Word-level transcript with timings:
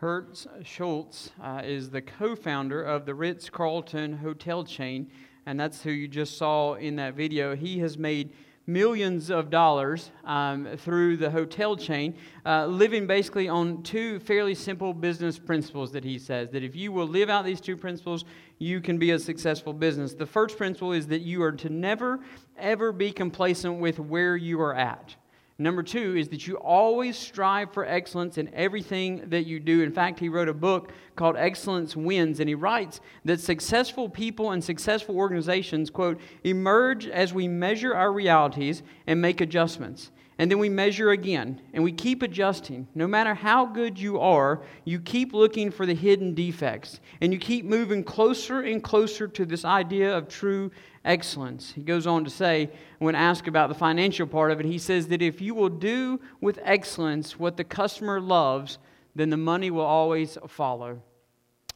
Horst 0.00 0.46
Schulze 0.62 1.32
uh, 1.42 1.60
is 1.64 1.90
the 1.90 2.00
co 2.00 2.36
founder 2.36 2.80
of 2.80 3.04
the 3.04 3.14
Ritz 3.16 3.50
Carlton 3.50 4.18
hotel 4.18 4.62
chain, 4.62 5.10
and 5.44 5.58
that's 5.58 5.82
who 5.82 5.90
you 5.90 6.06
just 6.06 6.38
saw 6.38 6.74
in 6.74 6.94
that 6.96 7.14
video. 7.14 7.56
He 7.56 7.80
has 7.80 7.98
made 7.98 8.32
millions 8.68 9.28
of 9.28 9.50
dollars 9.50 10.12
um, 10.24 10.68
through 10.76 11.16
the 11.16 11.28
hotel 11.28 11.74
chain, 11.74 12.14
uh, 12.46 12.66
living 12.66 13.08
basically 13.08 13.48
on 13.48 13.82
two 13.82 14.20
fairly 14.20 14.54
simple 14.54 14.94
business 14.94 15.36
principles 15.36 15.90
that 15.90 16.04
he 16.04 16.16
says 16.16 16.48
that 16.50 16.62
if 16.62 16.76
you 16.76 16.92
will 16.92 17.08
live 17.08 17.28
out 17.28 17.44
these 17.44 17.60
two 17.60 17.76
principles, 17.76 18.24
you 18.58 18.80
can 18.80 18.98
be 18.98 19.10
a 19.10 19.18
successful 19.18 19.72
business. 19.72 20.14
The 20.14 20.26
first 20.26 20.56
principle 20.56 20.92
is 20.92 21.08
that 21.08 21.22
you 21.22 21.42
are 21.42 21.52
to 21.52 21.70
never, 21.70 22.20
ever 22.56 22.92
be 22.92 23.10
complacent 23.10 23.80
with 23.80 23.98
where 23.98 24.36
you 24.36 24.60
are 24.60 24.76
at. 24.76 25.16
Number 25.60 25.82
two 25.82 26.16
is 26.16 26.28
that 26.28 26.46
you 26.46 26.54
always 26.54 27.18
strive 27.18 27.72
for 27.72 27.84
excellence 27.84 28.38
in 28.38 28.48
everything 28.54 29.24
that 29.30 29.44
you 29.44 29.58
do. 29.58 29.82
In 29.82 29.90
fact, 29.90 30.20
he 30.20 30.28
wrote 30.28 30.48
a 30.48 30.54
book 30.54 30.92
called 31.16 31.36
Excellence 31.36 31.96
Wins, 31.96 32.38
and 32.38 32.48
he 32.48 32.54
writes 32.54 33.00
that 33.24 33.40
successful 33.40 34.08
people 34.08 34.52
and 34.52 34.62
successful 34.62 35.16
organizations, 35.16 35.90
quote, 35.90 36.20
emerge 36.44 37.08
as 37.08 37.34
we 37.34 37.48
measure 37.48 37.92
our 37.92 38.12
realities 38.12 38.84
and 39.08 39.20
make 39.20 39.40
adjustments. 39.40 40.12
And 40.40 40.48
then 40.48 40.60
we 40.60 40.68
measure 40.68 41.10
again, 41.10 41.60
and 41.72 41.82
we 41.82 41.90
keep 41.90 42.22
adjusting. 42.22 42.86
No 42.94 43.08
matter 43.08 43.34
how 43.34 43.66
good 43.66 43.98
you 43.98 44.20
are, 44.20 44.62
you 44.84 45.00
keep 45.00 45.32
looking 45.32 45.72
for 45.72 45.86
the 45.86 45.94
hidden 45.94 46.34
defects, 46.34 47.00
and 47.20 47.32
you 47.32 47.40
keep 47.40 47.64
moving 47.64 48.04
closer 48.04 48.60
and 48.60 48.80
closer 48.80 49.26
to 49.26 49.44
this 49.44 49.64
idea 49.64 50.16
of 50.16 50.28
true 50.28 50.70
excellence. 51.08 51.72
He 51.72 51.82
goes 51.82 52.06
on 52.06 52.22
to 52.24 52.30
say, 52.30 52.70
when 52.98 53.14
asked 53.14 53.48
about 53.48 53.68
the 53.68 53.74
financial 53.74 54.26
part 54.26 54.52
of 54.52 54.60
it, 54.60 54.66
he 54.66 54.78
says 54.78 55.08
that 55.08 55.22
if 55.22 55.40
you 55.40 55.54
will 55.54 55.68
do 55.68 56.20
with 56.40 56.60
excellence 56.62 57.38
what 57.38 57.56
the 57.56 57.64
customer 57.64 58.20
loves, 58.20 58.78
then 59.16 59.30
the 59.30 59.36
money 59.36 59.70
will 59.70 59.84
always 59.84 60.38
follow 60.46 61.02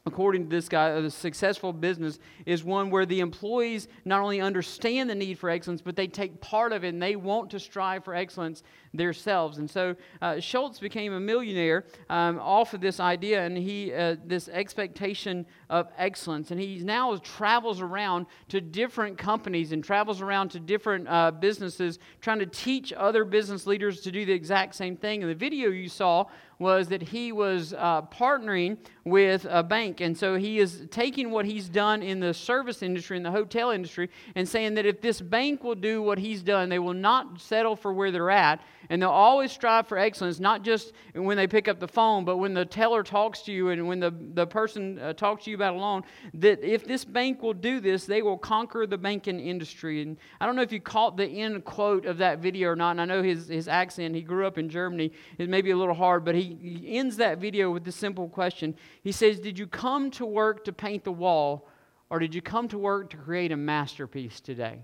according 0.05 0.43
to 0.43 0.49
this 0.49 0.67
guy, 0.67 0.89
a 0.89 1.09
successful 1.09 1.71
business 1.71 2.19
is 2.45 2.63
one 2.63 2.89
where 2.89 3.05
the 3.05 3.21
employees 3.21 3.87
not 4.03 4.21
only 4.21 4.41
understand 4.41 5.09
the 5.09 5.15
need 5.15 5.39
for 5.39 5.49
excellence, 5.49 5.81
but 5.81 5.95
they 5.95 6.07
take 6.07 6.41
part 6.41 6.73
of 6.73 6.83
it 6.83 6.89
and 6.89 7.01
they 7.01 7.15
want 7.15 7.49
to 7.51 7.59
strive 7.59 8.03
for 8.03 8.13
excellence 8.13 8.63
themselves. 8.93 9.57
And 9.57 9.69
so 9.69 9.95
uh, 10.21 10.39
Schulze 10.39 10.79
became 10.79 11.13
a 11.13 11.19
millionaire 11.19 11.85
um, 12.09 12.39
off 12.39 12.73
of 12.73 12.81
this 12.81 12.99
idea 12.99 13.43
and 13.43 13.57
he 13.57 13.93
uh, 13.93 14.15
this 14.25 14.47
expectation 14.49 15.45
of 15.69 15.87
excellence. 15.97 16.51
And 16.51 16.59
he 16.59 16.79
now 16.79 17.15
travels 17.17 17.81
around 17.81 18.27
to 18.49 18.61
different 18.61 19.17
companies 19.17 19.71
and 19.71 19.83
travels 19.83 20.21
around 20.21 20.49
to 20.49 20.59
different 20.59 21.07
uh, 21.07 21.31
businesses, 21.31 21.99
trying 22.21 22.39
to 22.39 22.45
teach 22.45 22.93
other 22.93 23.25
business 23.25 23.65
leaders 23.65 24.01
to 24.01 24.11
do 24.11 24.25
the 24.25 24.33
exact 24.33 24.75
same 24.75 24.95
thing. 24.95 25.23
And 25.23 25.31
the 25.31 25.35
video 25.35 25.69
you 25.69 25.89
saw 25.89 26.25
was 26.59 26.87
that 26.87 27.01
he 27.01 27.31
was 27.31 27.73
uh, 27.73 28.03
partnering 28.03 28.77
with 29.03 29.45
a 29.49 29.63
bank. 29.63 30.01
And 30.01 30.17
so 30.17 30.35
he 30.37 30.59
is 30.59 30.87
taking 30.91 31.31
what 31.31 31.45
he's 31.45 31.67
done 31.67 32.01
in 32.01 32.19
the 32.19 32.33
service 32.33 32.81
industry, 32.81 33.17
in 33.17 33.23
the 33.23 33.31
hotel 33.31 33.71
industry, 33.71 34.09
and 34.35 34.47
saying 34.47 34.75
that 34.75 34.85
if 34.85 35.01
this 35.01 35.19
bank 35.19 35.63
will 35.63 35.75
do 35.75 36.01
what 36.01 36.17
he's 36.17 36.41
done, 36.41 36.69
they 36.69 36.79
will 36.79 36.93
not 36.93 37.41
settle 37.41 37.75
for 37.75 37.93
where 37.93 38.11
they're 38.11 38.31
at. 38.31 38.61
And 38.89 39.01
they'll 39.01 39.09
always 39.09 39.51
strive 39.51 39.87
for 39.87 39.97
excellence, 39.97 40.39
not 40.39 40.63
just 40.63 40.93
when 41.13 41.37
they 41.37 41.47
pick 41.47 41.67
up 41.67 41.79
the 41.79 41.87
phone, 41.87 42.25
but 42.25 42.37
when 42.37 42.53
the 42.53 42.65
teller 42.65 43.03
talks 43.03 43.41
to 43.43 43.51
you 43.51 43.69
and 43.69 43.87
when 43.87 43.99
the, 43.99 44.13
the 44.33 44.45
person 44.45 44.99
uh, 44.99 45.13
talks 45.13 45.45
to 45.45 45.49
you 45.49 45.55
about 45.55 45.75
a 45.75 45.77
loan. 45.77 46.03
That 46.33 46.63
if 46.63 46.85
this 46.85 47.05
bank 47.05 47.41
will 47.41 47.53
do 47.53 47.79
this, 47.79 48.05
they 48.05 48.21
will 48.21 48.37
conquer 48.37 48.85
the 48.85 48.97
banking 48.97 49.39
industry. 49.39 50.01
And 50.01 50.17
I 50.39 50.45
don't 50.45 50.55
know 50.55 50.61
if 50.61 50.71
you 50.71 50.79
caught 50.79 51.17
the 51.17 51.25
end 51.25 51.63
quote 51.65 52.05
of 52.05 52.17
that 52.17 52.39
video 52.39 52.69
or 52.69 52.75
not. 52.75 52.91
And 52.91 53.01
I 53.01 53.05
know 53.05 53.23
his, 53.23 53.47
his 53.47 53.67
accent, 53.67 54.15
he 54.15 54.21
grew 54.21 54.45
up 54.45 54.57
in 54.57 54.69
Germany, 54.69 55.11
it 55.37 55.49
may 55.49 55.61
be 55.61 55.71
a 55.71 55.77
little 55.77 55.93
hard, 55.93 56.25
but 56.25 56.35
he, 56.35 56.57
he 56.61 56.97
ends 56.97 57.17
that 57.17 57.39
video 57.39 57.71
with 57.71 57.83
the 57.83 57.91
simple 57.91 58.27
question. 58.29 58.75
He 59.03 59.11
says, 59.11 59.39
Did 59.39 59.57
you 59.57 59.67
come 59.67 60.11
to 60.11 60.25
work 60.25 60.65
to 60.65 60.73
paint 60.73 61.03
the 61.03 61.11
wall, 61.11 61.69
or 62.09 62.19
did 62.19 62.35
you 62.35 62.41
come 62.41 62.67
to 62.69 62.77
work 62.77 63.09
to 63.11 63.17
create 63.17 63.51
a 63.51 63.57
masterpiece 63.57 64.39
today? 64.39 64.81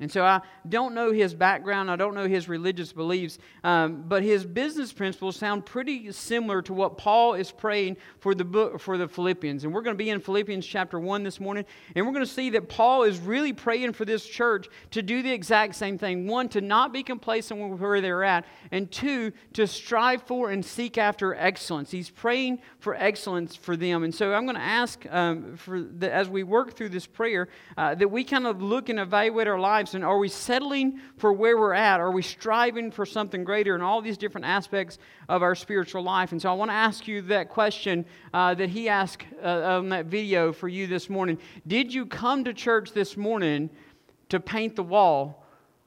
And 0.00 0.10
so 0.10 0.24
I 0.24 0.40
don't 0.68 0.94
know 0.94 1.12
his 1.12 1.34
background, 1.34 1.90
I 1.90 1.96
don't 1.96 2.14
know 2.14 2.26
his 2.26 2.48
religious 2.48 2.92
beliefs, 2.92 3.38
um, 3.62 4.04
but 4.08 4.22
his 4.22 4.44
business 4.44 4.92
principles 4.92 5.36
sound 5.36 5.64
pretty 5.64 6.10
similar 6.12 6.62
to 6.62 6.74
what 6.74 6.98
Paul 6.98 7.34
is 7.34 7.52
praying 7.52 7.96
for 8.18 8.34
the 8.34 8.44
book 8.44 8.80
for 8.80 8.98
the 8.98 9.06
Philippians. 9.06 9.64
And 9.64 9.72
we're 9.72 9.82
going 9.82 9.96
to 9.96 10.02
be 10.02 10.10
in 10.10 10.20
Philippians 10.20 10.66
chapter 10.66 10.98
1 10.98 11.22
this 11.22 11.38
morning, 11.38 11.64
and 11.94 12.06
we're 12.06 12.12
going 12.12 12.24
to 12.24 12.30
see 12.30 12.50
that 12.50 12.68
Paul 12.68 13.04
is 13.04 13.18
really 13.18 13.52
praying 13.52 13.92
for 13.92 14.04
this 14.04 14.26
church 14.26 14.68
to 14.90 15.02
do 15.02 15.22
the 15.22 15.32
exact 15.32 15.76
same 15.76 15.96
thing. 15.96 16.26
One, 16.26 16.48
to 16.50 16.60
not 16.60 16.92
be 16.92 17.02
complacent 17.02 17.60
with 17.60 17.80
where 17.80 18.00
they're 18.00 18.24
at, 18.24 18.44
and 18.72 18.90
two, 18.90 19.32
to 19.52 19.66
strive 19.66 20.22
for 20.22 20.50
and 20.50 20.64
seek 20.64 20.98
after 20.98 21.34
excellence. 21.34 21.90
He's 21.90 22.10
praying 22.10 22.60
for 22.78 22.94
excellence 22.94 23.54
for 23.54 23.76
them. 23.76 24.02
And 24.02 24.14
so 24.14 24.34
I'm 24.34 24.44
going 24.44 24.56
to 24.56 24.62
ask 24.62 25.06
um, 25.10 25.56
for 25.56 25.80
the, 25.80 26.12
as 26.12 26.28
we 26.28 26.42
work 26.42 26.74
through 26.74 26.90
this 26.90 27.06
prayer 27.06 27.48
uh, 27.76 27.94
that 27.94 28.08
we 28.08 28.24
kind 28.24 28.46
of 28.46 28.60
look 28.62 28.88
and 28.88 28.98
evaluate 28.98 29.46
our 29.46 29.58
lives 29.58 29.83
lives? 29.84 29.94
And 29.94 30.04
are 30.04 30.18
we 30.18 30.28
settling 30.28 31.00
for 31.18 31.32
where 31.32 31.58
we're 31.58 31.74
at? 31.74 32.00
Are 32.00 32.10
we 32.10 32.22
striving 32.22 32.90
for 32.90 33.04
something 33.04 33.44
greater 33.44 33.74
in 33.74 33.82
all 33.82 34.00
these 34.00 34.16
different 34.16 34.46
aspects 34.46 34.98
of 35.28 35.42
our 35.42 35.54
spiritual 35.54 36.02
life? 36.02 36.32
And 36.32 36.40
so 36.40 36.50
I 36.50 36.54
want 36.54 36.70
to 36.70 36.74
ask 36.74 37.06
you 37.06 37.20
that 37.22 37.50
question 37.50 38.06
uh, 38.32 38.54
that 38.54 38.70
he 38.70 38.88
asked 38.88 39.24
uh, 39.42 39.78
on 39.78 39.90
that 39.90 40.06
video 40.06 40.52
for 40.52 40.68
you 40.68 40.86
this 40.86 41.10
morning. 41.10 41.38
Did 41.66 41.92
you 41.92 42.06
come 42.06 42.44
to 42.44 42.54
church 42.54 42.92
this 42.92 43.16
morning 43.16 43.68
to 44.30 44.40
paint 44.40 44.74
the 44.76 44.82
wall? 44.82 45.42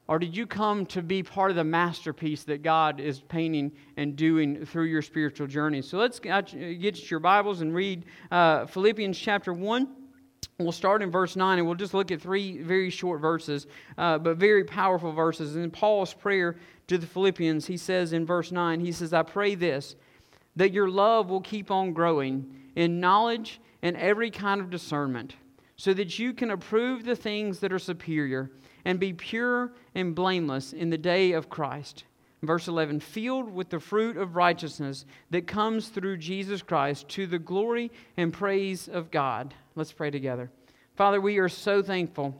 Or 0.08 0.20
did 0.20 0.38
you 0.38 0.48
come 0.48 0.86
to 0.88 1.02
be 1.02 1.22
part 1.22 1.50
of 1.50 1.58
the 1.58 1.66
masterpiece 1.66 2.44
that 2.44 2.64
God 2.64 3.02
is 3.02 3.20
painting 3.20 3.74
and 3.98 4.16
doing 4.16 4.66
through 4.66 4.86
your 4.86 5.02
spiritual 5.02 5.48
journey? 5.48 5.82
So 5.82 5.98
let's 5.98 6.20
get 6.20 7.12
your 7.12 7.20
Bibles 7.20 7.60
and 7.60 7.74
read 7.74 8.06
uh, 8.32 8.68
Philippians 8.68 9.18
chapter 9.18 9.52
1. 9.52 10.07
We'll 10.60 10.72
start 10.72 11.04
in 11.04 11.12
verse 11.12 11.36
9 11.36 11.60
and 11.60 11.68
we'll 11.68 11.76
just 11.76 11.94
look 11.94 12.12
at 12.12 12.20
three 12.20 12.58
very 12.58 12.90
short 12.90 13.22
verses, 13.22 13.68
uh, 13.96 14.18
but 14.18 14.38
very 14.38 14.64
powerful 14.64 15.12
verses. 15.12 15.56
In 15.56 15.70
Paul's 15.70 16.16
prayer 16.16 16.56
to 16.88 16.98
the 16.98 17.06
Philippians, 17.06 17.68
he 17.68 17.78
says 17.78 18.12
in 18.12 18.26
verse 18.26 18.52
9, 18.52 18.80
he 18.80 18.92
says, 18.92 19.14
I 19.14 19.22
pray 19.22 19.54
this, 19.54 19.96
that 20.56 20.72
your 20.72 20.90
love 20.90 21.30
will 21.30 21.42
keep 21.42 21.70
on 21.70 21.94
growing 21.94 22.52
in 22.76 23.00
knowledge 23.00 23.62
and 23.84 23.96
every 23.98 24.32
kind 24.32 24.60
of 24.60 24.72
discernment, 24.72 25.36
so 25.76 25.94
that 25.94 26.18
you 26.18 26.34
can 26.34 26.50
approve 26.50 27.06
the 27.06 27.16
things 27.16 27.60
that 27.60 27.72
are 27.72 27.78
superior 27.78 28.50
and 28.84 29.00
be 29.00 29.14
pure 29.14 29.74
and 29.94 30.16
blameless 30.16 30.74
in 30.74 30.90
the 30.90 30.98
day 30.98 31.34
of 31.34 31.52
Christ. 31.52 32.06
Verse 32.44 32.68
11, 32.68 33.00
filled 33.00 33.52
with 33.52 33.70
the 33.70 33.80
fruit 33.80 34.16
of 34.16 34.36
righteousness 34.36 35.06
that 35.32 35.48
comes 35.48 35.88
through 35.88 36.18
Jesus 36.18 36.62
Christ 36.62 37.10
to 37.10 37.26
the 37.26 37.40
glory 37.40 37.92
and 38.16 38.32
praise 38.32 38.88
of 38.88 39.10
God. 39.10 39.56
Let's 39.76 39.92
pray 39.92 40.12
together. 40.12 40.52
Father, 40.96 41.20
we 41.20 41.40
are 41.40 41.50
so 41.50 41.82
thankful 41.82 42.40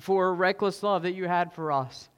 for 0.00 0.28
a 0.28 0.32
reckless 0.32 0.82
love 0.82 1.02
that 1.02 1.12
you 1.12 1.28
had 1.28 1.52
for 1.52 1.70
us. 1.70 2.08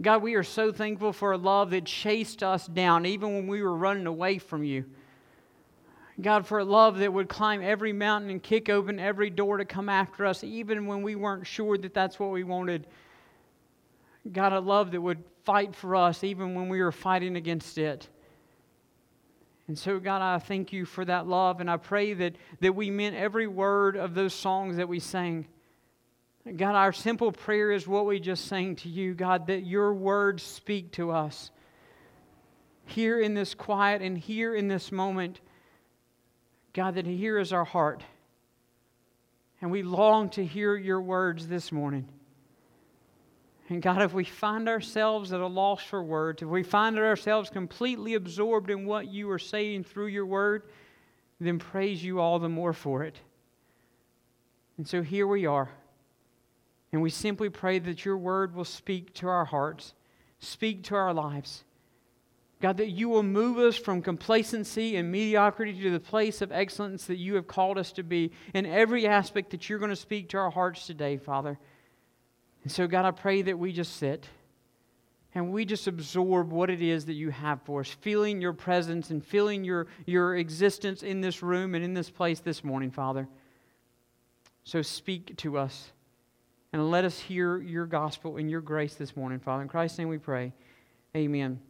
God, 0.00 0.22
we 0.22 0.34
are 0.34 0.42
so 0.42 0.72
thankful 0.72 1.12
for 1.12 1.32
a 1.32 1.38
love 1.38 1.70
that 1.70 1.84
chased 1.84 2.42
us 2.42 2.66
down 2.66 3.04
even 3.04 3.34
when 3.34 3.46
we 3.46 3.62
were 3.62 3.76
running 3.76 4.06
away 4.06 4.38
from 4.38 4.64
you. 4.64 4.86
God, 6.20 6.46
for 6.46 6.58
a 6.58 6.64
love 6.64 6.98
that 6.98 7.12
would 7.12 7.28
climb 7.28 7.62
every 7.62 7.92
mountain 7.92 8.30
and 8.30 8.42
kick 8.42 8.70
open 8.70 8.98
every 8.98 9.28
door 9.28 9.58
to 9.58 9.64
come 9.66 9.90
after 9.90 10.24
us, 10.24 10.42
even 10.42 10.86
when 10.86 11.02
we 11.02 11.14
weren't 11.14 11.46
sure 11.46 11.76
that 11.76 11.92
that's 11.92 12.18
what 12.18 12.30
we 12.30 12.44
wanted. 12.44 12.86
God, 14.30 14.52
a 14.52 14.60
love 14.60 14.90
that 14.92 15.00
would 15.00 15.24
fight 15.44 15.74
for 15.74 15.96
us 15.96 16.22
even 16.22 16.54
when 16.54 16.68
we 16.68 16.82
were 16.82 16.92
fighting 16.92 17.36
against 17.36 17.78
it. 17.78 18.08
And 19.66 19.78
so, 19.78 20.00
God, 20.00 20.20
I 20.20 20.38
thank 20.38 20.72
you 20.72 20.84
for 20.84 21.04
that 21.04 21.28
love, 21.28 21.60
and 21.60 21.70
I 21.70 21.76
pray 21.76 22.12
that, 22.14 22.34
that 22.60 22.74
we 22.74 22.90
meant 22.90 23.14
every 23.14 23.46
word 23.46 23.96
of 23.96 24.14
those 24.14 24.34
songs 24.34 24.78
that 24.78 24.88
we 24.88 24.98
sang. 24.98 25.46
God, 26.56 26.74
our 26.74 26.92
simple 26.92 27.30
prayer 27.30 27.70
is 27.70 27.86
what 27.86 28.04
we 28.04 28.18
just 28.18 28.46
sang 28.46 28.76
to 28.76 28.88
you, 28.88 29.14
God, 29.14 29.46
that 29.46 29.64
your 29.64 29.94
words 29.94 30.42
speak 30.42 30.92
to 30.92 31.12
us 31.12 31.50
here 32.86 33.20
in 33.20 33.34
this 33.34 33.54
quiet 33.54 34.02
and 34.02 34.18
here 34.18 34.54
in 34.54 34.66
this 34.66 34.90
moment. 34.90 35.40
God, 36.72 36.96
that 36.96 37.06
here 37.06 37.38
is 37.38 37.52
our 37.52 37.64
heart. 37.64 38.02
And 39.60 39.70
we 39.70 39.82
long 39.82 40.30
to 40.30 40.44
hear 40.44 40.74
your 40.76 41.00
words 41.00 41.46
this 41.46 41.70
morning. 41.70 42.08
And 43.70 43.80
God, 43.80 44.02
if 44.02 44.12
we 44.12 44.24
find 44.24 44.68
ourselves 44.68 45.32
at 45.32 45.40
a 45.40 45.46
loss 45.46 45.80
for 45.80 46.02
words, 46.02 46.42
if 46.42 46.48
we 46.48 46.64
find 46.64 46.98
ourselves 46.98 47.50
completely 47.50 48.14
absorbed 48.14 48.68
in 48.68 48.84
what 48.84 49.06
you 49.06 49.30
are 49.30 49.38
saying 49.38 49.84
through 49.84 50.08
your 50.08 50.26
word, 50.26 50.64
then 51.38 51.60
praise 51.60 52.02
you 52.02 52.18
all 52.18 52.40
the 52.40 52.48
more 52.48 52.72
for 52.72 53.04
it. 53.04 53.16
And 54.76 54.88
so 54.88 55.02
here 55.02 55.26
we 55.26 55.46
are. 55.46 55.70
And 56.92 57.00
we 57.00 57.10
simply 57.10 57.48
pray 57.48 57.78
that 57.78 58.04
your 58.04 58.18
word 58.18 58.56
will 58.56 58.64
speak 58.64 59.14
to 59.14 59.28
our 59.28 59.44
hearts, 59.44 59.94
speak 60.40 60.82
to 60.84 60.96
our 60.96 61.14
lives. 61.14 61.62
God, 62.60 62.76
that 62.78 62.90
you 62.90 63.08
will 63.08 63.22
move 63.22 63.56
us 63.58 63.76
from 63.76 64.02
complacency 64.02 64.96
and 64.96 65.12
mediocrity 65.12 65.80
to 65.80 65.92
the 65.92 66.00
place 66.00 66.42
of 66.42 66.50
excellence 66.50 67.06
that 67.06 67.18
you 67.18 67.36
have 67.36 67.46
called 67.46 67.78
us 67.78 67.92
to 67.92 68.02
be 68.02 68.32
in 68.52 68.66
every 68.66 69.06
aspect 69.06 69.50
that 69.50 69.68
you're 69.68 69.78
going 69.78 69.90
to 69.90 69.96
speak 69.96 70.28
to 70.30 70.38
our 70.38 70.50
hearts 70.50 70.88
today, 70.88 71.16
Father. 71.16 71.56
And 72.62 72.72
so, 72.72 72.86
God, 72.86 73.04
I 73.04 73.10
pray 73.10 73.42
that 73.42 73.58
we 73.58 73.72
just 73.72 73.96
sit 73.96 74.28
and 75.34 75.52
we 75.52 75.64
just 75.64 75.86
absorb 75.86 76.50
what 76.50 76.70
it 76.70 76.82
is 76.82 77.06
that 77.06 77.14
you 77.14 77.30
have 77.30 77.62
for 77.62 77.80
us, 77.80 77.88
feeling 77.88 78.40
your 78.40 78.52
presence 78.52 79.10
and 79.10 79.24
feeling 79.24 79.64
your, 79.64 79.86
your 80.06 80.36
existence 80.36 81.02
in 81.02 81.20
this 81.20 81.42
room 81.42 81.74
and 81.74 81.84
in 81.84 81.94
this 81.94 82.10
place 82.10 82.40
this 82.40 82.64
morning, 82.64 82.90
Father. 82.90 83.28
So 84.64 84.82
speak 84.82 85.36
to 85.38 85.56
us 85.56 85.92
and 86.72 86.90
let 86.90 87.04
us 87.04 87.18
hear 87.18 87.58
your 87.58 87.86
gospel 87.86 88.36
and 88.36 88.50
your 88.50 88.60
grace 88.60 88.94
this 88.94 89.16
morning, 89.16 89.38
Father. 89.38 89.62
In 89.62 89.68
Christ's 89.68 89.98
name 89.98 90.08
we 90.08 90.18
pray. 90.18 90.52
Amen. 91.16 91.60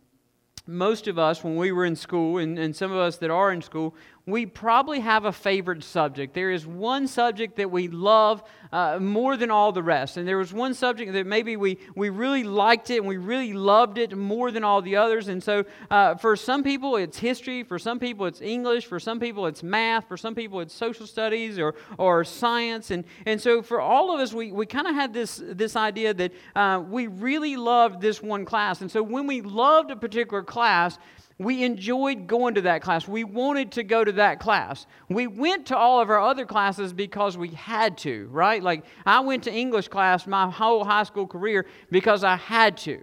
Most 0.67 1.09
of 1.09 1.19
us, 1.19 1.43
when 1.43 1.57
we 1.57 1.73
were 1.73 1.85
in 1.85 1.97
school, 1.97 2.39
and, 2.39 2.59
and 2.59 2.77
some 2.77 2.93
of 2.93 2.99
us 2.99 3.17
that 3.19 3.31
are 3.31 3.51
in 3.51 3.63
school, 3.63 3.95
we 4.31 4.47
probably 4.47 5.01
have 5.01 5.25
a 5.25 5.33
favorite 5.33 5.85
subject. 5.85 6.35
There 6.35 6.51
is 6.51 6.67
one 6.67 7.07
subject 7.07 7.57
that 7.57 7.71
we 7.71 7.89
love 7.89 8.43
uh, 8.73 8.99
more 9.01 9.37
than 9.37 9.51
all 9.51 9.73
the 9.73 9.83
rest. 9.83 10.17
And 10.17 10.27
there 10.27 10.39
was 10.39 10.53
one 10.53 10.75
subject 10.75 11.13
that 11.13 11.27
maybe 11.27 11.57
we, 11.57 11.79
we 11.97 12.09
really 12.09 12.45
liked 12.45 12.91
it 12.91 12.99
and 12.99 13.07
we 13.07 13.17
really 13.17 13.53
loved 13.53 13.99
it 13.99 14.17
more 14.17 14.51
than 14.51 14.65
all 14.65 14.83
the 14.83 14.97
others. 14.97 15.29
And 15.29 15.43
so 15.43 15.65
uh, 15.91 16.15
for 16.15 16.37
some 16.37 16.63
people, 16.63 16.97
it's 16.97 17.19
history. 17.19 17.63
For 17.63 17.79
some 17.79 17.99
people, 17.99 18.27
it's 18.27 18.41
English. 18.41 18.87
For 18.87 19.01
some 19.01 19.19
people, 19.19 19.47
it's 19.47 19.63
math. 19.63 20.07
For 20.07 20.17
some 20.17 20.35
people, 20.35 20.61
it's 20.61 20.75
social 20.75 21.07
studies 21.07 21.59
or, 21.59 21.75
or 21.99 22.25
science. 22.25 22.91
And, 22.91 23.05
and 23.27 23.41
so 23.41 23.63
for 23.63 23.81
all 23.81 24.15
of 24.15 24.21
us, 24.21 24.33
we, 24.33 24.53
we 24.53 24.67
kind 24.67 24.87
of 24.87 24.95
had 24.95 25.13
this, 25.13 25.43
this 25.45 25.77
idea 25.77 26.15
that 26.15 26.33
uh, 26.55 26.83
we 26.89 27.07
really 27.09 27.57
loved 27.57 28.01
this 28.01 28.23
one 28.23 28.45
class. 28.45 28.81
And 28.81 28.91
so 28.91 29.03
when 29.03 29.27
we 29.27 29.41
loved 29.41 29.91
a 29.91 29.97
particular 29.97 30.43
class, 30.43 30.99
we 31.41 31.65
enjoyed 31.65 32.27
going 32.27 32.55
to 32.57 32.61
that 32.61 32.83
class. 32.83 33.09
We 33.09 33.25
wanted 33.25 33.73
to 33.73 33.83
go 33.83 34.05
to 34.05 34.13
that 34.13 34.41
class. 34.41 34.87
We 35.09 35.27
went 35.27 35.65
to 35.69 35.77
all 35.77 36.03
of 36.03 36.11
our 36.11 36.21
other 36.21 36.45
classes 36.45 36.93
because 36.93 37.39
we 37.39 37.49
had 37.49 37.97
to, 37.99 38.29
right? 38.31 38.63
Like 38.63 38.85
I 39.07 39.21
went 39.21 39.45
to 39.45 39.53
English 39.53 39.89
class 39.89 40.27
my 40.27 40.51
whole 40.51 40.85
high 40.85 41.05
school 41.05 41.27
career 41.27 41.65
because 41.91 42.25
I 42.25 42.37
had 42.37 42.77
to. 42.79 43.01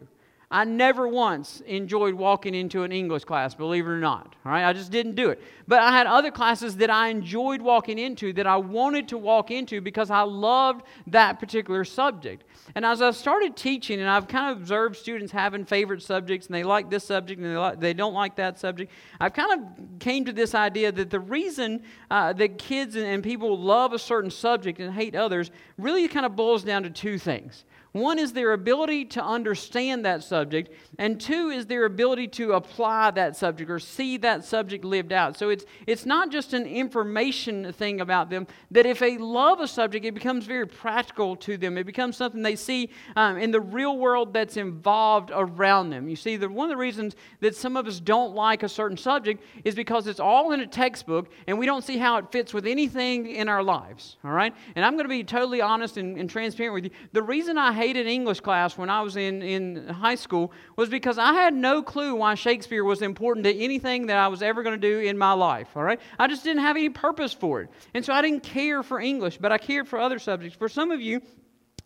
I 0.49 0.63
never 0.63 1.09
once 1.09 1.61
enjoyed 1.65 2.13
walking 2.13 2.55
into 2.55 2.83
an 2.83 2.93
English 2.93 3.25
class, 3.25 3.53
believe 3.53 3.85
it 3.85 3.89
or 3.89 3.99
not. 3.99 4.33
All 4.45 4.51
right, 4.53 4.65
I 4.65 4.71
just 4.71 4.91
didn't 4.91 5.15
do 5.15 5.29
it. 5.29 5.41
But 5.67 5.79
I 5.79 5.91
had 5.91 6.07
other 6.07 6.31
classes 6.31 6.77
that 6.77 6.89
I 6.89 7.09
enjoyed 7.09 7.61
walking 7.61 7.99
into 7.99 8.31
that 8.31 8.47
I 8.47 8.55
wanted 8.55 9.09
to 9.09 9.17
walk 9.17 9.51
into 9.51 9.81
because 9.81 10.09
I 10.09 10.21
loved 10.21 10.83
that 11.07 11.41
particular 11.41 11.83
subject. 11.83 12.45
And 12.75 12.85
as 12.85 13.01
I 13.01 13.11
started 13.11 13.57
teaching, 13.57 13.99
and 13.99 14.09
I've 14.09 14.29
kind 14.29 14.49
of 14.49 14.61
observed 14.61 14.95
students 14.95 15.33
having 15.33 15.65
favorite 15.65 16.01
subjects, 16.01 16.47
and 16.47 16.55
they 16.55 16.63
like 16.63 16.89
this 16.89 17.03
subject 17.03 17.41
and 17.41 17.51
they, 17.51 17.57
like, 17.57 17.81
they 17.81 17.93
don't 17.93 18.13
like 18.13 18.37
that 18.37 18.57
subject, 18.57 18.89
I've 19.19 19.33
kind 19.33 19.51
of 19.51 19.99
came 19.99 20.23
to 20.23 20.31
this 20.31 20.55
idea 20.55 20.93
that 20.93 21.09
the 21.09 21.19
reason 21.19 21.83
uh, 22.09 22.31
that 22.31 22.57
kids 22.57 22.95
and, 22.95 23.05
and 23.05 23.21
people 23.21 23.59
love 23.59 23.91
a 23.91 23.99
certain 23.99 24.31
subject 24.31 24.79
and 24.79 24.93
hate 24.93 25.13
others 25.13 25.51
really 25.77 26.07
kind 26.07 26.25
of 26.25 26.37
boils 26.37 26.63
down 26.63 26.83
to 26.83 26.89
two 26.89 27.17
things. 27.17 27.65
One 27.99 28.19
is 28.19 28.33
their 28.33 28.53
ability 28.53 29.05
to 29.05 29.23
understand 29.23 30.05
that 30.05 30.23
subject, 30.23 30.71
and 30.97 31.19
two 31.19 31.49
is 31.49 31.65
their 31.65 31.85
ability 31.85 32.27
to 32.29 32.53
apply 32.53 33.11
that 33.11 33.35
subject 33.35 33.69
or 33.69 33.79
see 33.79 34.17
that 34.17 34.43
subject 34.43 34.83
lived 34.83 35.11
out. 35.13 35.37
So 35.37 35.49
it's, 35.49 35.65
it's 35.85 36.05
not 36.05 36.31
just 36.31 36.53
an 36.53 36.65
information 36.65 37.71
thing 37.73 38.01
about 38.01 38.29
them, 38.29 38.47
that 38.71 38.85
if 38.85 38.99
they 38.99 39.17
love 39.17 39.59
a 39.59 39.67
subject, 39.67 40.05
it 40.05 40.13
becomes 40.13 40.45
very 40.45 40.67
practical 40.67 41.35
to 41.37 41.57
them. 41.57 41.77
It 41.77 41.85
becomes 41.85 42.17
something 42.17 42.41
they 42.41 42.55
see 42.55 42.89
um, 43.15 43.37
in 43.37 43.51
the 43.51 43.61
real 43.61 43.97
world 43.97 44.33
that's 44.33 44.57
involved 44.57 45.31
around 45.33 45.89
them. 45.89 46.09
You 46.09 46.15
see, 46.15 46.37
the, 46.37 46.49
one 46.49 46.65
of 46.65 46.69
the 46.69 46.77
reasons 46.77 47.15
that 47.39 47.55
some 47.55 47.77
of 47.77 47.87
us 47.87 47.99
don't 47.99 48.35
like 48.35 48.63
a 48.63 48.69
certain 48.69 48.97
subject 48.97 49.43
is 49.63 49.75
because 49.75 50.07
it's 50.07 50.19
all 50.19 50.51
in 50.51 50.59
a 50.59 50.67
textbook 50.67 51.31
and 51.47 51.57
we 51.57 51.65
don't 51.65 51.83
see 51.83 51.97
how 51.97 52.17
it 52.17 52.31
fits 52.31 52.53
with 52.53 52.65
anything 52.65 53.27
in 53.27 53.49
our 53.49 53.63
lives, 53.63 54.17
all 54.23 54.31
right? 54.31 54.53
And 54.75 54.85
I'm 54.85 54.93
going 54.93 55.05
to 55.05 55.09
be 55.09 55.23
totally 55.23 55.61
honest 55.61 55.97
and, 55.97 56.17
and 56.17 56.29
transparent 56.29 56.73
with 56.73 56.83
you. 56.85 56.91
The 57.13 57.23
reason 57.23 57.57
I 57.57 57.71
hated 57.87 58.05
English 58.05 58.41
class 58.41 58.77
when 58.77 58.89
I 58.89 59.01
was 59.01 59.15
in, 59.15 59.41
in 59.41 59.87
high 59.87 60.15
school 60.15 60.51
was 60.75 60.89
because 60.89 61.17
I 61.17 61.31
had 61.31 61.53
no 61.53 61.81
clue 61.81 62.15
why 62.15 62.35
Shakespeare 62.35 62.83
was 62.83 63.01
important 63.01 63.45
to 63.45 63.55
anything 63.55 64.07
that 64.07 64.17
I 64.17 64.27
was 64.27 64.41
ever 64.41 64.61
going 64.61 64.79
to 64.79 64.87
do 64.89 64.99
in 64.99 65.17
my 65.17 65.31
life, 65.31 65.69
all 65.73 65.83
right? 65.83 66.01
I 66.19 66.27
just 66.27 66.43
didn't 66.43 66.63
have 66.63 66.75
any 66.75 66.89
purpose 66.89 67.31
for 67.31 67.61
it. 67.61 67.69
And 67.93 68.03
so 68.03 68.11
I 68.11 68.21
didn't 68.21 68.43
care 68.43 68.83
for 68.83 68.99
English, 68.99 69.37
but 69.37 69.53
I 69.53 69.57
cared 69.57 69.87
for 69.87 69.99
other 69.99 70.19
subjects. 70.19 70.57
For 70.57 70.67
some 70.67 70.91
of 70.91 70.99
you, 70.99 71.21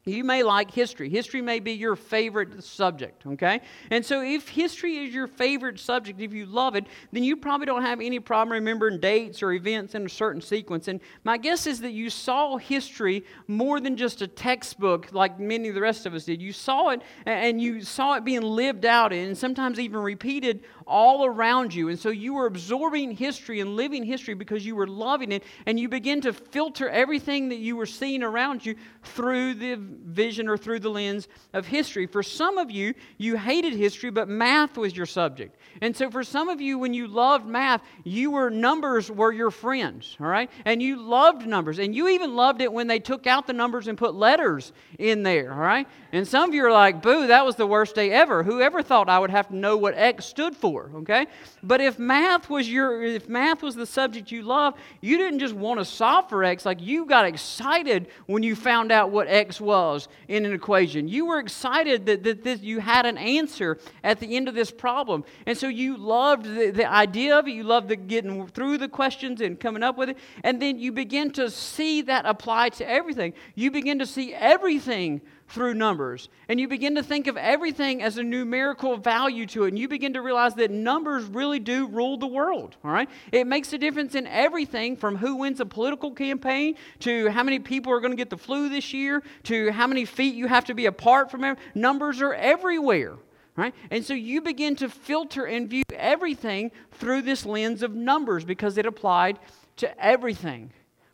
you 0.06 0.24
may 0.24 0.42
like 0.42 0.72
history. 0.72 1.10
History 1.10 1.42
may 1.42 1.60
be 1.60 1.74
your 1.74 1.96
favorite 1.96 2.64
subject, 2.64 3.26
okay? 3.28 3.62
And 3.92 4.04
so, 4.04 4.24
if 4.24 4.50
history 4.50 4.98
is 4.98 5.14
your 5.14 5.28
favorite 5.28 5.80
subject, 5.80 6.20
if 6.20 6.34
you 6.34 6.48
love 6.48 6.76
it, 6.76 6.88
then 7.12 7.24
you 7.24 7.38
probably 7.38 7.68
don't 7.68 7.84
have 7.84 8.02
any 8.02 8.20
problem 8.20 8.54
remembering 8.54 9.00
dates 9.00 9.44
or 9.44 9.52
events 9.52 9.94
in 9.94 10.06
a 10.06 10.10
certain 10.10 10.42
sequence. 10.42 10.88
And 10.88 11.02
my 11.24 11.38
guess 11.38 11.68
is 11.68 11.82
that 11.82 11.92
you 11.92 12.10
saw 12.10 12.58
history 12.58 13.24
more 13.48 13.80
than 13.80 13.96
just 13.96 14.24
a 14.24 14.28
textbook 14.28 15.10
like 15.12 15.40
many 15.40 15.70
of 15.70 15.76
the 15.76 15.82
rest 15.82 16.08
of 16.08 16.16
us 16.16 16.26
did. 16.26 16.42
You 16.42 16.52
saw 16.52 16.90
it 16.90 17.02
and 17.26 17.62
you 17.62 17.82
saw 17.82 18.16
it 18.16 18.26
being 18.26 18.42
lived 18.42 18.86
out 18.86 19.14
and 19.14 19.38
sometimes 19.38 19.80
even 19.80 20.00
repeated 20.00 20.64
all 20.88 21.26
around 21.26 21.74
you. 21.74 21.90
And 21.90 22.00
so, 22.00 22.10
you 22.10 22.34
were 22.34 22.46
absorbing 22.46 23.12
history 23.12 23.60
and 23.60 23.76
living 23.76 24.04
history 24.04 24.34
because 24.34 24.66
you 24.66 24.76
were 24.76 24.88
loving 24.88 25.32
it, 25.32 25.44
and 25.66 25.80
you 25.80 25.90
begin 25.90 26.22
to 26.22 26.34
filter 26.34 26.90
everything 26.90 27.50
that 27.50 27.60
you 27.60 27.76
were 27.76 27.86
seeing 27.86 28.24
around 28.24 28.66
you 28.66 28.76
through 29.04 29.56
the 29.56 29.76
vision 29.78 30.48
or 30.48 30.58
through 30.58 30.80
the 30.80 30.90
lens 30.90 31.28
of 31.54 31.66
history. 31.66 32.06
For 32.06 32.24
some 32.24 32.58
of 32.58 32.72
you, 32.72 32.94
you 33.18 33.38
hated 33.38 33.74
history, 33.74 34.12
but 34.12 34.28
math 34.28 34.78
was 34.78 34.96
your 34.96 35.06
subject. 35.06 35.58
And 35.82 35.96
so 35.96 36.10
for 36.10 36.24
some 36.24 36.50
of 36.50 36.62
you, 36.62 36.78
when 36.78 36.94
you 36.94 37.08
loved 37.08 37.46
math, 37.46 37.82
you 38.04 38.32
were 38.32 38.50
numbers 38.50 39.10
were 39.10 39.32
your 39.32 39.52
friends, 39.52 40.18
all 40.20 40.28
right? 40.28 40.50
And 40.66 40.82
you 40.82 40.98
loved 40.98 41.48
numbers. 41.48 41.80
And 41.80 41.96
you 41.96 42.10
even 42.10 42.36
loved 42.36 42.62
it 42.62 42.72
when 42.72 42.88
they 42.88 43.00
took 43.00 43.28
out 43.28 43.48
the 43.48 43.54
numbers 43.54 43.88
and 43.88 43.98
put 43.98 44.16
letters 44.16 44.74
in 45.00 45.24
there, 45.24 45.54
all 45.54 45.60
right? 45.60 45.88
And 46.12 46.28
some 46.28 46.50
of 46.50 46.56
you 46.56 46.66
are 46.66 46.72
like, 46.72 47.02
boo, 47.02 47.28
that 47.28 47.46
was 47.46 47.56
the 47.56 47.68
worst 47.68 47.96
day 47.96 48.12
ever. 48.12 48.44
Whoever 48.44 48.82
thought 48.82 49.10
I 49.10 49.20
would 49.20 49.32
have 49.32 49.48
to 49.50 49.56
know 49.56 49.78
what 49.78 49.94
X 49.96 50.26
stood 50.26 50.56
for, 50.56 50.81
okay? 50.96 51.28
But 51.62 51.82
if 51.82 52.00
math 52.00 52.50
was 52.50 52.70
your 52.70 53.04
if 53.04 53.30
math 53.30 53.62
was 53.62 53.76
the 53.76 53.86
subject 53.86 54.32
you 54.32 54.44
loved, 54.44 54.78
you 55.02 55.18
didn't 55.18 55.40
just 55.40 55.54
want 55.54 55.80
to 55.80 55.86
solve 55.86 56.30
for 56.30 56.44
X, 56.44 56.66
like 56.66 56.82
you 56.82 57.06
got 57.06 57.26
excited 57.26 58.08
when 58.26 58.44
you 58.44 58.56
found 58.56 58.92
out 58.92 59.12
what 59.12 59.28
X 59.28 59.60
was 59.60 60.08
in 60.28 60.46
an 60.46 60.54
equation. 60.54 61.08
You 61.08 61.26
were 61.26 61.40
excited 61.40 62.06
that, 62.06 62.24
that 62.24 62.44
this, 62.44 62.62
you 62.62 62.80
had 62.80 63.06
an 63.06 63.18
answer 63.18 63.78
at 64.04 64.20
the 64.20 64.36
end 64.36 64.48
of 64.48 64.56
this 64.56 64.72
problem. 64.72 65.24
And 65.46 65.58
so 65.58 65.68
you 65.68 65.98
loved 65.98 66.46
the, 66.46 66.72
the 66.72 66.90
idea 66.90 67.38
of 67.38 67.48
it, 67.48 67.52
you 67.52 67.64
loved 67.64 67.90
the 67.90 67.96
getting 67.96 68.48
through 68.48 68.78
the 68.78 68.90
questions 68.90 69.42
and 69.42 69.60
coming 69.60 69.84
up 69.84 69.98
with 69.98 70.10
it. 70.10 70.18
And 70.44 70.62
then 70.62 70.80
you 70.80 70.92
begin 70.92 71.32
to 71.32 71.50
see 71.50 72.02
that 72.04 72.26
apply 72.26 72.70
to 72.70 72.90
everything. 72.90 73.34
You 73.56 73.72
begin 73.72 74.00
to 74.00 74.06
see 74.06 74.34
everything 74.34 75.22
through 75.52 75.74
numbers. 75.74 76.30
And 76.48 76.60
you 76.60 76.68
begin 76.68 76.96
to 76.96 77.04
think 77.04 77.28
of 77.28 77.38
everything 77.38 78.02
as 78.02 78.18
a 78.18 78.24
numerical 78.24 78.98
value 78.98 79.46
to 79.48 79.66
it. 79.66 79.70
And 79.70 79.80
you 79.80 79.88
begin 79.88 80.14
to 80.14 80.22
realize 80.22 80.56
that 80.56 80.72
numbers 80.72 81.26
really 81.26 81.60
do 81.60 81.88
rule 81.88 82.18
the 82.18 82.28
world. 82.28 82.76
All 82.84 82.92
right? 82.92 83.10
It 83.32 83.48
makes 83.48 83.74
a 83.74 83.78
difference 83.78 84.16
in 84.16 84.28
everything 84.28 84.96
from 84.96 85.18
who 85.18 85.36
wins 85.36 85.60
a 85.60 85.66
political 85.66 86.12
campaign 86.12 86.76
to 87.00 87.30
how 87.30 87.44
many 87.44 87.60
people 87.60 87.92
are 87.92 88.00
going 88.00 88.12
to 88.12 88.18
get 88.18 88.30
the 88.30 88.38
flu 88.38 88.70
this 88.70 88.94
year 88.94 89.22
to 89.44 89.72
how 89.72 89.88
many 89.88 90.06
feet 90.06 90.36
you 90.36 90.48
have 90.48 90.66
to 90.66 90.74
be 90.74 90.86
apart 90.86 91.30
from. 91.30 91.58
Numbers 91.76 92.22
are 92.22 92.34
everywhere. 92.34 93.18
Right? 93.58 93.76
And 93.90 94.06
so 94.06 94.14
you 94.14 94.42
begin 94.42 94.78
to 94.78 94.90
filter 94.90 95.46
and 95.46 95.70
view 95.70 95.84
everything 95.94 96.72
through 96.94 97.24
this 97.24 97.46
lens 97.46 97.84
of 97.84 97.94
numbers 97.94 98.46
because 98.46 98.78
it 98.78 98.86
applied 98.86 99.40
to 99.78 100.04
everything. 100.04 100.72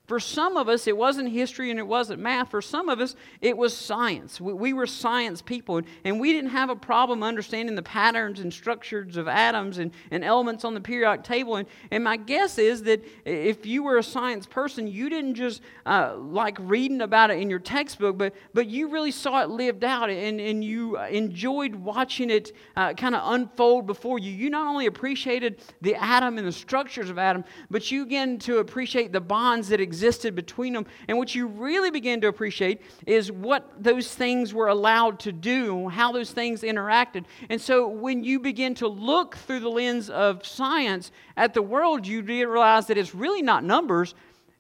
For 0.07 0.21
some 0.21 0.55
of 0.55 0.69
us, 0.69 0.87
it 0.87 0.95
wasn't 0.95 1.29
history 1.29 1.69
and 1.69 1.77
it 1.77 1.85
wasn't 1.85 2.21
math. 2.21 2.49
For 2.49 2.61
some 2.61 2.87
of 2.87 3.01
us, 3.01 3.13
it 3.41 3.57
was 3.57 3.75
science. 3.75 4.39
We, 4.39 4.53
we, 4.53 4.71
were 4.71 4.87
science 4.87 5.41
people, 5.41 5.81
and 6.05 6.17
we 6.17 6.31
didn't 6.31 6.51
have 6.51 6.69
a 6.69 6.77
problem 6.77 7.23
understanding 7.23 7.75
the 7.75 7.81
patterns 7.81 8.39
and 8.39 8.53
structures 8.53 9.17
of 9.17 9.27
atoms 9.27 9.79
and, 9.79 9.91
and 10.09 10.23
elements 10.23 10.63
on 10.63 10.73
the 10.73 10.79
periodic 10.79 11.25
table. 11.25 11.57
And, 11.57 11.67
and 11.91 12.05
my 12.05 12.15
guess 12.15 12.57
is 12.57 12.83
that 12.83 13.03
if 13.25 13.65
you 13.65 13.83
were 13.83 13.97
a 13.97 14.03
science 14.03 14.45
person, 14.45 14.87
you 14.87 15.09
didn't 15.09 15.35
just 15.35 15.61
uh, 15.85 16.15
like 16.15 16.57
reading 16.61 17.01
about 17.01 17.29
it 17.29 17.39
in 17.39 17.49
your 17.49 17.59
textbook, 17.59 18.17
but, 18.17 18.33
but 18.53 18.67
you 18.67 18.87
really 18.87 19.11
saw 19.11 19.43
it 19.43 19.49
lived 19.49 19.83
out 19.83 20.09
and, 20.09 20.39
and 20.39 20.63
you 20.63 20.97
enjoyed 20.97 21.75
watching 21.75 22.29
it 22.29 22.53
uh, 22.77 22.93
kind 22.93 23.13
of 23.13 23.33
unfold 23.33 23.85
before 23.85 24.19
you. 24.19 24.31
You 24.31 24.49
not 24.49 24.67
only 24.67 24.85
appreciated 24.85 25.59
the 25.81 25.95
atom 25.95 26.37
and 26.37 26.47
the 26.47 26.51
structures 26.53 27.09
of 27.09 27.17
atom, 27.17 27.43
but 27.69 27.91
you 27.91 28.05
began 28.05 28.39
to 28.39 28.59
appreciate 28.59 29.11
the 29.11 29.19
bonds 29.19 29.67
that 29.67 29.81
exist 29.81 29.96
existed 29.97 30.35
between 30.35 30.73
them. 30.73 30.85
And 31.07 31.17
what 31.17 31.33
you 31.33 31.47
really 31.47 31.89
begin 31.89 32.21
to 32.21 32.27
appreciate 32.27 32.81
is 33.07 33.31
what 33.31 33.83
those 33.83 34.13
things 34.13 34.53
were 34.53 34.67
allowed 34.67 35.19
to 35.21 35.31
do, 35.31 35.89
how 35.89 36.11
those 36.11 36.29
things 36.29 36.61
interacted. 36.61 37.25
And 37.49 37.59
so 37.59 37.87
when 37.87 38.23
you 38.23 38.39
begin 38.39 38.75
to 38.75 38.87
look 38.87 39.37
through 39.37 39.61
the 39.61 39.69
lens 39.69 40.11
of 40.11 40.45
science 40.45 41.11
at 41.35 41.55
the 41.55 41.63
world, 41.63 42.05
you 42.05 42.21
realize 42.21 42.85
that 42.87 42.97
it's 42.97 43.15
really 43.15 43.41
not 43.41 43.63
numbers, 43.63 44.13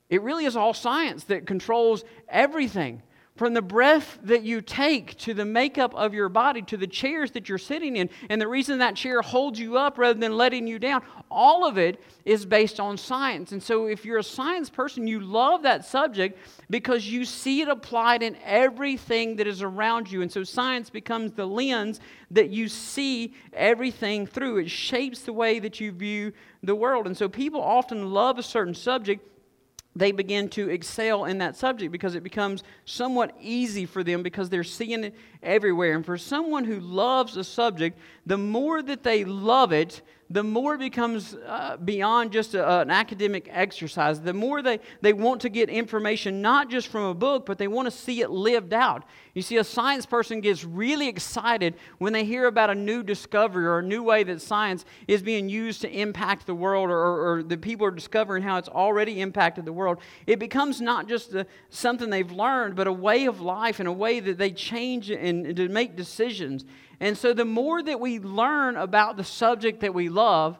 it 0.09 0.23
really 0.23 0.45
is 0.45 0.55
all 0.55 0.73
science 0.73 1.25
that 1.25 1.45
controls 1.45 2.03
everything 2.29 3.03
from 3.37 3.53
the 3.53 3.61
breath 3.61 4.17
that 4.23 4.43
you 4.43 4.61
take 4.61 5.15
to 5.19 5.33
the 5.33 5.45
makeup 5.45 5.93
of 5.95 6.13
your 6.13 6.27
body 6.27 6.61
to 6.63 6.75
the 6.75 6.87
chairs 6.87 7.31
that 7.31 7.47
you're 7.47 7.57
sitting 7.57 7.95
in 7.95 8.09
and 8.29 8.41
the 8.41 8.47
reason 8.47 8.79
that 8.79 8.95
chair 8.95 9.21
holds 9.21 9.59
you 9.59 9.77
up 9.77 9.97
rather 9.97 10.19
than 10.19 10.35
letting 10.35 10.67
you 10.67 10.79
down 10.79 11.01
all 11.29 11.65
of 11.65 11.77
it 11.77 12.01
is 12.25 12.45
based 12.45 12.79
on 12.79 12.97
science. 12.97 13.51
And 13.51 13.61
so 13.61 13.85
if 13.85 14.03
you're 14.03 14.17
a 14.17 14.23
science 14.23 14.69
person 14.69 15.07
you 15.07 15.19
love 15.19 15.63
that 15.63 15.85
subject 15.85 16.39
because 16.69 17.07
you 17.07 17.23
see 17.23 17.61
it 17.61 17.67
applied 17.67 18.23
in 18.23 18.35
everything 18.43 19.35
that 19.37 19.47
is 19.47 19.61
around 19.61 20.11
you. 20.11 20.21
And 20.21 20.31
so 20.31 20.43
science 20.43 20.89
becomes 20.89 21.31
the 21.31 21.45
lens 21.45 21.99
that 22.31 22.49
you 22.49 22.67
see 22.67 23.33
everything 23.53 24.25
through. 24.25 24.57
It 24.57 24.69
shapes 24.69 25.21
the 25.21 25.33
way 25.33 25.59
that 25.59 25.79
you 25.79 25.91
view 25.91 26.33
the 26.63 26.75
world. 26.75 27.05
And 27.05 27.15
so 27.15 27.29
people 27.29 27.61
often 27.61 28.11
love 28.11 28.39
a 28.39 28.43
certain 28.43 28.73
subject 28.73 29.23
they 29.99 30.11
begin 30.11 30.49
to 30.49 30.69
excel 30.69 31.25
in 31.25 31.37
that 31.39 31.55
subject 31.55 31.91
because 31.91 32.15
it 32.15 32.23
becomes 32.23 32.63
somewhat 32.85 33.35
easy 33.41 33.85
for 33.85 34.03
them 34.03 34.23
because 34.23 34.49
they're 34.49 34.63
seeing 34.63 35.03
it 35.03 35.15
everywhere. 35.41 35.95
And 35.95 36.05
for 36.05 36.17
someone 36.17 36.63
who 36.63 36.79
loves 36.79 37.37
a 37.37 37.43
subject, 37.43 37.97
the 38.25 38.37
more 38.37 38.81
that 38.81 39.03
they 39.03 39.25
love 39.25 39.71
it, 39.71 40.01
the 40.29 40.43
more 40.43 40.75
it 40.75 40.79
becomes 40.79 41.35
uh, 41.45 41.77
beyond 41.77 42.31
just 42.31 42.53
a, 42.53 42.81
an 42.81 42.91
academic 42.91 43.47
exercise. 43.49 44.19
The 44.19 44.33
more 44.33 44.61
they, 44.61 44.79
they 45.01 45.13
want 45.13 45.41
to 45.41 45.49
get 45.49 45.69
information, 45.69 46.41
not 46.41 46.69
just 46.69 46.89
from 46.89 47.05
a 47.05 47.13
book, 47.13 47.45
but 47.45 47.57
they 47.57 47.67
want 47.67 47.85
to 47.85 47.91
see 47.91 48.21
it 48.21 48.29
lived 48.29 48.73
out. 48.73 49.05
You 49.33 49.41
see, 49.41 49.57
a 49.57 49.63
science 49.63 50.05
person 50.05 50.41
gets 50.41 50.65
really 50.65 51.07
excited 51.07 51.75
when 51.99 52.11
they 52.11 52.25
hear 52.25 52.47
about 52.47 52.69
a 52.69 52.75
new 52.75 53.03
discovery 53.03 53.65
or 53.65 53.79
a 53.79 53.83
new 53.83 54.03
way 54.03 54.23
that 54.23 54.41
science 54.41 54.83
is 55.07 55.21
being 55.21 55.47
used 55.47 55.81
to 55.81 55.89
impact 55.89 56.45
the 56.45 56.55
world 56.55 56.89
or, 56.89 56.97
or, 56.97 57.43
the 57.43 57.57
people 57.57 57.85
are 57.85 57.91
discovering 57.91 58.43
how 58.43 58.57
it's 58.57 58.67
already 58.67 59.21
impacted 59.21 59.63
the 59.63 59.71
world. 59.71 59.99
It 60.25 60.39
becomes 60.39 60.81
not 60.81 61.07
just 61.07 61.33
a, 61.33 61.45
something 61.69 62.09
they've 62.09 62.31
learned, 62.31 62.75
but 62.75 62.87
a 62.87 62.91
way 62.91 63.25
of 63.25 63.39
life 63.39 63.79
and 63.79 63.87
a 63.87 63.91
way 63.91 64.19
that 64.19 64.37
they 64.37 64.51
change 64.51 65.09
and 65.09 65.55
to 65.55 65.69
make 65.69 65.95
decisions. 65.95 66.65
And 66.99 67.17
so, 67.17 67.33
the 67.33 67.45
more 67.45 67.81
that 67.81 67.99
we 67.99 68.19
learn 68.19 68.75
about 68.75 69.17
the 69.17 69.23
subject 69.23 69.81
that 69.81 69.93
we 69.93 70.09
love, 70.09 70.57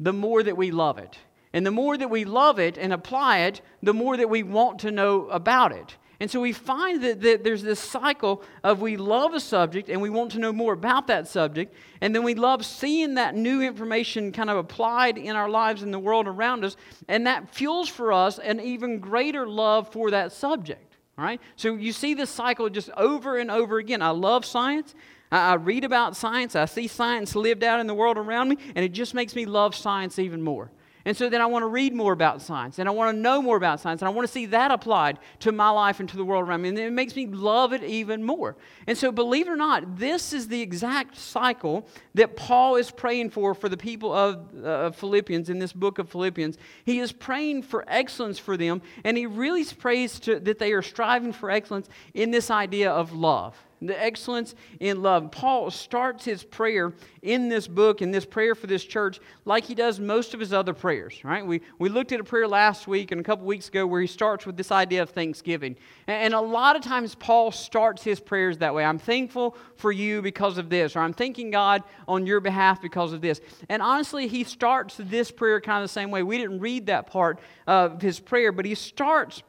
the 0.00 0.12
more 0.12 0.42
that 0.42 0.56
we 0.56 0.70
love 0.70 0.98
it. 0.98 1.18
And 1.52 1.66
the 1.66 1.70
more 1.70 1.96
that 1.96 2.10
we 2.10 2.24
love 2.24 2.58
it 2.58 2.78
and 2.78 2.92
apply 2.92 3.38
it, 3.40 3.60
the 3.82 3.94
more 3.94 4.16
that 4.16 4.30
we 4.30 4.42
want 4.42 4.80
to 4.80 4.90
know 4.90 5.28
about 5.28 5.72
it. 5.72 5.96
And 6.20 6.28
so 6.30 6.40
we 6.40 6.52
find 6.52 7.02
that, 7.04 7.20
that, 7.20 7.44
there's 7.44 7.62
this 7.62 7.78
cycle 7.78 8.42
of 8.64 8.80
we 8.80 8.96
love 8.96 9.34
a 9.34 9.40
subject 9.40 9.88
and 9.88 10.02
we 10.02 10.10
want 10.10 10.32
to 10.32 10.40
know 10.40 10.52
more 10.52 10.72
about 10.72 11.06
that 11.06 11.28
subject, 11.28 11.74
and 12.00 12.12
then 12.14 12.24
we 12.24 12.34
love 12.34 12.64
seeing 12.64 13.14
that 13.14 13.36
new 13.36 13.62
information 13.62 14.32
kind 14.32 14.50
of 14.50 14.56
applied 14.56 15.16
in 15.16 15.36
our 15.36 15.48
lives 15.48 15.82
and 15.82 15.94
the 15.94 15.98
world 15.98 16.26
around 16.26 16.64
us, 16.64 16.76
and 17.06 17.26
that 17.26 17.54
fuels 17.54 17.88
for 17.88 18.12
us 18.12 18.40
an 18.40 18.58
even 18.58 18.98
greater 18.98 19.46
love 19.46 19.92
for 19.92 20.10
that 20.10 20.32
subject. 20.32 20.96
All 21.16 21.24
right? 21.24 21.40
So 21.54 21.76
you 21.76 21.92
see 21.92 22.14
this 22.14 22.30
cycle 22.30 22.68
just 22.68 22.90
over 22.90 23.38
and 23.38 23.50
over 23.50 23.78
again. 23.78 24.02
I 24.02 24.10
love 24.10 24.44
science. 24.44 24.94
I, 25.30 25.52
I 25.52 25.54
read 25.54 25.84
about 25.84 26.16
science. 26.16 26.56
I 26.56 26.64
see 26.64 26.86
science 26.86 27.34
lived 27.34 27.64
out 27.64 27.80
in 27.80 27.86
the 27.86 27.94
world 27.94 28.18
around 28.18 28.48
me, 28.48 28.58
and 28.74 28.84
it 28.84 28.92
just 28.92 29.14
makes 29.14 29.34
me 29.34 29.46
love 29.46 29.74
science 29.74 30.18
even 30.18 30.42
more. 30.42 30.70
And 31.08 31.16
so 31.16 31.30
then 31.30 31.40
I 31.40 31.46
want 31.46 31.62
to 31.62 31.68
read 31.68 31.94
more 31.94 32.12
about 32.12 32.42
science 32.42 32.78
and 32.78 32.86
I 32.86 32.92
want 32.92 33.16
to 33.16 33.18
know 33.18 33.40
more 33.40 33.56
about 33.56 33.80
science 33.80 34.02
and 34.02 34.08
I 34.08 34.12
want 34.12 34.26
to 34.28 34.32
see 34.32 34.44
that 34.44 34.70
applied 34.70 35.18
to 35.40 35.52
my 35.52 35.70
life 35.70 36.00
and 36.00 36.08
to 36.10 36.18
the 36.18 36.24
world 36.24 36.46
around 36.46 36.60
me. 36.60 36.68
And 36.68 36.78
it 36.78 36.92
makes 36.92 37.16
me 37.16 37.26
love 37.26 37.72
it 37.72 37.82
even 37.82 38.22
more. 38.22 38.56
And 38.86 38.98
so, 38.98 39.10
believe 39.10 39.46
it 39.46 39.50
or 39.50 39.56
not, 39.56 39.96
this 39.96 40.34
is 40.34 40.48
the 40.48 40.60
exact 40.60 41.16
cycle 41.16 41.86
that 42.14 42.36
Paul 42.36 42.76
is 42.76 42.90
praying 42.90 43.30
for 43.30 43.54
for 43.54 43.70
the 43.70 43.76
people 43.78 44.12
of 44.12 44.54
uh, 44.62 44.90
Philippians 44.90 45.48
in 45.48 45.58
this 45.58 45.72
book 45.72 45.98
of 45.98 46.10
Philippians. 46.10 46.58
He 46.84 46.98
is 46.98 47.10
praying 47.10 47.62
for 47.62 47.86
excellence 47.88 48.38
for 48.38 48.58
them 48.58 48.82
and 49.02 49.16
he 49.16 49.24
really 49.24 49.64
prays 49.64 50.20
to, 50.20 50.38
that 50.40 50.58
they 50.58 50.72
are 50.72 50.82
striving 50.82 51.32
for 51.32 51.50
excellence 51.50 51.88
in 52.12 52.32
this 52.32 52.50
idea 52.50 52.90
of 52.90 53.14
love 53.14 53.56
the 53.86 54.02
excellence 54.02 54.54
in 54.80 55.02
love. 55.02 55.30
Paul 55.30 55.70
starts 55.70 56.24
his 56.24 56.42
prayer 56.42 56.92
in 57.22 57.48
this 57.48 57.68
book, 57.68 58.02
in 58.02 58.10
this 58.10 58.24
prayer 58.24 58.54
for 58.54 58.66
this 58.66 58.84
church, 58.84 59.20
like 59.44 59.64
he 59.64 59.74
does 59.74 60.00
most 60.00 60.34
of 60.34 60.40
his 60.40 60.52
other 60.52 60.74
prayers, 60.74 61.24
right? 61.24 61.46
We, 61.46 61.60
we 61.78 61.88
looked 61.88 62.12
at 62.12 62.20
a 62.20 62.24
prayer 62.24 62.48
last 62.48 62.88
week 62.88 63.12
and 63.12 63.20
a 63.20 63.24
couple 63.24 63.46
weeks 63.46 63.68
ago 63.68 63.86
where 63.86 64.00
he 64.00 64.06
starts 64.06 64.46
with 64.46 64.56
this 64.56 64.72
idea 64.72 65.02
of 65.02 65.10
thanksgiving. 65.10 65.76
And, 66.06 66.24
and 66.24 66.34
a 66.34 66.40
lot 66.40 66.76
of 66.76 66.82
times, 66.82 67.14
Paul 67.14 67.50
starts 67.50 68.02
his 68.02 68.20
prayers 68.20 68.58
that 68.58 68.74
way. 68.74 68.84
I'm 68.84 68.98
thankful 68.98 69.56
for 69.76 69.92
you 69.92 70.22
because 70.22 70.58
of 70.58 70.70
this, 70.70 70.96
or 70.96 71.00
I'm 71.00 71.12
thanking 71.12 71.50
God 71.50 71.82
on 72.06 72.26
your 72.26 72.40
behalf 72.40 72.82
because 72.82 73.12
of 73.12 73.20
this. 73.20 73.40
And 73.68 73.82
honestly, 73.82 74.28
he 74.28 74.44
starts 74.44 74.96
this 74.98 75.30
prayer 75.30 75.60
kind 75.60 75.82
of 75.82 75.84
the 75.84 75.92
same 75.92 76.10
way. 76.10 76.22
We 76.22 76.38
didn't 76.38 76.60
read 76.60 76.86
that 76.86 77.06
part 77.06 77.40
of 77.66 78.02
his 78.02 78.20
prayer, 78.20 78.52
but 78.52 78.64
he 78.64 78.74
starts 78.74 79.42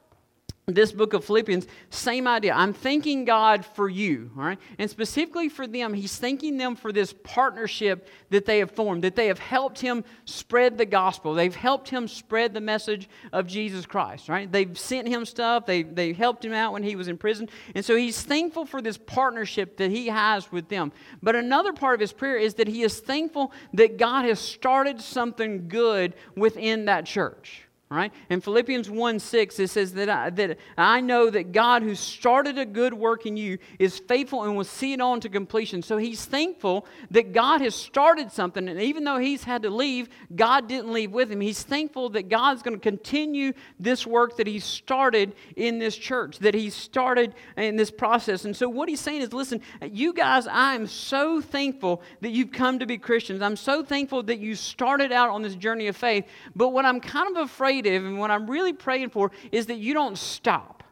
this 0.74 0.92
book 0.92 1.14
of 1.14 1.24
Philippians, 1.26 1.68
same 1.90 2.28
idea. 2.28 2.54
I'm 2.54 2.74
thanking 2.74 3.26
God 3.26 3.66
for 3.66 3.90
you, 3.90 4.32
all 4.38 4.44
right? 4.44 4.60
And 4.78 4.90
specifically 4.90 5.50
for 5.50 5.68
them, 5.68 5.94
he's 5.94 6.18
thanking 6.18 6.58
them 6.58 6.76
for 6.76 6.92
this 6.92 7.14
partnership 7.24 8.08
that 8.30 8.46
they 8.46 8.60
have 8.60 8.72
formed, 8.72 9.04
that 9.04 9.16
they 9.16 9.28
have 9.28 9.40
helped 9.40 9.80
him 9.80 10.04
spread 10.26 10.78
the 10.78 10.86
gospel. 10.86 11.34
They've 11.34 11.56
helped 11.56 11.90
him 11.90 12.08
spread 12.08 12.54
the 12.54 12.62
message 12.62 13.10
of 13.32 13.48
Jesus 13.48 13.86
Christ, 13.86 14.30
right? 14.30 14.52
They've 14.52 14.78
sent 14.78 15.08
him 15.08 15.26
stuff, 15.26 15.66
they, 15.66 15.84
they 15.84 16.14
helped 16.14 16.44
him 16.44 16.54
out 16.54 16.74
when 16.74 16.84
he 16.84 16.96
was 16.96 17.08
in 17.08 17.18
prison. 17.18 17.50
And 17.76 17.84
so 17.84 17.96
he's 17.96 18.22
thankful 18.22 18.66
for 18.66 18.82
this 18.82 18.98
partnership 18.98 19.78
that 19.78 19.92
he 19.92 20.08
has 20.08 20.52
with 20.52 20.70
them. 20.70 20.92
But 21.22 21.36
another 21.36 21.74
part 21.74 21.96
of 21.96 22.00
his 22.00 22.14
prayer 22.14 22.38
is 22.38 22.56
that 22.56 22.68
he 22.68 22.84
is 22.84 23.00
thankful 23.00 23.52
that 23.74 23.98
God 23.98 24.26
has 24.26 24.40
started 24.40 25.02
something 25.02 25.68
good 25.68 26.16
within 26.36 26.86
that 26.86 27.06
church. 27.06 27.64
Right? 27.92 28.14
In 28.30 28.40
Philippians 28.40 28.88
1 28.88 29.18
6, 29.18 29.60
it 29.60 29.68
says 29.72 29.94
that 29.94 30.10
I, 30.10 30.30
that 30.30 30.60
I 30.78 31.02
know 31.02 31.32
that 31.32 31.52
God 31.52 31.82
who 31.82 31.96
started 31.96 32.60
a 32.60 32.66
good 32.66 32.94
work 32.94 33.26
in 33.26 33.36
you 33.36 33.58
is 33.80 33.98
faithful 33.98 34.44
and 34.44 34.56
will 34.56 34.64
see 34.64 34.94
it 34.94 35.02
on 35.02 35.20
to 35.22 35.30
completion. 35.30 35.82
So 35.82 35.98
he's 35.98 36.24
thankful 36.24 36.86
that 37.10 37.34
God 37.34 37.62
has 37.62 37.74
started 37.74 38.32
something, 38.32 38.70
and 38.70 38.80
even 38.80 39.06
though 39.06 39.18
he's 39.18 39.44
had 39.44 39.64
to 39.64 39.72
leave, 39.72 40.08
God 40.36 40.68
didn't 40.68 40.94
leave 40.94 41.12
with 41.12 41.32
him. 41.32 41.42
He's 41.42 41.64
thankful 41.64 42.10
that 42.10 42.30
God's 42.30 42.62
going 42.62 42.78
to 42.78 42.80
continue 42.80 43.54
this 43.80 44.06
work 44.06 44.38
that 44.38 44.46
he 44.46 44.60
started 44.60 45.34
in 45.56 45.80
this 45.80 45.96
church, 45.96 46.38
that 46.40 46.54
he 46.54 46.70
started 46.70 47.34
in 47.58 47.76
this 47.76 47.90
process. 47.90 48.46
And 48.46 48.56
so 48.56 48.70
what 48.70 48.88
he's 48.88 49.00
saying 49.00 49.24
is 49.24 49.34
listen, 49.34 49.62
you 49.82 50.14
guys, 50.14 50.46
I 50.46 50.76
am 50.76 50.86
so 50.86 51.42
thankful 51.42 52.04
that 52.22 52.30
you've 52.30 52.52
come 52.52 52.78
to 52.78 52.86
be 52.86 53.00
Christians. 53.00 53.42
I'm 53.42 53.56
so 53.56 53.84
thankful 53.84 54.22
that 54.24 54.38
you 54.38 54.54
started 54.54 55.12
out 55.12 55.30
on 55.30 55.42
this 55.42 55.56
journey 55.56 55.88
of 55.88 55.98
faith. 55.98 56.26
But 56.56 56.70
what 56.70 56.86
I'm 56.86 57.00
kind 57.00 57.36
of 57.36 57.44
afraid 57.44 57.79
and 57.86 58.20
what 58.20 58.32
I'm 58.32 58.50
really 58.50 58.74
praying 58.74 59.10
for 59.10 59.32
is 59.52 59.68
that 59.68 59.78
you 59.78 59.94
don't 59.94 60.18
stop. 60.18 60.84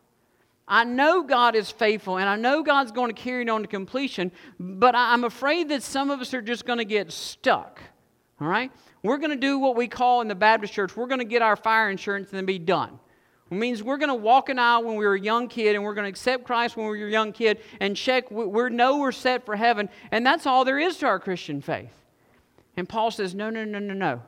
I 0.68 0.84
know 0.84 1.24
God 1.24 1.56
is 1.56 1.72
faithful 1.72 2.18
and 2.18 2.28
I 2.28 2.36
know 2.36 2.62
God's 2.62 2.92
going 2.92 3.14
to 3.14 3.20
carry 3.20 3.44
it 3.44 3.50
on 3.50 3.62
to 3.62 3.68
completion, 3.68 4.32
but 4.60 4.96
I'm 4.96 5.24
afraid 5.24 5.70
that 5.70 5.82
some 5.82 6.12
of 6.12 6.20
us 6.20 6.34
are 6.34 6.42
just 6.42 6.66
going 6.66 6.80
to 6.80 6.86
get 6.86 7.12
stuck. 7.12 7.82
All 8.42 8.48
right? 8.48 8.72
We're 9.02 9.18
going 9.18 9.32
to 9.32 9.38
do 9.38 9.60
what 9.60 9.76
we 9.78 9.88
call 9.88 10.22
in 10.22 10.28
the 10.28 10.36
Baptist 10.36 10.74
church, 10.74 10.96
we're 10.98 11.08
going 11.08 11.20
to 11.20 11.26
get 11.26 11.42
our 11.42 11.56
fire 11.56 11.90
insurance 11.90 12.30
and 12.30 12.38
then 12.38 12.46
be 12.46 12.60
done. 12.60 13.00
It 13.50 13.56
means 13.56 13.82
we're 13.82 13.98
going 13.98 14.10
to 14.10 14.16
walk 14.16 14.50
an 14.50 14.60
aisle 14.60 14.84
when 14.84 14.98
we 14.98 15.06
were 15.06 15.16
a 15.16 15.20
young 15.20 15.48
kid 15.48 15.76
and 15.76 15.84
we're 15.84 15.94
going 15.94 16.04
to 16.04 16.10
accept 16.10 16.44
Christ 16.44 16.76
when 16.76 16.88
we 16.88 17.00
were 17.00 17.08
a 17.08 17.12
young 17.12 17.32
kid 17.32 17.62
and 17.80 17.96
check, 17.96 18.30
we 18.30 18.70
know 18.70 18.98
we're 18.98 19.14
set 19.14 19.46
for 19.46 19.56
heaven, 19.56 19.88
and 20.12 20.26
that's 20.26 20.46
all 20.46 20.66
there 20.66 20.78
is 20.78 20.98
to 20.98 21.06
our 21.06 21.20
Christian 21.20 21.62
faith. 21.62 21.94
And 22.76 22.90
Paul 22.90 23.10
says, 23.10 23.34
no, 23.34 23.50
no, 23.50 23.64
no, 23.64 23.80
no, 23.80 23.94
no. 23.94 24.22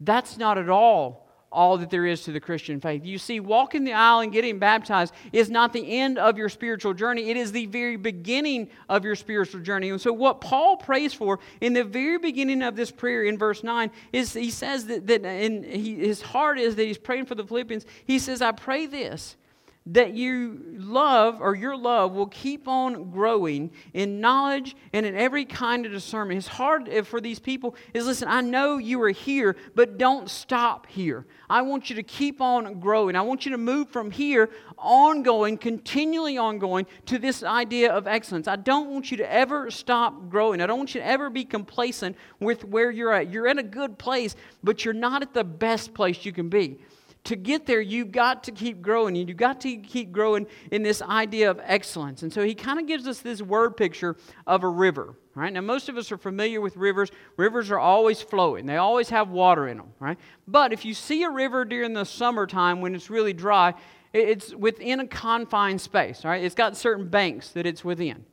That's 0.00 0.36
not 0.36 0.58
at 0.58 0.68
all 0.68 1.21
all 1.52 1.78
that 1.78 1.90
there 1.90 2.06
is 2.06 2.22
to 2.22 2.32
the 2.32 2.40
Christian 2.40 2.80
faith. 2.80 3.04
You 3.04 3.18
see, 3.18 3.40
walking 3.40 3.84
the 3.84 3.92
aisle 3.92 4.20
and 4.20 4.32
getting 4.32 4.58
baptized 4.58 5.14
is 5.32 5.50
not 5.50 5.72
the 5.72 5.98
end 5.98 6.18
of 6.18 6.38
your 6.38 6.48
spiritual 6.48 6.94
journey, 6.94 7.30
it 7.30 7.36
is 7.36 7.52
the 7.52 7.66
very 7.66 7.96
beginning 7.96 8.68
of 8.88 9.04
your 9.04 9.14
spiritual 9.14 9.60
journey. 9.60 9.90
And 9.90 10.00
so, 10.00 10.12
what 10.12 10.40
Paul 10.40 10.76
prays 10.76 11.12
for 11.12 11.38
in 11.60 11.74
the 11.74 11.84
very 11.84 12.18
beginning 12.18 12.62
of 12.62 12.76
this 12.76 12.90
prayer 12.90 13.22
in 13.22 13.38
verse 13.38 13.62
9 13.62 13.90
is 14.12 14.32
he 14.32 14.50
says 14.50 14.86
that, 14.86 15.06
that 15.06 15.24
in 15.24 15.62
he, 15.62 15.96
his 15.96 16.22
heart 16.22 16.58
is 16.58 16.76
that 16.76 16.84
he's 16.84 16.98
praying 16.98 17.26
for 17.26 17.34
the 17.34 17.44
Philippians. 17.44 17.84
He 18.04 18.18
says, 18.18 18.42
I 18.42 18.52
pray 18.52 18.86
this 18.86 19.36
that 19.86 20.14
you 20.14 20.62
love 20.76 21.40
or 21.40 21.56
your 21.56 21.76
love 21.76 22.12
will 22.12 22.28
keep 22.28 22.68
on 22.68 23.10
growing 23.10 23.70
in 23.92 24.20
knowledge 24.20 24.76
and 24.92 25.04
in 25.04 25.16
every 25.16 25.44
kind 25.44 25.84
of 25.84 25.90
discernment. 25.90 26.36
His 26.36 26.46
heart 26.46 26.88
eh, 26.88 27.02
for 27.02 27.20
these 27.20 27.40
people 27.40 27.74
is 27.92 28.06
listen, 28.06 28.28
I 28.28 28.42
know 28.42 28.78
you 28.78 29.02
are 29.02 29.10
here, 29.10 29.56
but 29.74 29.98
don't 29.98 30.30
stop 30.30 30.86
here. 30.86 31.26
I 31.50 31.62
want 31.62 31.90
you 31.90 31.96
to 31.96 32.02
keep 32.04 32.40
on 32.40 32.78
growing. 32.78 33.16
I 33.16 33.22
want 33.22 33.44
you 33.44 33.52
to 33.52 33.58
move 33.58 33.88
from 33.88 34.12
here 34.12 34.50
ongoing, 34.78 35.58
continually 35.58 36.38
ongoing 36.38 36.86
to 37.06 37.18
this 37.18 37.42
idea 37.42 37.92
of 37.92 38.06
excellence. 38.06 38.46
I 38.46 38.56
don't 38.56 38.88
want 38.90 39.10
you 39.10 39.16
to 39.16 39.32
ever 39.32 39.70
stop 39.70 40.28
growing. 40.28 40.60
I 40.60 40.66
don't 40.66 40.78
want 40.78 40.94
you 40.94 41.00
to 41.00 41.06
ever 41.06 41.28
be 41.28 41.44
complacent 41.44 42.16
with 42.38 42.64
where 42.64 42.90
you're 42.92 43.12
at. 43.12 43.30
You're 43.30 43.48
in 43.48 43.58
a 43.58 43.64
good 43.64 43.98
place, 43.98 44.36
but 44.62 44.84
you're 44.84 44.94
not 44.94 45.22
at 45.22 45.34
the 45.34 45.44
best 45.44 45.92
place 45.92 46.24
you 46.24 46.32
can 46.32 46.48
be 46.48 46.78
to 47.24 47.36
get 47.36 47.66
there, 47.66 47.80
you've 47.80 48.10
got 48.10 48.44
to 48.44 48.52
keep 48.52 48.82
growing. 48.82 49.14
You've 49.14 49.36
got 49.36 49.60
to 49.60 49.76
keep 49.76 50.10
growing 50.10 50.46
in 50.70 50.82
this 50.82 51.00
idea 51.02 51.50
of 51.50 51.60
excellence. 51.62 52.22
And 52.22 52.32
so 52.32 52.42
he 52.42 52.54
kind 52.54 52.80
of 52.80 52.86
gives 52.86 53.06
us 53.06 53.20
this 53.20 53.40
word 53.40 53.76
picture 53.76 54.16
of 54.46 54.64
a 54.64 54.68
river. 54.68 55.14
Right? 55.34 55.52
Now, 55.52 55.60
most 55.60 55.88
of 55.88 55.96
us 55.96 56.12
are 56.12 56.18
familiar 56.18 56.60
with 56.60 56.76
rivers. 56.76 57.10
Rivers 57.36 57.70
are 57.70 57.78
always 57.78 58.20
flowing, 58.20 58.66
they 58.66 58.76
always 58.76 59.08
have 59.10 59.30
water 59.30 59.68
in 59.68 59.76
them. 59.76 59.92
Right? 60.00 60.18
But 60.48 60.72
if 60.72 60.84
you 60.84 60.94
see 60.94 61.22
a 61.22 61.30
river 61.30 61.64
during 61.64 61.92
the 61.92 62.04
summertime 62.04 62.80
when 62.80 62.94
it's 62.94 63.08
really 63.08 63.32
dry, 63.32 63.74
it's 64.12 64.54
within 64.54 65.00
a 65.00 65.06
confined 65.06 65.80
space, 65.80 66.24
right? 66.24 66.44
It's 66.44 66.54
got 66.54 66.76
certain 66.76 67.08
banks 67.08 67.50
that 67.50 67.66
it's 67.66 67.82
within. 67.82 68.26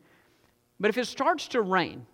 But 0.79 0.89
if 0.89 0.97
it 0.97 1.07
starts 1.07 1.47
to 1.49 1.61
rain, 1.61 2.05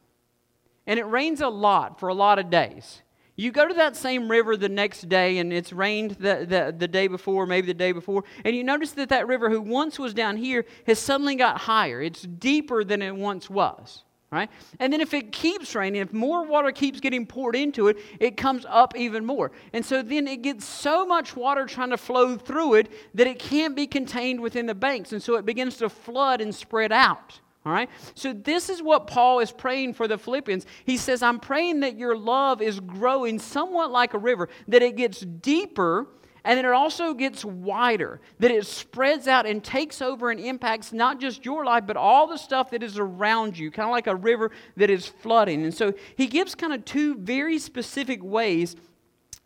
and 0.87 0.99
it 0.99 1.05
rains 1.05 1.41
a 1.41 1.47
lot 1.47 1.99
for 1.99 2.09
a 2.09 2.13
lot 2.13 2.37
of 2.37 2.49
days, 2.49 3.01
you 3.35 3.51
go 3.51 3.67
to 3.67 3.73
that 3.73 3.95
same 3.95 4.29
river 4.29 4.55
the 4.55 4.69
next 4.69 5.09
day, 5.09 5.39
and 5.39 5.51
it's 5.51 5.73
rained 5.73 6.11
the, 6.11 6.45
the, 6.47 6.75
the, 6.77 6.87
day 6.87 7.07
before, 7.07 7.45
maybe 7.45 7.67
the 7.67 7.73
day 7.73 7.91
before, 7.91 8.23
and 8.45 8.55
you 8.55 8.63
notice 8.63 8.91
that 8.91 9.09
that 9.09 9.27
river, 9.27 9.49
who 9.49 9.61
once 9.61 9.99
was 9.99 10.13
down 10.13 10.37
here, 10.37 10.65
has 10.87 10.99
suddenly 10.99 11.35
got 11.35 11.59
higher. 11.61 12.01
It's 12.01 12.21
deeper 12.21 12.83
than 12.83 13.01
it 13.01 13.15
once 13.15 13.49
was. 13.49 14.03
Right? 14.31 14.49
And 14.79 14.91
then 14.91 14.99
if 14.99 15.13
it 15.13 15.31
keeps 15.31 15.75
raining, 15.75 16.01
if 16.01 16.11
more 16.11 16.45
water 16.45 16.71
keeps 16.71 16.99
getting 16.99 17.25
poured 17.25 17.55
into 17.55 17.87
it, 17.87 17.97
it 18.19 18.35
comes 18.35 18.65
up 18.67 18.93
even 18.97 19.25
more. 19.25 19.51
And 19.71 19.85
so 19.85 20.01
then 20.01 20.27
it 20.27 20.41
gets 20.41 20.65
so 20.65 21.05
much 21.05 21.37
water 21.37 21.65
trying 21.65 21.91
to 21.91 21.97
flow 21.97 22.35
through 22.35 22.73
it 22.73 22.91
that 23.13 23.27
it 23.27 23.39
can't 23.39 23.77
be 23.77 23.87
contained 23.87 24.41
within 24.41 24.65
the 24.65 24.75
banks. 24.75 25.13
And 25.13 25.23
so 25.23 25.35
it 25.35 25.45
begins 25.45 25.77
to 25.77 25.89
flood 25.89 26.41
and 26.41 26.53
spread 26.53 26.91
out. 26.91 27.39
All 27.65 27.71
right? 27.71 27.89
So, 28.13 28.31
this 28.31 28.69
is 28.69 28.81
what 28.83 29.07
Paul 29.07 29.39
is 29.39 29.51
praying 29.51 29.93
for 29.93 30.07
the 30.07 30.17
Philippians. 30.17 30.65
He 30.85 30.97
says, 30.97 31.23
I'm 31.23 31.39
praying 31.39 31.79
that 31.79 31.97
your 31.97 32.15
love 32.15 32.61
is 32.61 32.79
growing 32.79 33.39
somewhat 33.39 33.91
like 33.91 34.13
a 34.13 34.19
river, 34.19 34.49
that 34.67 34.83
it 34.83 34.95
gets 34.95 35.21
deeper 35.21 36.07
and 36.45 36.59
then 36.59 36.65
it 36.65 36.71
also 36.71 37.15
gets 37.15 37.43
wider, 37.43 38.21
that 38.37 38.51
it 38.51 38.67
spreads 38.67 39.27
out 39.27 39.47
and 39.47 39.63
takes 39.63 39.99
over 39.99 40.29
and 40.29 40.39
impacts 40.39 40.93
not 40.93 41.19
just 41.19 41.43
your 41.43 41.65
life, 41.65 41.85
but 41.87 41.97
all 41.97 42.27
the 42.27 42.37
stuff 42.37 42.69
that 42.69 42.83
is 42.83 42.99
around 42.99 43.57
you, 43.57 43.71
kind 43.71 43.89
of 43.89 43.91
like 43.91 44.05
a 44.05 44.15
river 44.15 44.51
that 44.77 44.91
is 44.91 45.07
flooding. 45.07 45.63
And 45.63 45.73
so 45.73 45.95
he 46.15 46.27
gives 46.27 46.53
kind 46.53 46.71
of 46.71 46.85
two 46.85 47.15
very 47.15 47.57
specific 47.57 48.23
ways 48.23 48.75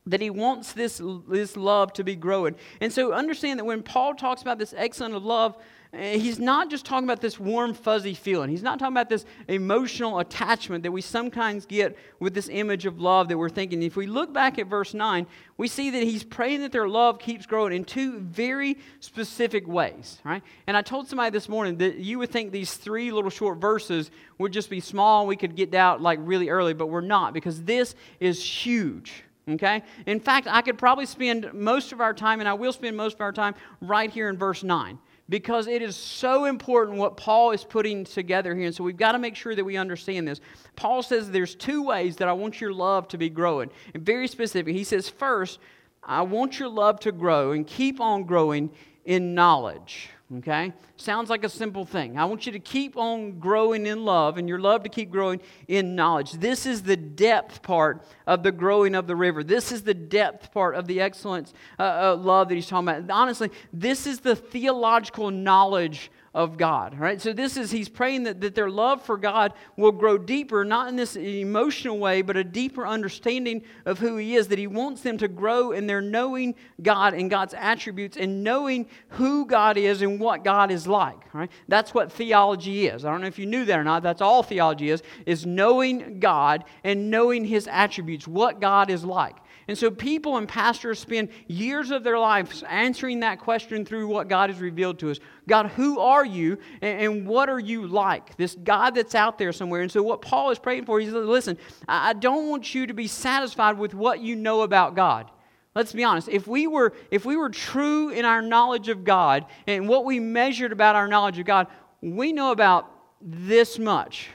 that 0.08 0.20
he 0.20 0.30
wants 0.30 0.74
this, 0.74 1.02
this 1.30 1.56
love 1.56 1.94
to 1.94 2.04
be 2.04 2.18
growing. 2.18 2.56
And 2.82 2.92
so 2.92 3.14
understand 3.14 3.60
that 3.60 3.66
when 3.66 3.82
Paul 3.82 4.14
talks 4.14 4.42
about 4.42 4.60
this 4.60 4.74
excellent 4.76 5.16
of 5.16 5.24
love, 5.24 5.56
he's 5.92 6.38
not 6.38 6.70
just 6.70 6.86
talking 6.86 7.04
about 7.04 7.20
this 7.20 7.40
warm, 7.40 7.74
fuzzy 7.74 8.14
feeling. 8.14 8.50
He's 8.50 8.62
not 8.62 8.78
talking 8.78 8.94
about 8.94 9.10
this 9.10 9.26
emotional 9.48 10.20
attachment 10.20 10.84
that 10.84 10.92
we 10.92 11.02
sometimes 11.02 11.66
get 11.66 11.98
with 12.20 12.36
this 12.36 12.48
image 12.48 12.86
of 12.86 13.02
love 13.02 13.28
that 13.30 13.38
we're 13.38 13.50
thinking. 13.50 13.82
If 13.82 13.96
we 13.96 14.06
look 14.06 14.32
back 14.32 14.60
at 14.60 14.68
verse 14.68 14.94
9, 14.94 15.26
we 15.58 15.68
see 15.68 15.90
that 15.90 16.04
he's 16.04 16.24
praying 16.24 16.62
that 16.62 16.72
their 16.72 16.88
love 16.88 17.18
keeps 17.18 17.48
growing 17.48 17.74
in 17.74 17.86
two 17.86 18.20
very 18.20 18.78
specific 19.00 19.68
ways, 19.68 20.20
right? 20.24 20.44
And 20.68 20.78
I 20.78 20.84
told 20.84 21.08
somebody 21.08 21.32
this 21.32 21.50
morning 21.50 21.78
that 21.78 21.96
you 21.96 22.20
would 22.20 22.30
think 22.30 22.52
these 22.52 22.76
three 22.76 23.12
little 23.12 23.32
short 23.32 23.58
verses 23.58 24.12
would 24.38 24.54
just 24.54 24.70
be 24.70 24.80
small 24.80 25.22
and 25.22 25.28
we 25.28 25.36
could 25.36 25.56
get 25.56 25.74
out 25.74 26.02
like 26.02 26.20
really 26.22 26.50
early, 26.50 26.74
but 26.74 26.88
we're 26.88 27.02
not 27.02 27.34
because 27.34 27.64
this 27.64 27.96
is 28.20 28.44
huge. 28.44 29.24
Okay? 29.50 29.82
In 30.06 30.20
fact, 30.20 30.46
I 30.48 30.62
could 30.62 30.78
probably 30.78 31.08
spend 31.08 31.52
most 31.54 31.92
of 31.92 32.00
our 32.00 32.14
time, 32.14 32.40
and 32.40 32.48
I 32.48 32.54
will 32.54 32.72
spend 32.72 32.96
most 32.96 33.16
of 33.16 33.22
our 33.22 33.32
time 33.32 33.56
right 33.82 34.12
here 34.12 34.30
in 34.30 34.38
verse 34.38 34.62
9 34.64 35.00
because 35.30 35.68
it 35.68 35.82
is 35.84 35.96
so 35.96 36.46
important 36.46 36.98
what 36.98 37.16
Paul 37.16 37.52
is 37.52 37.64
putting 37.64 38.04
together 38.04 38.56
here. 38.56 38.66
And 38.66 38.76
so 38.76 38.84
we've 38.84 38.98
got 38.98 39.12
to 39.12 39.20
make 39.20 39.36
sure 39.36 39.56
that 39.56 39.64
we 39.64 39.78
understand 39.78 40.28
this. 40.28 40.42
Paul 40.76 41.04
says 41.04 41.30
there's 41.30 41.56
two 41.56 41.84
ways 41.84 42.16
that 42.18 42.28
I 42.28 42.34
want 42.34 42.60
your 42.60 42.74
love 42.74 43.08
to 43.10 43.18
be 43.18 43.30
growing. 43.30 43.70
And 43.94 44.04
very 44.04 44.28
specific. 44.28 44.76
He 44.76 44.84
says, 44.84 45.08
first, 45.08 45.60
I 46.04 46.24
want 46.24 46.60
your 46.60 46.70
love 46.70 47.00
to 47.02 47.12
grow 47.12 47.52
and 47.52 47.68
keep 47.68 48.02
on 48.02 48.24
growing 48.24 48.72
in 49.06 49.36
knowledge. 49.36 50.10
Okay? 50.38 50.74
Sounds 50.96 51.32
like 51.32 51.44
a 51.44 51.50
simple 51.50 51.86
thing. 51.86 52.20
I 52.20 52.26
want 52.26 52.46
you 52.46 52.52
to 52.52 52.60
keep 52.60 52.98
on 52.98 53.40
growing 53.40 53.88
in 53.88 54.06
love 54.06 54.38
and 54.38 54.48
your 54.48 54.60
love 54.60 54.84
to 54.84 54.90
keep 54.90 55.10
growing 55.10 55.42
in 55.68 55.96
knowledge. 55.96 56.34
This 56.34 56.68
is 56.68 56.84
the 56.84 56.96
depth 56.96 57.64
part 57.64 58.06
of 58.28 58.44
the 58.44 58.52
growing 58.52 58.94
of 58.94 59.08
the 59.08 59.16
river. 59.16 59.44
This 59.44 59.72
is 59.72 59.82
the 59.82 59.96
depth 59.96 60.52
part 60.52 60.76
of 60.76 60.86
the 60.86 61.02
excellence 61.02 61.52
uh, 61.80 61.82
uh, 61.84 62.16
love 62.16 62.50
that 62.50 62.56
he's 62.56 62.68
talking 62.68 62.90
about. 62.90 63.10
Honestly, 63.10 63.50
this 63.74 64.06
is 64.06 64.20
the 64.20 64.36
theological 64.36 65.32
knowledge 65.32 66.12
of 66.34 66.58
God. 66.58 66.98
Right? 66.98 67.22
So 67.22 67.34
this 67.34 67.58
is 67.58 67.72
he's 67.72 67.90
praying 67.90 68.24
that, 68.24 68.42
that 68.42 68.56
their 68.56 68.70
love 68.70 69.02
for 69.02 69.18
God 69.18 69.54
will 69.78 69.92
grow 69.92 70.18
deeper, 70.18 70.64
not 70.64 70.88
in 70.88 70.96
this 70.96 71.16
emotional 71.16 71.98
way, 71.98 72.22
but 72.22 72.38
a 72.38 72.44
deeper 72.44 72.86
understanding 72.86 73.64
of 73.86 74.00
who 74.00 74.18
he 74.18 74.36
is, 74.36 74.48
that 74.50 74.60
he 74.60 74.68
wants 74.68 75.02
them 75.02 75.18
to 75.20 75.28
grow 75.28 75.72
in 75.72 75.88
their 75.88 76.02
knowing 76.02 76.56
God 76.82 77.14
and 77.14 77.30
God's 77.30 77.54
attributes 77.54 78.18
and 78.18 78.44
knowing 78.44 78.88
who 79.10 79.46
God 79.46 79.78
is 79.78 80.02
and 80.02 80.20
what 80.20 80.44
God 80.44 80.72
is 80.72 80.88
like. 80.88 81.34
Right? 81.34 81.52
That's 81.68 81.94
what 81.94 82.12
theology 82.12 82.88
is. 82.88 83.06
I 83.06 83.12
don't 83.12 83.22
know 83.22 83.28
if 83.28 83.40
you 83.40 83.46
knew 83.46 83.66
that 83.66 83.80
or 83.80 83.84
not. 83.84 84.04
That's 84.04 84.22
all 84.22 84.44
theology 84.44 84.90
is, 84.90 85.04
is 85.26 85.46
knowing 85.46 86.20
God 86.20 86.64
and 86.84 87.10
knowing 87.10 87.46
his 87.46 87.68
attributes, 87.68 88.28
what 88.28 88.60
God 88.60 88.90
is 88.90 89.04
like. 89.04 89.36
And 89.70 89.78
so 89.78 89.92
people 89.92 90.38
and 90.38 90.48
pastors 90.48 90.98
spend 90.98 91.30
years 91.46 91.92
of 91.92 92.04
their 92.04 92.18
lives 92.18 92.64
answering 92.68 93.20
that 93.20 93.38
question 93.38 93.86
through 93.86 94.08
what 94.08 94.28
God 94.28 94.50
has 94.50 94.60
revealed 94.60 94.98
to 94.98 95.12
us. 95.12 95.20
God, 95.48 95.68
who 95.68 96.00
are 96.00 96.26
you 96.26 96.58
and, 96.82 97.00
and 97.00 97.28
what 97.28 97.50
are 97.50 97.60
you 97.60 97.86
like? 97.86 98.36
This 98.36 98.56
God 98.56 98.96
that's 98.96 99.14
out 99.14 99.38
there 99.38 99.54
somewhere. 99.54 99.84
And 99.84 99.92
so 99.92 100.02
what 100.02 100.24
Paul 100.24 100.50
is 100.50 100.58
praying 100.58 100.86
for, 100.86 101.00
he 101.00 101.06
says, 101.06 101.14
listen, 101.14 101.56
I 101.88 102.14
don't 102.14 102.50
want 102.50 102.74
you 102.74 102.88
to 102.88 102.96
be 102.96 103.06
satisfied 103.06 103.78
with 103.78 103.94
what 103.94 104.22
you 104.22 104.36
know 104.36 104.64
about 104.64 104.96
God. 104.96 105.30
Let's 105.76 105.94
be 105.94 106.04
honest. 106.04 106.30
If 106.30 106.48
we 106.48 106.66
were 106.66 106.94
if 107.12 107.24
we 107.24 107.36
were 107.38 107.52
true 107.52 108.10
in 108.10 108.26
our 108.26 108.42
knowledge 108.42 108.90
of 108.90 109.04
God 109.04 109.46
and 109.68 109.88
what 109.88 110.04
we 110.04 110.20
measured 110.20 110.72
about 110.72 110.96
our 110.96 111.08
knowledge 111.08 111.38
of 111.38 111.46
God, 111.46 111.68
we 112.02 112.34
know 112.34 112.50
about 112.52 112.90
this 113.22 113.78
much 113.78 114.30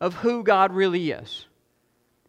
of 0.00 0.14
who 0.14 0.42
God 0.42 0.72
really 0.72 1.10
is. 1.10 1.44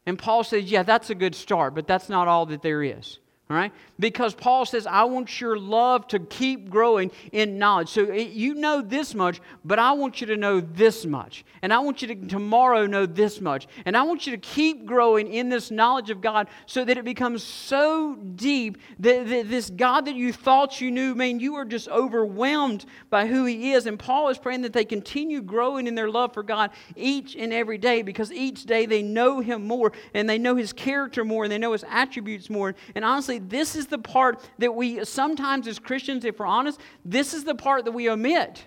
And 0.06 0.20
Paul 0.20 0.44
says, 0.44 0.70
yeah, 0.70 0.84
that's 0.84 1.10
a 1.10 1.16
good 1.16 1.36
start, 1.36 1.76
but 1.76 1.88
that's 1.88 2.10
not 2.10 2.28
all 2.28 2.46
that 2.48 2.62
there 2.62 2.84
is. 2.84 3.20
All 3.54 3.60
right? 3.60 3.72
Because 4.00 4.34
Paul 4.34 4.66
says, 4.66 4.88
I 4.88 5.04
want 5.04 5.40
your 5.40 5.60
love 5.60 6.08
to 6.08 6.18
keep 6.18 6.72
growing 6.72 7.12
in 7.32 7.60
knowledge. 7.60 7.90
So 7.90 8.06
eh, 8.06 8.30
you 8.32 8.56
know 8.56 8.82
this 8.82 9.14
much, 9.14 9.42
but 9.64 9.78
I 9.78 9.92
want 9.92 10.22
you 10.22 10.28
to 10.28 10.38
know 10.38 10.60
this 10.60 11.06
much. 11.06 11.46
And 11.62 11.72
I 11.72 11.78
want 11.78 12.02
you 12.02 12.08
to 12.08 12.16
tomorrow 12.16 12.88
know 12.88 13.06
this 13.06 13.40
much. 13.40 13.68
And 13.86 13.96
I 13.96 14.02
want 14.02 14.26
you 14.26 14.32
to 14.32 14.40
keep 14.40 14.88
growing 14.88 15.32
in 15.32 15.50
this 15.50 15.70
knowledge 15.70 16.10
of 16.10 16.20
God 16.20 16.48
so 16.66 16.84
that 16.84 16.98
it 16.98 17.06
becomes 17.06 17.44
so 17.44 18.16
deep 18.16 18.80
that, 18.98 19.28
that 19.28 19.52
this 19.52 19.70
God 19.70 20.06
that 20.06 20.16
you 20.16 20.34
thought 20.34 20.82
you 20.82 20.90
knew, 20.90 21.14
man, 21.14 21.40
you 21.40 21.54
are 21.54 21.66
just 21.66 21.88
overwhelmed 21.90 22.86
by 23.12 23.28
who 23.28 23.46
He 23.46 23.74
is. 23.74 23.86
And 23.86 24.00
Paul 24.00 24.30
is 24.30 24.40
praying 24.40 24.64
that 24.64 24.74
they 24.74 24.84
continue 24.84 25.44
growing 25.44 25.86
in 25.86 25.94
their 25.94 26.10
love 26.10 26.34
for 26.34 26.42
God 26.42 26.72
each 26.96 27.36
and 27.36 27.54
every 27.54 27.78
day 27.78 28.02
because 28.02 28.32
each 28.32 28.64
day 28.64 28.88
they 28.88 29.04
know 29.04 29.42
Him 29.42 29.68
more 29.68 29.92
and 30.16 30.28
they 30.28 30.40
know 30.40 30.56
His 30.56 30.74
character 30.74 31.24
more 31.24 31.44
and 31.44 31.52
they 31.52 31.60
know 31.60 31.74
His 31.74 31.86
attributes 31.88 32.50
more. 32.50 32.74
And 32.96 33.06
honestly, 33.06 33.43
this 33.50 33.76
is 33.76 33.88
the 33.88 33.98
part 33.98 34.42
that 34.60 34.74
we 34.74 35.04
sometimes, 35.06 35.68
as 35.68 35.80
Christians, 35.80 36.26
if 36.26 36.40
we're 36.40 36.46
honest, 36.46 36.80
this 37.06 37.34
is 37.34 37.44
the 37.44 37.56
part 37.56 37.86
that 37.86 37.92
we 37.92 38.10
omit. 38.10 38.66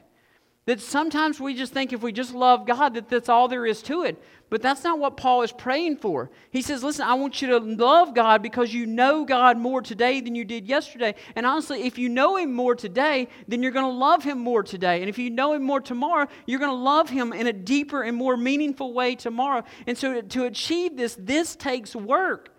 That 0.67 0.81
sometimes 0.81 1.39
we 1.39 1.55
just 1.55 1.73
think 1.73 1.93
if 1.93 2.03
we 2.03 2.11
just 2.11 2.35
love 2.35 2.67
God, 2.67 2.95
that 2.95 3.09
that's 3.09 3.29
all 3.29 3.47
there 3.47 3.65
is 3.67 3.83
to 3.83 4.03
it. 4.03 4.21
But 4.51 4.63
that's 4.63 4.83
not 4.83 4.99
what 4.99 5.17
Paul 5.17 5.43
is 5.43 5.53
praying 5.53 5.99
for. 5.99 6.31
He 6.51 6.61
says, 6.61 6.83
Listen, 6.83 7.07
I 7.07 7.15
want 7.15 7.41
you 7.41 7.49
to 7.49 7.59
love 7.59 8.15
God 8.15 8.43
because 8.43 8.75
you 8.75 8.85
know 8.85 9.25
God 9.25 9.59
more 9.59 9.81
today 9.81 10.21
than 10.21 10.35
you 10.35 10.45
did 10.45 10.67
yesterday. 10.67 11.15
And 11.37 11.47
honestly, 11.47 11.87
if 11.87 11.99
you 11.99 12.09
know 12.09 12.37
Him 12.37 12.53
more 12.53 12.75
today, 12.75 13.29
then 13.47 13.63
you're 13.63 13.73
going 13.73 13.85
to 13.85 13.99
love 13.99 14.25
Him 14.25 14.39
more 14.39 14.65
today. 14.65 15.01
And 15.01 15.09
if 15.09 15.19
you 15.19 15.31
know 15.31 15.53
Him 15.53 15.63
more 15.63 15.81
tomorrow, 15.81 16.27
you're 16.47 16.61
going 16.61 16.71
to 16.71 16.77
love 16.77 17.11
Him 17.11 17.33
in 17.33 17.47
a 17.47 17.53
deeper 17.53 18.03
and 18.03 18.17
more 18.17 18.37
meaningful 18.37 18.93
way 18.93 19.15
tomorrow. 19.15 19.63
And 19.87 19.97
so 19.97 20.21
to, 20.21 20.45
achieve 20.45 20.97
this, 20.97 21.17
this 21.19 21.55
takes 21.55 21.95
work. 21.95 22.56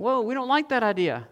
Whoa, 0.00 0.22
we 0.22 0.32
don't 0.32 0.48
like 0.48 0.70
that 0.70 0.82
idea. 0.82 1.28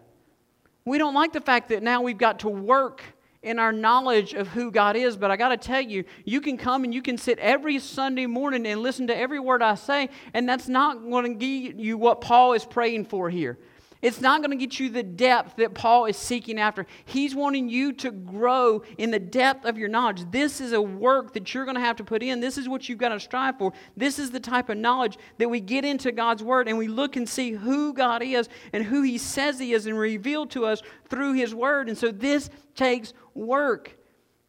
We 0.85 0.99
don't 0.99 1.15
like 1.15 1.33
the 1.33 1.41
fact 1.41 1.69
that 1.69 1.81
now 1.81 2.03
we've 2.03 2.19
got 2.19 2.41
to 2.41 2.49
work 2.49 3.01
in 3.41 3.57
our 3.57 3.71
knowledge 3.71 4.35
of 4.35 4.47
who 4.49 4.69
God 4.69 4.95
is. 4.95 5.17
But 5.17 5.31
I 5.31 5.37
got 5.37 5.49
to 5.49 5.57
tell 5.57 5.81
you, 5.81 6.03
you 6.23 6.39
can 6.39 6.55
come 6.55 6.83
and 6.83 6.93
you 6.93 7.01
can 7.01 7.17
sit 7.17 7.39
every 7.39 7.79
Sunday 7.79 8.27
morning 8.27 8.67
and 8.67 8.83
listen 8.83 9.07
to 9.07 9.17
every 9.17 9.39
word 9.39 9.63
I 9.63 9.73
say, 9.73 10.09
and 10.35 10.47
that's 10.47 10.67
not 10.67 11.01
going 11.01 11.23
to 11.23 11.33
give 11.33 11.79
you 11.79 11.97
what 11.97 12.21
Paul 12.21 12.53
is 12.53 12.63
praying 12.63 13.05
for 13.05 13.27
here. 13.27 13.57
It's 14.01 14.21
not 14.21 14.39
going 14.39 14.57
to 14.57 14.65
get 14.65 14.79
you 14.79 14.89
the 14.89 15.03
depth 15.03 15.57
that 15.57 15.73
Paul 15.73 16.05
is 16.05 16.15
seeking 16.15 16.57
after. 16.57 16.85
He's 17.03 17.35
wanting 17.35 17.67
you 17.67 17.91
to 17.93 18.11
grow 18.11 18.81
in 18.97 19.11
the 19.11 19.19
depth 19.19 19.65
of 19.65 19.77
your 19.77 19.89
knowledge. 19.89 20.23
This 20.31 20.61
is 20.61 20.71
a 20.71 20.81
work 20.81 21.33
that 21.33 21.53
you're 21.53 21.65
going 21.65 21.75
to 21.75 21.81
have 21.81 21.97
to 21.97 22.05
put 22.05 22.23
in. 22.23 22.39
This 22.39 22.57
is 22.57 22.69
what 22.69 22.87
you've 22.87 22.97
got 22.97 23.09
to 23.09 23.19
strive 23.19 23.57
for. 23.57 23.73
This 23.97 24.17
is 24.17 24.31
the 24.31 24.39
type 24.39 24.69
of 24.69 24.77
knowledge 24.77 25.17
that 25.37 25.49
we 25.49 25.59
get 25.59 25.83
into 25.83 26.13
God's 26.13 26.41
Word 26.41 26.69
and 26.69 26.77
we 26.77 26.87
look 26.87 27.17
and 27.17 27.27
see 27.27 27.51
who 27.51 27.93
God 27.93 28.23
is 28.23 28.47
and 28.71 28.85
who 28.85 29.01
He 29.01 29.17
says 29.17 29.59
He 29.59 29.73
is 29.73 29.85
and 29.85 29.99
revealed 29.99 30.51
to 30.51 30.65
us 30.65 30.81
through 31.09 31.33
His 31.33 31.53
Word. 31.53 31.89
And 31.89 31.97
so 31.97 32.09
this 32.09 32.49
takes 32.75 33.13
work. 33.33 33.97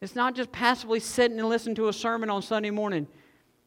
It's 0.00 0.14
not 0.14 0.36
just 0.36 0.52
passively 0.52 1.00
sitting 1.00 1.40
and 1.40 1.48
listening 1.48 1.74
to 1.74 1.88
a 1.88 1.92
sermon 1.92 2.30
on 2.30 2.40
Sunday 2.40 2.70
morning. 2.70 3.08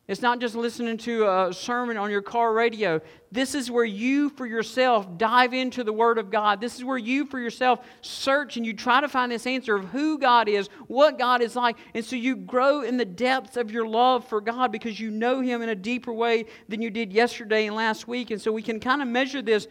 It's 0.05 0.21
not 0.21 0.39
just 0.39 0.53
listening 0.53 0.97
to 0.97 1.29
a 1.29 1.53
sermon 1.53 1.95
on 1.95 2.11
your 2.11 2.21
car 2.21 2.51
radio. 2.51 2.99
This 3.31 3.55
is 3.55 3.71
where 3.71 3.85
you, 3.85 4.29
for 4.31 4.45
yourself, 4.45 5.17
dive 5.17 5.53
into 5.53 5.81
the 5.81 5.93
Word 5.93 6.17
of 6.17 6.29
God. 6.29 6.59
This 6.59 6.75
is 6.75 6.83
where 6.83 6.97
you, 6.97 7.25
for 7.25 7.39
yourself, 7.39 7.79
search 8.01 8.57
and 8.57 8.65
you 8.65 8.73
try 8.73 8.99
to 8.99 9.07
find 9.07 9.31
this 9.31 9.47
answer 9.47 9.77
of 9.77 9.85
who 9.85 10.17
God 10.17 10.49
is, 10.49 10.67
what 10.87 11.17
God 11.17 11.41
is 11.41 11.55
like. 11.55 11.77
And 11.93 12.03
so 12.03 12.17
you 12.17 12.35
grow 12.35 12.81
in 12.81 12.97
the 12.97 13.05
depths 13.05 13.55
of 13.55 13.71
your 13.71 13.87
love 13.87 14.27
for 14.27 14.41
God 14.41 14.73
because 14.73 14.99
you 14.99 15.09
know 15.09 15.39
Him 15.39 15.61
in 15.61 15.69
a 15.69 15.75
deeper 15.75 16.11
way 16.11 16.47
than 16.67 16.81
you 16.81 16.89
did 16.89 17.13
yesterday 17.13 17.65
and 17.67 17.75
last 17.75 18.05
week. 18.05 18.29
And 18.29 18.41
so 18.41 18.51
we 18.51 18.61
can 18.61 18.81
kind 18.81 19.01
of 19.01 19.07
measure 19.07 19.41
this 19.41 19.69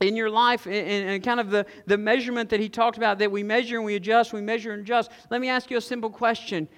in 0.00 0.16
your 0.16 0.30
life 0.30 0.64
and, 0.64 0.74
and, 0.74 1.22
kind 1.22 1.40
of 1.40 1.50
the, 1.50 1.66
the 1.86 1.98
measurement 1.98 2.48
that 2.50 2.58
he 2.58 2.68
talked 2.68 2.96
about 2.96 3.18
that 3.18 3.30
we 3.30 3.42
measure 3.42 3.76
and 3.76 3.84
we 3.84 3.94
adjust, 3.96 4.32
we 4.32 4.40
measure 4.40 4.72
and 4.72 4.82
adjust. 4.82 5.10
Let 5.30 5.40
me 5.40 5.48
ask 5.48 5.70
you 5.70 5.76
a 5.76 5.80
simple 5.80 6.10
question 6.10 6.68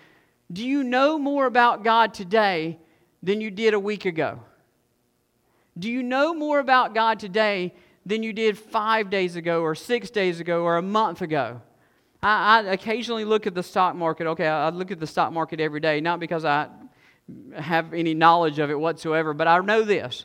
Do 0.55 0.64
you 0.64 0.85
know 0.85 1.19
more 1.19 1.47
about 1.47 1.83
God 1.83 2.14
today 2.14 2.79
than 3.25 3.40
you 3.40 3.51
did 3.51 3.75
a 3.75 3.81
week 3.81 4.05
ago? 4.05 4.38
Do 5.77 5.90
you 5.90 6.01
know 6.01 6.33
more 6.33 6.61
about 6.61 6.95
God 6.95 7.19
today 7.19 7.75
than 8.07 8.23
you 8.23 8.33
did 8.33 8.57
five 8.57 9.11
days 9.11 9.35
ago, 9.35 9.62
or 9.62 9.75
six 9.75 10.11
days 10.11 10.38
ago, 10.38 10.62
or 10.62 10.77
a 10.77 10.83
month 10.83 11.23
ago? 11.23 11.61
I, 12.23 12.61
I 12.61 12.73
occasionally 12.73 13.25
look 13.25 13.49
at 13.49 13.55
the 13.57 13.64
stock 13.64 13.97
market. 13.97 14.29
Okay, 14.29 14.47
I 14.47 14.69
look 14.69 14.93
at 14.93 15.01
the 15.01 15.09
stock 15.09 15.33
market 15.33 15.59
every 15.59 15.81
day, 15.81 16.01
not 16.01 16.21
because 16.21 16.45
I 16.45 16.69
have 17.57 17.93
any 17.93 18.14
knowledge 18.14 18.61
of 18.61 18.71
it 18.71 18.79
whatsoever, 18.79 19.35
but 19.35 19.49
I 19.49 19.59
know 19.59 19.83
this 19.83 20.25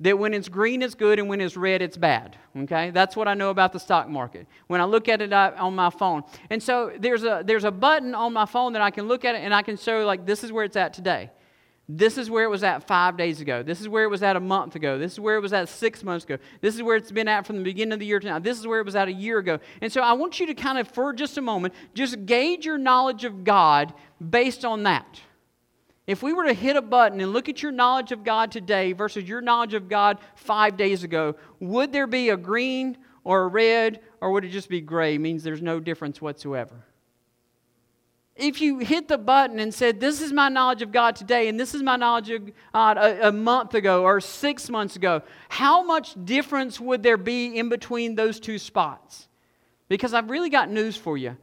that 0.00 0.18
when 0.18 0.32
it's 0.32 0.48
green, 0.48 0.82
it's 0.82 0.94
good, 0.94 1.18
and 1.18 1.28
when 1.28 1.40
it's 1.40 1.56
red, 1.56 1.82
it's 1.82 1.96
bad. 1.96 2.36
Okay? 2.56 2.90
That's 2.90 3.16
what 3.16 3.26
I 3.26 3.34
know 3.34 3.50
about 3.50 3.72
the 3.72 3.80
stock 3.80 4.08
market. 4.08 4.46
When 4.68 4.80
I 4.80 4.84
look 4.84 5.08
at 5.08 5.20
it 5.20 5.32
on 5.32 5.74
my 5.74 5.90
phone. 5.90 6.22
And 6.50 6.62
so 6.62 6.92
there's 6.98 7.24
a, 7.24 7.42
there's 7.44 7.64
a 7.64 7.72
button 7.72 8.14
on 8.14 8.32
my 8.32 8.46
phone 8.46 8.74
that 8.74 8.82
I 8.82 8.90
can 8.90 9.08
look 9.08 9.24
at 9.24 9.34
it 9.34 9.38
and 9.38 9.52
I 9.52 9.62
can 9.62 9.76
show, 9.76 10.04
like, 10.04 10.24
this 10.24 10.44
is 10.44 10.52
where 10.52 10.64
it's 10.64 10.76
at 10.76 10.92
today. 10.92 11.30
This 11.90 12.18
is 12.18 12.30
where 12.30 12.44
it 12.44 12.48
was 12.48 12.62
at 12.64 12.86
five 12.86 13.16
days 13.16 13.40
ago. 13.40 13.62
This 13.62 13.80
is 13.80 13.88
where 13.88 14.04
it 14.04 14.08
was 14.08 14.22
at 14.22 14.36
a 14.36 14.40
month 14.40 14.76
ago. 14.76 14.98
This 14.98 15.12
is 15.12 15.20
where 15.20 15.36
it 15.36 15.40
was 15.40 15.54
at 15.54 15.70
six 15.70 16.04
months 16.04 16.26
ago. 16.26 16.36
This 16.60 16.74
is 16.74 16.82
where 16.82 16.96
it's 16.96 17.10
been 17.10 17.28
at 17.28 17.46
from 17.46 17.56
the 17.56 17.62
beginning 17.64 17.94
of 17.94 17.98
the 17.98 18.04
year 18.04 18.20
to 18.20 18.26
now. 18.26 18.38
This 18.38 18.58
is 18.58 18.66
where 18.66 18.78
it 18.78 18.84
was 18.84 18.94
at 18.94 19.08
a 19.08 19.12
year 19.12 19.38
ago. 19.38 19.58
And 19.80 19.90
so 19.90 20.02
I 20.02 20.12
want 20.12 20.38
you 20.38 20.46
to 20.48 20.54
kind 20.54 20.76
of, 20.76 20.86
for 20.88 21.14
just 21.14 21.38
a 21.38 21.40
moment, 21.40 21.72
just 21.94 22.26
gauge 22.26 22.66
your 22.66 22.76
knowledge 22.76 23.24
of 23.24 23.42
God 23.42 23.94
based 24.30 24.66
on 24.66 24.82
that. 24.82 25.18
If 26.08 26.24
we 26.24 26.32
were 26.32 26.46
to 26.46 26.52
hit 26.52 26.74
a 26.74 26.82
button 26.82 27.20
and 27.20 27.32
look 27.32 27.48
at 27.48 27.62
your 27.62 27.70
knowledge 27.70 28.10
of 28.10 28.24
God 28.24 28.50
today 28.50 28.92
versus 28.94 29.28
your 29.28 29.40
knowledge 29.40 29.74
of 29.74 29.88
God 29.88 30.18
five 30.34 30.76
days 30.76 31.04
ago, 31.04 31.36
would 31.60 31.92
there 31.92 32.08
be 32.08 32.30
a 32.30 32.36
green 32.36 32.98
or 33.22 33.42
a 33.42 33.46
red, 33.46 34.00
or 34.20 34.32
would 34.32 34.44
it 34.44 34.48
just 34.48 34.68
be 34.68 34.80
gray? 34.80 35.14
It 35.14 35.20
means 35.20 35.44
there's 35.44 35.62
no 35.62 35.78
difference 35.78 36.20
whatsoever 36.20 36.84
if 38.38 38.60
you 38.60 38.78
hit 38.78 39.08
the 39.08 39.18
button 39.18 39.58
and 39.58 39.74
said, 39.74 40.00
This 40.00 40.22
is 40.22 40.32
my 40.32 40.48
knowledge 40.48 40.80
of 40.80 40.92
God 40.92 41.16
today, 41.16 41.48
and 41.48 41.58
this 41.58 41.74
is 41.74 41.82
my 41.82 41.96
knowledge 41.96 42.30
of 42.30 42.50
God 42.72 42.96
a, 42.96 43.28
a, 43.28 43.32
month 43.32 43.74
ago 43.74 44.04
or 44.04 44.20
six 44.20 44.70
months 44.70 44.96
ago, 44.96 45.22
how 45.48 45.82
much 45.82 46.14
difference 46.24 46.80
would 46.80 47.02
there 47.02 47.16
be 47.16 47.58
in 47.58 47.68
between 47.68 48.14
those 48.14 48.38
two 48.38 48.58
spots? 48.58 49.28
Because 49.88 50.14
I've 50.14 50.30
really 50.30 50.50
got 50.50 50.70
news 50.70 50.96
for 50.96 51.18
you. 51.18 51.36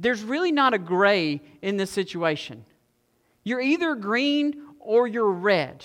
There's 0.00 0.22
really 0.22 0.52
not 0.52 0.72
a 0.72 0.78
gray 0.78 1.42
in 1.60 1.76
this 1.76 1.90
situation. 1.90 2.64
You're 3.48 3.62
either 3.62 3.94
green 3.94 4.62
or 4.78 5.08
you're 5.08 5.32
red. 5.32 5.82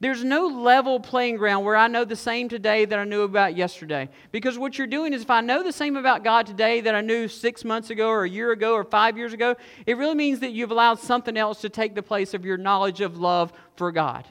There's 0.00 0.24
no 0.24 0.46
level 0.46 0.98
playing 0.98 1.36
ground 1.36 1.62
where 1.62 1.76
I 1.76 1.86
know 1.86 2.06
the 2.06 2.16
same 2.16 2.48
today 2.48 2.86
that 2.86 2.98
I 2.98 3.04
knew 3.04 3.24
about 3.24 3.54
yesterday. 3.54 4.08
Because 4.32 4.56
what 4.56 4.78
you're 4.78 4.86
doing 4.86 5.12
is 5.12 5.20
if 5.20 5.28
I 5.28 5.42
know 5.42 5.62
the 5.62 5.70
same 5.70 5.96
about 5.96 6.24
God 6.24 6.46
today 6.46 6.80
that 6.80 6.94
I 6.94 7.02
knew 7.02 7.28
six 7.28 7.62
months 7.62 7.90
ago 7.90 8.08
or 8.08 8.24
a 8.24 8.28
year 8.28 8.52
ago 8.52 8.72
or 8.72 8.84
five 8.84 9.18
years 9.18 9.34
ago, 9.34 9.54
it 9.84 9.98
really 9.98 10.14
means 10.14 10.40
that 10.40 10.52
you've 10.52 10.70
allowed 10.70 10.98
something 10.98 11.36
else 11.36 11.60
to 11.60 11.68
take 11.68 11.94
the 11.94 12.02
place 12.02 12.32
of 12.32 12.46
your 12.46 12.56
knowledge 12.56 13.02
of 13.02 13.18
love 13.18 13.52
for 13.76 13.92
God. 13.92 14.26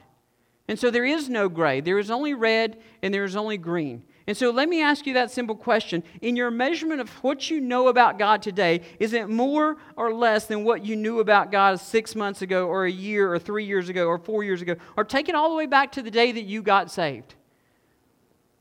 And 0.66 0.76
so 0.76 0.90
there 0.90 1.04
is 1.04 1.28
no 1.28 1.48
gray. 1.48 1.80
There 1.80 2.00
is 2.00 2.10
only 2.10 2.34
red 2.34 2.82
and 3.04 3.14
there 3.14 3.22
is 3.22 3.36
only 3.36 3.56
green. 3.56 4.02
And 4.26 4.34
so 4.34 4.50
let 4.50 4.70
me 4.70 4.80
ask 4.80 5.06
you 5.06 5.14
that 5.14 5.30
simple 5.30 5.54
question. 5.54 6.02
In 6.22 6.34
your 6.34 6.50
measurement 6.50 7.00
of 7.00 7.10
what 7.22 7.50
you 7.50 7.60
know 7.60 7.88
about 7.88 8.18
God 8.18 8.40
today, 8.40 8.80
is 8.98 9.12
it 9.12 9.28
more 9.28 9.76
or 9.96 10.14
less 10.14 10.46
than 10.46 10.64
what 10.64 10.84
you 10.84 10.96
knew 10.96 11.20
about 11.20 11.52
God 11.52 11.78
six 11.78 12.16
months 12.16 12.40
ago, 12.40 12.66
or 12.66 12.86
a 12.86 12.90
year, 12.90 13.32
or 13.32 13.38
three 13.38 13.66
years 13.66 13.90
ago, 13.90 14.06
or 14.06 14.18
four 14.18 14.42
years 14.42 14.62
ago? 14.62 14.76
Or 14.96 15.04
take 15.04 15.28
it 15.28 15.34
all 15.34 15.50
the 15.50 15.56
way 15.56 15.66
back 15.66 15.92
to 15.92 16.02
the 16.02 16.10
day 16.10 16.32
that 16.32 16.44
you 16.44 16.62
got 16.62 16.90
saved? 16.90 17.34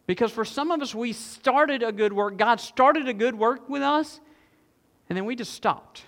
Because 0.06 0.34
for 0.34 0.43
some 0.43 0.69
of 0.69 0.82
us, 0.82 0.93
we 0.93 1.13
started 1.13 1.82
a 1.82 1.93
good 1.93 2.12
work. 2.12 2.38
God 2.38 2.60
started 2.60 3.08
a 3.08 3.13
good 3.13 3.36
work 3.36 3.69
with 3.69 3.82
us, 3.82 4.19
and 5.08 5.17
then 5.17 5.23
we 5.23 5.34
just 5.34 5.54
stopped 5.54 6.04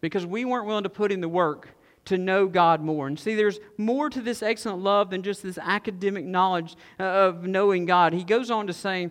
because 0.00 0.24
we 0.24 0.44
weren't 0.44 0.66
willing 0.66 0.84
to 0.84 0.88
put 0.88 1.10
in 1.10 1.20
the 1.20 1.28
work 1.28 1.70
to 2.08 2.18
know 2.18 2.46
God 2.46 2.80
more. 2.80 3.06
And 3.06 3.18
see, 3.18 3.34
there's 3.34 3.60
more 3.76 4.08
to 4.10 4.20
this 4.20 4.42
excellent 4.42 4.82
love 4.82 5.10
than 5.10 5.22
just 5.22 5.42
this 5.42 5.58
academic 5.58 6.24
knowledge 6.24 6.74
uh, 6.98 7.02
of 7.02 7.44
knowing 7.44 7.84
God. 7.84 8.12
He 8.12 8.24
goes 8.24 8.50
on 8.50 8.66
to 8.66 8.72
say, 8.72 9.10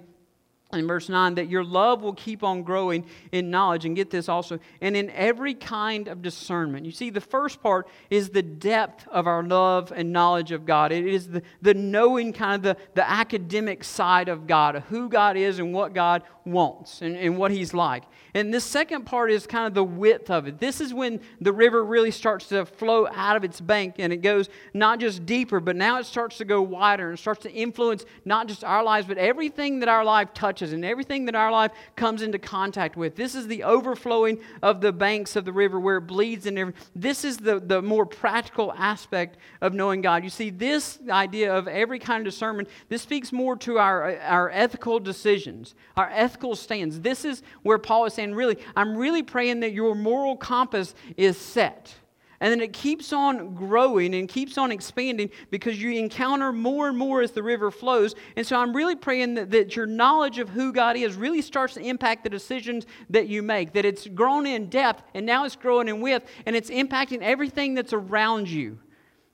in 0.73 0.86
verse 0.86 1.08
9 1.08 1.36
that 1.36 1.49
your 1.49 1.63
love 1.63 2.01
will 2.01 2.13
keep 2.13 2.43
on 2.43 2.62
growing 2.62 3.06
in 3.32 3.49
knowledge. 3.49 3.86
And 3.86 3.95
get 3.95 4.10
this 4.10 4.27
also 4.27 4.60
and 4.82 4.97
in 4.97 5.10
every 5.12 5.53
kind 5.53 6.10
of 6.10 6.21
discernment. 6.21 6.86
You 6.86 6.91
see 6.91 7.10
the 7.10 7.21
first 7.21 7.63
part 7.63 7.88
is 8.10 8.30
the 8.30 8.41
depth 8.41 9.08
of 9.08 9.27
our 9.27 9.43
love 9.43 9.93
and 9.95 10.12
knowledge 10.12 10.51
of 10.51 10.65
god. 10.65 10.91
It 10.91 11.06
is 11.06 11.30
the, 11.30 11.41
the 11.62 11.73
knowing 11.73 12.34
kind 12.34 12.56
of 12.56 12.62
the, 12.63 12.77
the 12.95 13.10
academic 13.10 13.84
side 13.86 14.27
of 14.27 14.45
god 14.45 14.84
who 14.89 15.08
god 15.08 15.38
is 15.38 15.60
and 15.60 15.73
what 15.73 15.93
god 15.93 16.23
wants 16.43 17.01
and, 17.01 17.15
and 17.15 17.38
what 17.38 17.51
he's 17.51 17.73
like. 17.73 18.03
And 18.34 18.53
this 18.53 18.65
second 18.65 19.06
part 19.06 19.32
is 19.32 19.47
kind 19.47 19.67
of 19.67 19.73
the 19.73 19.84
width 19.84 20.30
of 20.30 20.47
it. 20.47 20.60
This 20.60 20.82
is 20.82 20.93
when 20.93 21.21
the 21.39 21.53
river 21.53 21.84
really 21.84 22.12
starts 22.12 22.49
to 22.49 22.65
flow 22.65 23.08
out 23.08 23.38
of 23.38 23.43
its 23.45 23.62
bank 23.62 23.95
and 23.99 24.12
it 24.12 24.17
goes 24.17 24.49
not 24.73 24.99
just 24.99 25.25
deeper, 25.25 25.62
but 25.62 25.77
now 25.77 25.97
it 25.97 26.06
starts 26.06 26.38
to 26.38 26.45
go 26.45 26.62
wider 26.62 27.10
and 27.10 27.17
starts 27.17 27.43
to 27.43 27.51
influence 27.51 28.06
not 28.25 28.47
just 28.47 28.65
our 28.65 28.84
lives, 28.84 29.08
but 29.08 29.17
everything 29.17 29.80
that 29.80 29.89
our 29.89 30.03
life 30.03 30.34
touches 30.34 30.57
and 30.62 30.84
everything 30.84 31.26
that 31.26 31.36
our 31.36 31.52
life 31.52 31.72
comes 31.96 32.22
into 32.22 32.39
contact 32.39 32.98
with. 32.98 33.15
This 33.15 33.36
is 33.36 33.48
the 33.48 33.63
overflowing 33.63 34.39
of 34.62 34.82
the 34.82 34.91
banks 34.91 35.36
of 35.36 35.46
the 35.46 35.52
river 35.52 35.80
where 35.80 35.98
it 35.98 36.02
bleeds 36.02 36.46
and 36.46 36.58
every, 36.58 36.74
this 36.96 37.24
is 37.24 37.38
the, 37.38 37.60
the 37.60 37.82
more 37.82 38.06
practical 38.06 38.74
aspect 38.74 39.38
of 39.62 39.74
knowing 39.74 40.02
God. 40.02 40.24
You 40.24 40.30
see, 40.30 40.50
this 40.50 41.00
idea 41.10 41.54
of 41.54 41.67
every 41.67 42.00
kind 42.00 42.26
of 42.26 42.34
discernment, 42.34 42.70
this 42.89 43.02
speaks 43.02 43.32
more 43.32 43.56
to 43.58 43.78
our, 43.80 44.17
our 44.20 44.50
ethical 44.50 45.00
decisions, 45.00 45.76
our 45.96 46.10
ethical 46.13 46.56
stands. 46.56 47.00
This 47.00 47.26
is 47.26 47.43
where 47.63 47.78
Paul 47.78 48.06
is 48.06 48.13
saying, 48.13 48.34
really, 48.34 48.58
I'm 48.76 48.98
really 48.98 49.24
praying 49.24 49.60
that 49.62 49.74
your 49.74 49.96
moral 49.96 50.36
compass 50.38 50.93
is 51.15 51.38
set. 51.38 51.93
And 52.39 52.52
then 52.52 52.62
it 52.62 52.71
keeps 52.71 53.13
on 53.13 53.56
growing 53.56 54.13
and 54.13 54.30
keeps 54.30 54.58
on 54.58 54.71
expanding 54.71 55.32
because 55.50 55.82
you 55.82 55.91
encounter 55.91 56.54
more 56.54 56.88
and 56.88 56.97
more 56.97 57.21
as 57.21 57.32
the 57.32 57.41
river 57.41 57.71
flows. 57.71 58.13
And 58.36 58.45
so 58.45 58.60
I'm 58.60 58.76
really 58.76 58.95
praying 58.95 59.36
that, 59.36 59.52
that 59.52 59.76
your 59.76 59.88
knowledge 59.88 60.38
of 60.38 60.50
who 60.50 60.71
God 60.71 60.97
is 60.97 61.15
really 61.15 61.41
starts 61.41 61.73
to 61.76 61.82
impact 61.82 62.23
the 62.23 62.30
decisions 62.30 62.86
that 63.10 63.28
you 63.28 63.41
make, 63.41 63.73
that 63.73 63.86
it's 63.86 64.08
grown 64.08 64.45
in 64.45 64.69
depth 64.69 65.04
and 65.15 65.26
now 65.26 65.45
it's 65.45 65.56
growing 65.56 65.88
in 65.88 66.00
width 66.02 66.30
and 66.45 66.56
it's 66.56 66.69
impacting 66.69 67.21
everything 67.21 67.73
that's 67.73 67.93
around 67.93 68.47
you. 68.47 68.78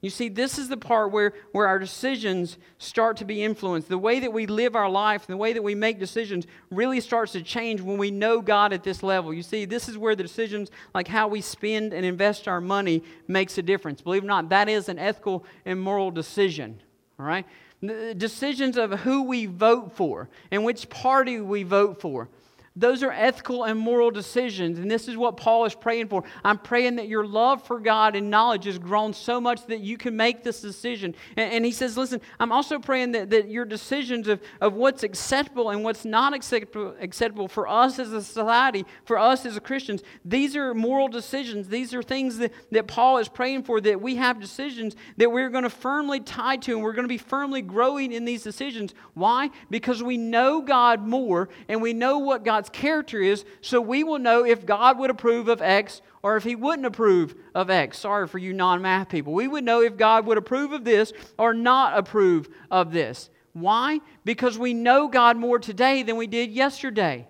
You 0.04 0.10
see, 0.10 0.28
this 0.28 0.60
is 0.60 0.68
the 0.68 0.76
part 0.76 1.12
where, 1.12 1.32
where 1.54 1.66
our 1.66 1.80
decisions 1.80 2.58
start 2.78 3.16
to 3.18 3.26
be 3.26 3.42
influenced. 3.42 3.88
The 3.88 3.98
way 3.98 4.20
that 4.20 4.34
we 4.34 4.48
live 4.48 4.76
our 4.76 4.90
life, 4.90 5.26
the 5.28 5.38
way 5.38 5.54
that 5.54 5.64
we 5.64 5.76
make 5.76 5.98
decisions 5.98 6.46
really 6.70 7.00
starts 7.00 7.32
to 7.32 7.42
change 7.42 7.80
when 7.80 7.98
we 7.98 8.12
know 8.12 8.42
God 8.42 8.74
at 8.74 8.84
this 8.84 9.02
level. 9.02 9.34
You 9.34 9.44
see, 9.44 9.64
this 9.64 9.88
is 9.88 9.98
where 9.98 10.14
the 10.14 10.24
decisions, 10.24 10.72
like 10.94 11.08
how 11.08 11.30
we 11.30 11.40
spend 11.40 11.94
and 11.94 12.06
invest 12.06 12.50
our 12.50 12.60
money, 12.60 13.02
makes 13.30 13.58
a 13.58 13.62
difference. 13.62 14.02
Believe 14.02 14.24
it 14.24 14.26
or 14.26 14.28
not, 14.28 14.50
that 14.50 14.68
is 14.68 14.90
an 14.90 15.00
ethical 15.00 15.46
and 15.64 15.80
moral 15.80 16.12
decision. 16.12 16.82
All 17.18 17.26
right? 17.26 17.46
The 17.82 18.14
decisions 18.14 18.76
of 18.76 18.92
who 19.00 19.24
we 19.24 19.46
vote 19.46 19.96
for 19.96 20.28
and 20.52 20.66
which 20.66 20.90
party 20.90 21.40
we 21.40 21.64
vote 21.64 22.02
for. 22.02 22.28
Those 22.76 23.04
are 23.04 23.12
ethical 23.12 23.66
and 23.66 23.80
moral 23.80 24.10
decisions, 24.10 24.80
and 24.80 24.90
this 24.90 25.08
is 25.08 25.16
what 25.16 25.38
Paul 25.38 25.66
is 25.66 25.76
praying 25.76 26.08
for. 26.08 26.24
I'm 26.44 26.58
praying 26.58 26.96
that 26.96 27.08
your 27.08 27.24
love 27.24 27.62
for 27.68 27.80
God 27.80 28.16
and 28.16 28.32
knowledge 28.32 28.66
has 28.66 28.80
grown 28.80 29.14
so 29.14 29.40
much 29.40 29.68
that 29.68 29.82
you 29.82 29.96
can 29.96 30.18
make 30.18 30.44
this 30.44 30.60
decision. 30.60 31.14
And, 31.38 31.54
and 31.54 31.66
he 31.66 31.72
says, 31.72 31.96
Listen, 31.98 32.20
I'm 32.40 32.52
also 32.52 32.80
praying 32.80 33.12
that, 33.12 33.30
that 33.30 33.48
your 33.48 33.66
decisions 33.66 34.28
of, 34.28 34.42
of 34.60 34.74
what's 34.74 35.04
acceptable 35.04 35.70
and 35.70 35.84
what's 35.84 36.04
not 36.04 36.34
acceptable, 36.34 36.96
acceptable 37.00 37.48
for 37.48 37.68
us 37.68 38.00
as 38.00 38.12
a 38.12 38.24
society, 38.24 38.86
for 39.06 39.20
us 39.20 39.46
as 39.46 39.60
Christians, 39.60 40.02
these 40.26 40.56
are 40.56 40.74
moral 40.74 41.10
decisions. 41.10 41.68
These 41.68 41.94
are 41.94 42.02
things 42.02 42.40
that, 42.40 42.52
that 42.72 42.88
Paul 42.88 43.20
is 43.20 43.30
praying 43.30 43.64
for, 43.64 43.82
that 43.82 44.02
we 44.02 44.16
have 44.16 44.42
decisions 44.42 44.96
that 45.18 45.32
we're 45.32 45.50
going 45.52 45.64
to 45.64 45.70
firmly 45.70 46.22
tie 46.22 46.58
to, 46.58 46.74
and 46.74 46.84
we're 46.84 46.94
going 46.94 47.06
to 47.06 47.08
be 47.08 47.20
firmly 47.20 47.62
growing 47.62 48.12
in 48.12 48.26
these 48.26 48.42
decisions. 48.42 48.96
Why? 49.14 49.52
Because 49.70 50.02
we 50.02 50.18
know 50.18 50.62
God 50.62 51.06
more, 51.06 51.50
and 51.68 51.80
we 51.80 51.94
know 51.94 52.18
what 52.18 52.44
God 52.44 52.63
God's 52.64 52.80
character 52.80 53.20
is, 53.20 53.44
so 53.60 53.82
we 53.82 54.06
will 54.06 54.20
know 54.20 54.46
if 54.46 54.66
God 54.66 54.98
would 54.98 55.10
approve 55.10 55.50
of 55.50 55.62
X 55.62 56.02
or 56.22 56.38
if 56.38 56.46
He 56.46 56.56
wouldn't 56.56 56.86
approve 56.86 57.36
of 57.54 57.70
X. 57.70 58.00
Sorry 58.00 58.26
for 58.26 58.38
you 58.38 58.54
non 58.54 58.82
math 58.82 59.10
people. 59.10 59.34
We 59.34 59.50
would 59.50 59.66
know 59.66 59.82
if 59.82 59.98
God 59.98 60.26
would 60.26 60.38
approve 60.38 60.72
of 60.72 60.86
this 60.86 61.12
or 61.38 61.54
not 61.54 61.98
approve 61.98 62.48
of 62.72 62.94
this. 62.94 63.30
Why? 63.52 64.00
Because 64.24 64.58
we 64.58 64.74
know 64.74 65.10
God 65.10 65.36
more 65.36 65.60
today 65.60 66.04
than 66.04 66.16
we 66.16 66.26
did 66.26 66.52
yesterday. 66.52 67.28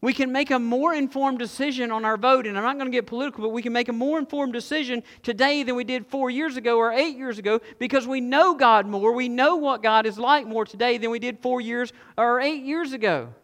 We 0.00 0.14
can 0.14 0.32
make 0.32 0.50
a 0.50 0.58
more 0.58 0.94
informed 0.94 1.38
decision 1.38 1.90
on 1.90 2.06
our 2.06 2.16
vote, 2.16 2.46
and 2.46 2.56
I'm 2.56 2.64
not 2.64 2.78
going 2.78 2.90
to 2.90 2.96
get 2.96 3.06
political, 3.06 3.42
but 3.42 3.50
we 3.50 3.60
can 3.60 3.74
make 3.74 3.90
a 3.90 3.92
more 3.92 4.18
informed 4.18 4.54
decision 4.54 5.02
today 5.22 5.64
than 5.64 5.74
we 5.74 5.84
did 5.84 6.06
four 6.06 6.30
years 6.30 6.56
ago 6.56 6.78
or 6.78 6.92
eight 6.92 7.18
years 7.18 7.38
ago 7.38 7.60
because 7.78 8.06
we 8.06 8.22
know 8.22 8.54
God 8.54 8.86
more. 8.86 9.12
We 9.12 9.28
know 9.28 9.56
what 9.56 9.82
God 9.82 10.06
is 10.06 10.18
like 10.18 10.46
more 10.46 10.64
today 10.64 10.96
than 10.96 11.10
we 11.10 11.18
did 11.18 11.40
four 11.40 11.60
years 11.60 11.92
or 12.16 12.40
eight 12.40 12.62
years 12.62 12.94
ago. 12.94 13.34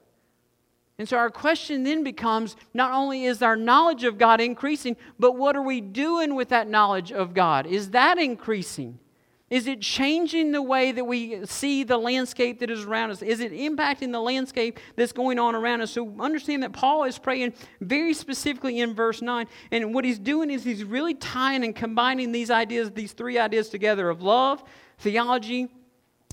And 0.99 1.09
so 1.09 1.17
our 1.17 1.31
question 1.31 1.85
then 1.85 2.05
becomes 2.05 2.57
not 2.75 2.93
only 2.93 3.25
is 3.25 3.43
our 3.43 3.57
knowledge 3.57 4.05
of 4.05 4.19
God 4.19 4.41
increasing, 4.41 4.97
but 5.19 5.37
what 5.37 5.57
are 5.57 5.63
we 5.63 5.81
doing 5.81 6.35
with 6.35 6.51
that 6.51 6.69
knowledge 6.69 7.13
of 7.13 7.35
God? 7.35 7.67
Is 7.67 7.91
that 7.91 8.19
increasing? 8.19 8.99
Is 9.53 9.67
it 9.67 9.83
changing 9.83 10.53
the 10.53 10.63
way 10.63 10.93
that 10.93 11.05
we 11.05 11.45
see 11.45 11.85
the 11.85 11.99
landscape 11.99 12.61
that 12.61 12.71
is 12.71 12.85
around 12.85 13.11
us? 13.11 13.21
Is 13.21 13.41
it 13.41 13.53
impacting 13.53 14.11
the 14.11 14.19
landscape 14.19 14.81
that's 14.97 15.13
going 15.13 15.39
on 15.39 15.55
around 15.55 15.83
us? 15.83 15.91
So 15.91 16.11
understand 16.19 16.63
that 16.63 16.73
Paul 16.73 17.05
is 17.05 17.19
praying 17.19 17.53
very 17.83 18.15
specifically 18.15 18.81
in 18.81 18.95
verse 18.95 19.21
9. 19.21 19.47
And 19.71 19.95
what 19.95 20.07
he's 20.07 20.19
doing 20.19 20.51
is 20.51 20.65
he's 20.65 20.85
really 20.85 21.13
tying 21.13 21.65
and 21.65 21.77
combining 21.77 22.33
these 22.33 22.51
ideas, 22.51 22.93
these 22.93 23.13
three 23.13 23.39
ideas 23.39 23.69
together 23.69 24.09
of 24.09 24.23
love, 24.23 24.65
theology, 24.97 25.69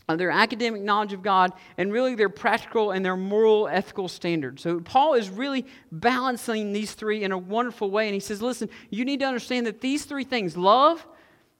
Uh, 0.09 0.15
their 0.15 0.31
academic 0.31 0.81
knowledge 0.81 1.13
of 1.13 1.21
God, 1.21 1.53
and 1.77 1.93
really 1.93 2.15
their 2.15 2.29
practical 2.29 2.89
and 2.89 3.05
their 3.05 3.15
moral, 3.15 3.67
ethical 3.67 4.07
standards. 4.07 4.63
So, 4.63 4.79
Paul 4.79 5.13
is 5.13 5.29
really 5.29 5.67
balancing 5.91 6.73
these 6.73 6.93
three 6.93 7.23
in 7.23 7.31
a 7.31 7.37
wonderful 7.37 7.91
way. 7.91 8.07
And 8.07 8.15
he 8.15 8.19
says, 8.19 8.41
listen, 8.41 8.71
you 8.89 9.05
need 9.05 9.19
to 9.19 9.27
understand 9.27 9.67
that 9.67 9.81
these 9.81 10.05
three 10.05 10.23
things 10.23 10.57
love, 10.57 11.05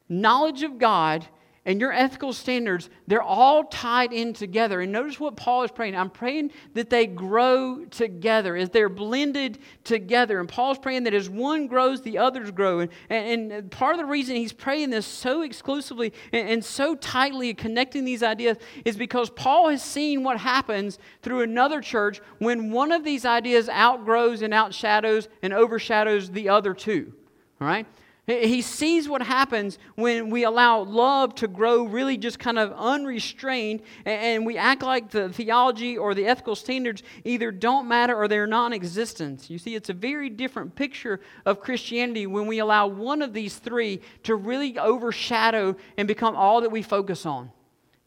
knowledge 0.09 0.63
of 0.63 0.79
God, 0.79 1.27
and 1.69 1.79
your 1.79 1.93
ethical 1.93 2.33
standards, 2.33 2.89
they're 3.05 3.21
all 3.21 3.63
tied 3.63 4.11
in 4.11 4.33
together. 4.33 4.81
And 4.81 4.91
notice 4.91 5.19
what 5.19 5.35
Paul 5.35 5.61
is 5.61 5.69
praying. 5.69 5.95
I'm 5.95 6.09
praying 6.09 6.49
that 6.73 6.89
they 6.89 7.05
grow 7.05 7.85
together, 7.85 8.55
as 8.55 8.71
they're 8.71 8.89
blended 8.89 9.59
together. 9.83 10.39
And 10.39 10.49
Paul's 10.49 10.79
praying 10.79 11.03
that 11.03 11.13
as 11.13 11.29
one 11.29 11.67
grows, 11.67 12.01
the 12.01 12.17
others 12.17 12.49
grow. 12.49 12.79
And, 12.79 12.91
and, 13.11 13.51
and 13.51 13.69
part 13.69 13.93
of 13.93 13.99
the 13.99 14.07
reason 14.07 14.35
he's 14.35 14.51
praying 14.51 14.89
this 14.89 15.05
so 15.05 15.43
exclusively 15.43 16.11
and, 16.33 16.49
and 16.49 16.65
so 16.65 16.95
tightly 16.95 17.53
connecting 17.53 18.03
these 18.03 18.23
ideas 18.23 18.57
is 18.83 18.97
because 18.97 19.29
Paul 19.29 19.69
has 19.69 19.83
seen 19.83 20.23
what 20.23 20.39
happens 20.39 20.97
through 21.21 21.41
another 21.41 21.81
church 21.81 22.19
when 22.39 22.71
one 22.71 22.91
of 22.91 23.03
these 23.03 23.25
ideas 23.25 23.69
outgrows 23.69 24.41
and 24.41 24.55
outshadows 24.55 25.27
and 25.43 25.53
overshadows 25.53 26.31
the 26.31 26.49
other 26.49 26.73
two. 26.73 27.13
All 27.61 27.67
right? 27.67 27.85
He 28.29 28.61
sees 28.61 29.09
what 29.09 29.23
happens 29.23 29.79
when 29.95 30.29
we 30.29 30.43
allow 30.43 30.81
love 30.81 31.33
to 31.35 31.47
grow 31.47 31.85
really 31.85 32.15
just 32.15 32.37
kind 32.37 32.59
of 32.59 32.71
unrestrained 32.73 33.81
and 34.05 34.45
we 34.45 34.55
act 34.55 34.83
like 34.83 35.09
the 35.09 35.29
theology 35.29 35.97
or 35.97 36.13
the 36.13 36.27
ethical 36.27 36.55
standards 36.55 37.01
either 37.25 37.51
don't 37.51 37.87
matter 37.87 38.15
or 38.15 38.27
they're 38.27 38.45
non 38.45 38.71
existent. 38.71 39.49
You 39.49 39.57
see, 39.57 39.73
it's 39.73 39.89
a 39.89 39.93
very 39.93 40.29
different 40.29 40.75
picture 40.75 41.21
of 41.43 41.59
Christianity 41.59 42.27
when 42.27 42.45
we 42.45 42.59
allow 42.59 42.85
one 42.85 43.23
of 43.23 43.33
these 43.33 43.57
three 43.57 43.99
to 44.23 44.35
really 44.35 44.77
overshadow 44.77 45.75
and 45.97 46.07
become 46.07 46.35
all 46.35 46.61
that 46.61 46.69
we 46.69 46.83
focus 46.83 47.25
on. 47.25 47.51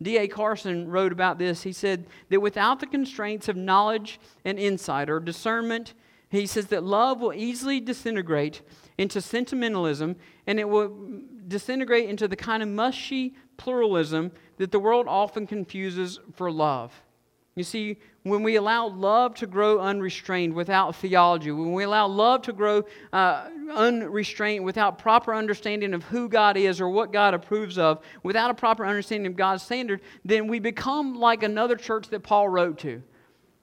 D.A. 0.00 0.28
Carson 0.28 0.88
wrote 0.88 1.10
about 1.10 1.38
this. 1.38 1.64
He 1.64 1.72
said 1.72 2.06
that 2.28 2.38
without 2.38 2.78
the 2.78 2.86
constraints 2.86 3.48
of 3.48 3.56
knowledge 3.56 4.20
and 4.44 4.56
insight 4.56 5.10
or 5.10 5.18
discernment, 5.18 5.94
he 6.28 6.46
says 6.46 6.66
that 6.68 6.84
love 6.84 7.20
will 7.20 7.34
easily 7.34 7.80
disintegrate 7.80 8.62
into 9.02 9.20
sentimentalism 9.20 10.16
and 10.46 10.58
it 10.58 10.68
will 10.68 10.96
disintegrate 11.48 12.08
into 12.08 12.26
the 12.28 12.36
kind 12.36 12.62
of 12.62 12.68
mushy 12.68 13.34
pluralism 13.56 14.32
that 14.56 14.72
the 14.72 14.78
world 14.78 15.06
often 15.08 15.46
confuses 15.46 16.20
for 16.34 16.50
love. 16.50 17.02
You 17.54 17.64
see, 17.64 17.98
when 18.22 18.42
we 18.42 18.56
allow 18.56 18.88
love 18.88 19.34
to 19.34 19.46
grow 19.46 19.78
unrestrained 19.78 20.54
without 20.54 20.96
theology, 20.96 21.50
when 21.50 21.74
we 21.74 21.82
allow 21.82 22.06
love 22.06 22.42
to 22.42 22.52
grow 22.52 22.84
uh, 23.12 23.48
unrestrained 23.74 24.64
without 24.64 24.98
proper 24.98 25.34
understanding 25.34 25.92
of 25.92 26.02
who 26.04 26.30
God 26.30 26.56
is 26.56 26.80
or 26.80 26.88
what 26.88 27.12
God 27.12 27.34
approves 27.34 27.76
of, 27.76 28.02
without 28.22 28.50
a 28.50 28.54
proper 28.54 28.86
understanding 28.86 29.26
of 29.26 29.36
God's 29.36 29.62
standard, 29.62 30.00
then 30.24 30.46
we 30.46 30.60
become 30.60 31.16
like 31.16 31.42
another 31.42 31.76
church 31.76 32.08
that 32.08 32.22
Paul 32.22 32.48
wrote 32.48 32.78
to. 32.78 33.02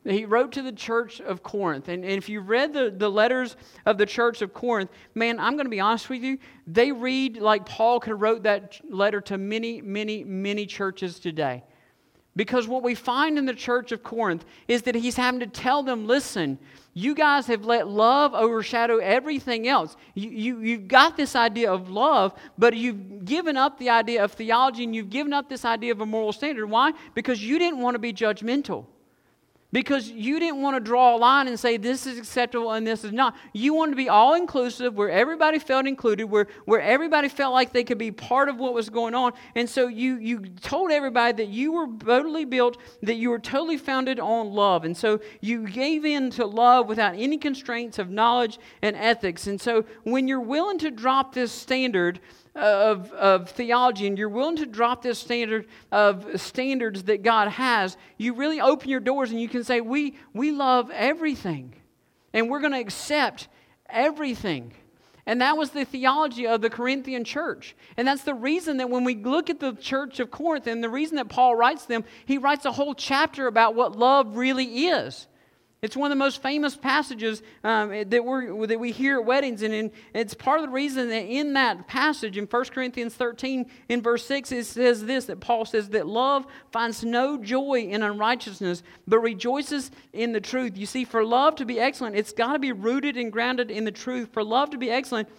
He 0.06 0.24
wrote 0.24 0.54
to 0.54 0.62
the 0.62 0.72
church 0.72 1.20
of 1.20 1.44
Corinth. 1.44 1.90
And, 1.90 2.06
and 2.06 2.14
if 2.14 2.30
you 2.30 2.40
read 2.40 2.74
the, 2.74 2.94
the 2.96 3.10
letters 3.10 3.58
of 3.86 3.98
the 3.98 4.06
church 4.06 4.42
of 4.42 4.54
Corinth, 4.54 4.90
man, 5.14 5.40
I'm 5.40 5.54
going 5.54 5.66
to 5.66 5.70
be 5.70 5.82
honest 5.82 6.10
with 6.10 6.24
you, 6.24 6.38
they 6.66 6.92
read 6.92 7.38
like 7.38 7.66
Paul 7.66 8.00
could 8.00 8.12
have 8.12 8.22
wrote 8.22 8.44
that 8.44 8.80
letter 8.90 9.20
to 9.22 9.38
many, 9.38 9.82
many, 9.82 10.24
many 10.24 10.66
churches 10.66 11.20
today. 11.20 11.64
Because 12.36 12.68
what 12.68 12.84
we 12.84 12.96
find 12.96 13.38
in 13.38 13.46
the 13.46 13.54
church 13.54 13.92
of 13.92 14.02
Corinth 14.02 14.46
is 14.70 14.84
that 14.84 14.96
he's 14.96 15.18
having 15.18 15.42
to 15.42 15.48
tell 15.48 15.84
them 15.84 16.08
listen, 16.08 16.58
you 16.94 17.14
guys 17.14 17.48
have 17.48 17.66
let 17.66 17.90
love 17.90 18.34
overshadow 18.34 18.98
everything 19.00 19.68
else. 19.68 19.98
You, 20.14 20.30
you, 20.30 20.60
you've 20.60 20.88
got 20.88 21.18
this 21.18 21.36
idea 21.36 21.70
of 21.70 21.90
love, 21.90 22.34
but 22.58 22.76
you've 22.78 23.26
given 23.26 23.58
up 23.58 23.78
the 23.78 23.90
idea 23.90 24.24
of 24.24 24.32
theology 24.32 24.86
and 24.86 24.96
you've 24.96 25.10
given 25.10 25.34
up 25.34 25.50
this 25.50 25.66
idea 25.66 25.92
of 25.92 26.00
a 26.00 26.06
moral 26.06 26.32
standard. 26.32 26.68
Why? 26.68 26.94
Because 27.14 27.44
you 27.44 27.60
didn't 27.60 27.80
want 27.80 27.96
to 27.96 28.00
be 28.00 28.14
judgmental. 28.14 28.86
Because 29.72 30.10
you 30.10 30.40
didn't 30.40 30.64
want 30.64 30.78
to 30.78 30.80
draw 30.80 31.16
a 31.16 31.18
line 31.18 31.48
and 31.48 31.60
say 31.60 31.78
this 31.78 32.08
is 32.08 32.18
acceptable 32.18 32.72
and 32.72 32.88
this 32.88 33.04
is 33.04 33.12
not. 33.12 33.36
You 33.54 33.76
wanted 33.76 33.92
to 33.92 33.98
be 33.98 34.10
all 34.10 34.34
inclusive, 34.34 34.96
where 34.96 35.12
everybody 35.12 35.60
felt 35.60 35.86
included, 35.86 36.26
where, 36.26 36.48
where 36.66 36.82
everybody 36.82 37.30
felt 37.30 37.54
like 37.54 37.72
they 37.72 37.84
could 37.84 38.00
be 38.00 38.12
part 38.12 38.50
of 38.50 38.58
what 38.58 38.74
was 38.74 38.90
going 38.90 39.14
on. 39.14 39.34
And 39.54 39.70
so 39.70 39.88
you, 39.88 40.16
you 40.16 40.40
told 40.62 40.90
everybody 40.90 41.44
that 41.44 41.52
you 41.52 41.72
were 41.72 41.88
totally 42.00 42.46
built, 42.46 42.78
that 43.04 43.18
you 43.18 43.30
were 43.30 43.38
totally 43.38 43.78
founded 43.78 44.20
on 44.20 44.54
love. 44.54 44.86
And 44.86 44.98
so 44.98 45.20
you 45.40 45.68
gave 45.68 46.04
in 46.04 46.32
to 46.32 46.48
love 46.48 46.88
without 46.88 47.14
any 47.16 47.38
constraints 47.38 48.00
of 48.00 48.10
knowledge 48.10 48.58
and 48.82 48.96
ethics. 48.96 49.46
And 49.46 49.62
so 49.62 49.86
when 50.04 50.28
you're 50.28 50.42
willing 50.42 50.80
to 50.80 50.90
drop 50.90 51.36
this 51.36 51.52
standard, 51.52 52.20
of, 52.56 53.12
of 53.14 53.50
theology 53.50 54.08
and 54.08 54.18
you're 54.18 54.30
willing 54.30 54.58
to 54.58 54.66
drop 54.66 55.02
this 55.02 55.20
standard 55.20 55.68
of 55.92 56.42
standards 56.42 57.04
that 57.04 57.24
God 57.24 57.50
has, 57.50 57.98
you 58.18 58.34
really 58.34 58.60
open 58.60 58.90
your 58.90 59.00
doors 59.00 59.32
and 59.32 59.40
you 59.40 59.48
can 59.48 59.64
say, 59.64 59.82
We, 59.82 60.16
we 60.34 60.52
love 60.52 60.90
everything. 60.92 61.74
And 62.34 62.50
we're 62.50 62.60
going 62.60 62.74
to 62.74 62.80
accept 62.80 63.48
everything. 63.90 64.74
And 65.26 65.42
that 65.42 65.58
was 65.58 65.70
the 65.70 65.86
theology 65.86 66.48
of 66.48 66.62
the 66.62 66.72
Corinthian 66.72 67.24
church. 67.24 67.76
And 67.98 68.08
that's 68.08 68.24
the 68.24 68.34
reason 68.34 68.78
that 68.78 68.90
when 68.90 69.04
we 69.04 69.16
look 69.16 69.50
at 69.50 69.60
the 69.60 69.74
church 69.74 70.20
of 70.20 70.32
Corinth 70.32 70.66
and 70.66 70.84
the 70.84 70.90
reason 70.90 71.18
that 71.18 71.30
Paul 71.30 71.56
writes 71.56 71.86
them, 71.86 72.04
he 72.26 72.40
writes 72.40 72.66
a 72.66 72.72
whole 72.72 72.96
chapter 72.96 73.46
about 73.46 73.76
what 73.76 73.96
love 73.96 74.38
really 74.38 74.88
is. 74.88 75.28
It's 75.82 75.96
one 75.96 76.12
of 76.12 76.18
the 76.18 76.24
most 76.24 76.42
famous 76.42 76.76
passages 76.76 77.42
um, 77.64 77.90
that, 78.10 78.26
we 78.26 78.68
that 78.68 78.80
we 78.80 78.92
hear 78.92 79.20
at 79.20 79.26
weddings. 79.26 79.62
And 79.62 79.74
in, 79.74 79.92
it's 80.14 80.34
part 80.34 80.60
of 80.60 80.66
the 80.66 80.72
reason 80.72 81.08
that 81.08 81.24
in 81.24 81.54
that 81.54 81.88
passage, 81.88 82.38
in 82.38 82.46
1 82.46 82.66
Corinthians 82.66 83.16
13, 83.16 83.66
in 83.88 84.02
verse 84.02 84.26
6, 84.26 84.52
it 84.52 84.66
says 84.66 85.06
this 85.06 85.26
that 85.26 85.40
Paul 85.40 85.64
says 85.64 85.88
that 85.90 86.06
love 86.06 86.46
finds 86.74 87.04
no 87.06 87.38
joy 87.38 87.88
in 87.90 88.04
unrighteousness, 88.04 88.84
but 89.08 89.20
rejoices 89.20 89.92
in 90.12 90.34
the 90.34 90.42
truth. 90.42 90.78
You 90.78 90.86
see, 90.86 91.06
for 91.06 91.24
love 91.24 91.56
to 91.56 91.66
be 91.66 91.80
excellent, 91.80 92.18
it's 92.18 92.34
got 92.34 92.54
to 92.54 92.60
be 92.60 92.74
rooted 92.74 93.16
and 93.16 93.32
grounded 93.32 93.72
in 93.72 93.86
the 93.86 93.92
truth. 93.92 94.30
For 94.34 94.44
love 94.44 94.72
to 94.72 94.78
be 94.78 94.92
excellent, 94.92 95.30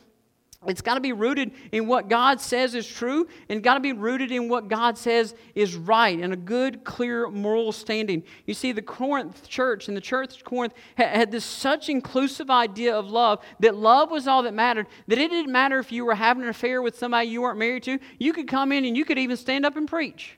it's 0.67 0.83
got 0.83 0.97
to 0.97 1.01
be 1.01 1.15
rooted 1.15 1.53
in 1.73 1.87
what 1.87 2.09
God 2.09 2.39
says 2.39 2.75
is 2.75 2.87
true 2.87 3.27
and 3.49 3.63
got 3.63 3.75
to 3.75 3.81
be 3.81 3.95
rooted 3.95 4.31
in 4.31 4.47
what 4.47 4.69
God 4.69 4.99
says 4.99 5.35
is 5.55 5.75
right 5.75 6.19
and 6.19 6.35
a 6.35 6.37
good, 6.37 6.85
clear 6.85 7.31
moral 7.31 7.73
standing. 7.73 8.23
You 8.45 8.53
see, 8.53 8.73
the 8.73 8.83
Corinth 8.83 9.49
church 9.49 9.89
and 9.89 9.97
the 9.97 10.03
church 10.03 10.37
of 10.37 10.45
Corinth 10.45 10.75
had 10.97 11.31
this 11.31 11.47
such 11.47 11.89
inclusive 11.89 12.51
idea 12.51 12.95
of 12.95 13.11
love 13.11 13.43
that 13.61 13.75
love 13.75 14.11
was 14.11 14.29
all 14.29 14.43
that 14.43 14.53
mattered, 14.53 14.87
that 15.09 15.19
it 15.19 15.31
didn't 15.31 15.51
matter 15.51 15.79
if 15.79 15.91
you 15.91 16.05
were 16.05 16.15
having 16.15 16.43
an 16.43 16.51
affair 16.51 16.83
with 16.83 16.99
somebody 16.99 17.29
you 17.29 17.41
weren't 17.41 17.59
married 17.59 17.85
to. 17.85 17.99
You 18.19 18.35
could 18.35 18.47
come 18.47 18.71
in 18.71 18.85
and 18.85 18.95
you 18.95 19.07
could 19.07 19.19
even 19.19 19.39
stand 19.39 19.65
up 19.65 19.77
and 19.77 19.89
preach 19.89 20.37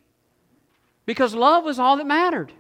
because 1.04 1.35
love 1.35 1.64
was 1.64 1.80
all 1.80 1.96
that 1.96 2.06
mattered. 2.06 2.52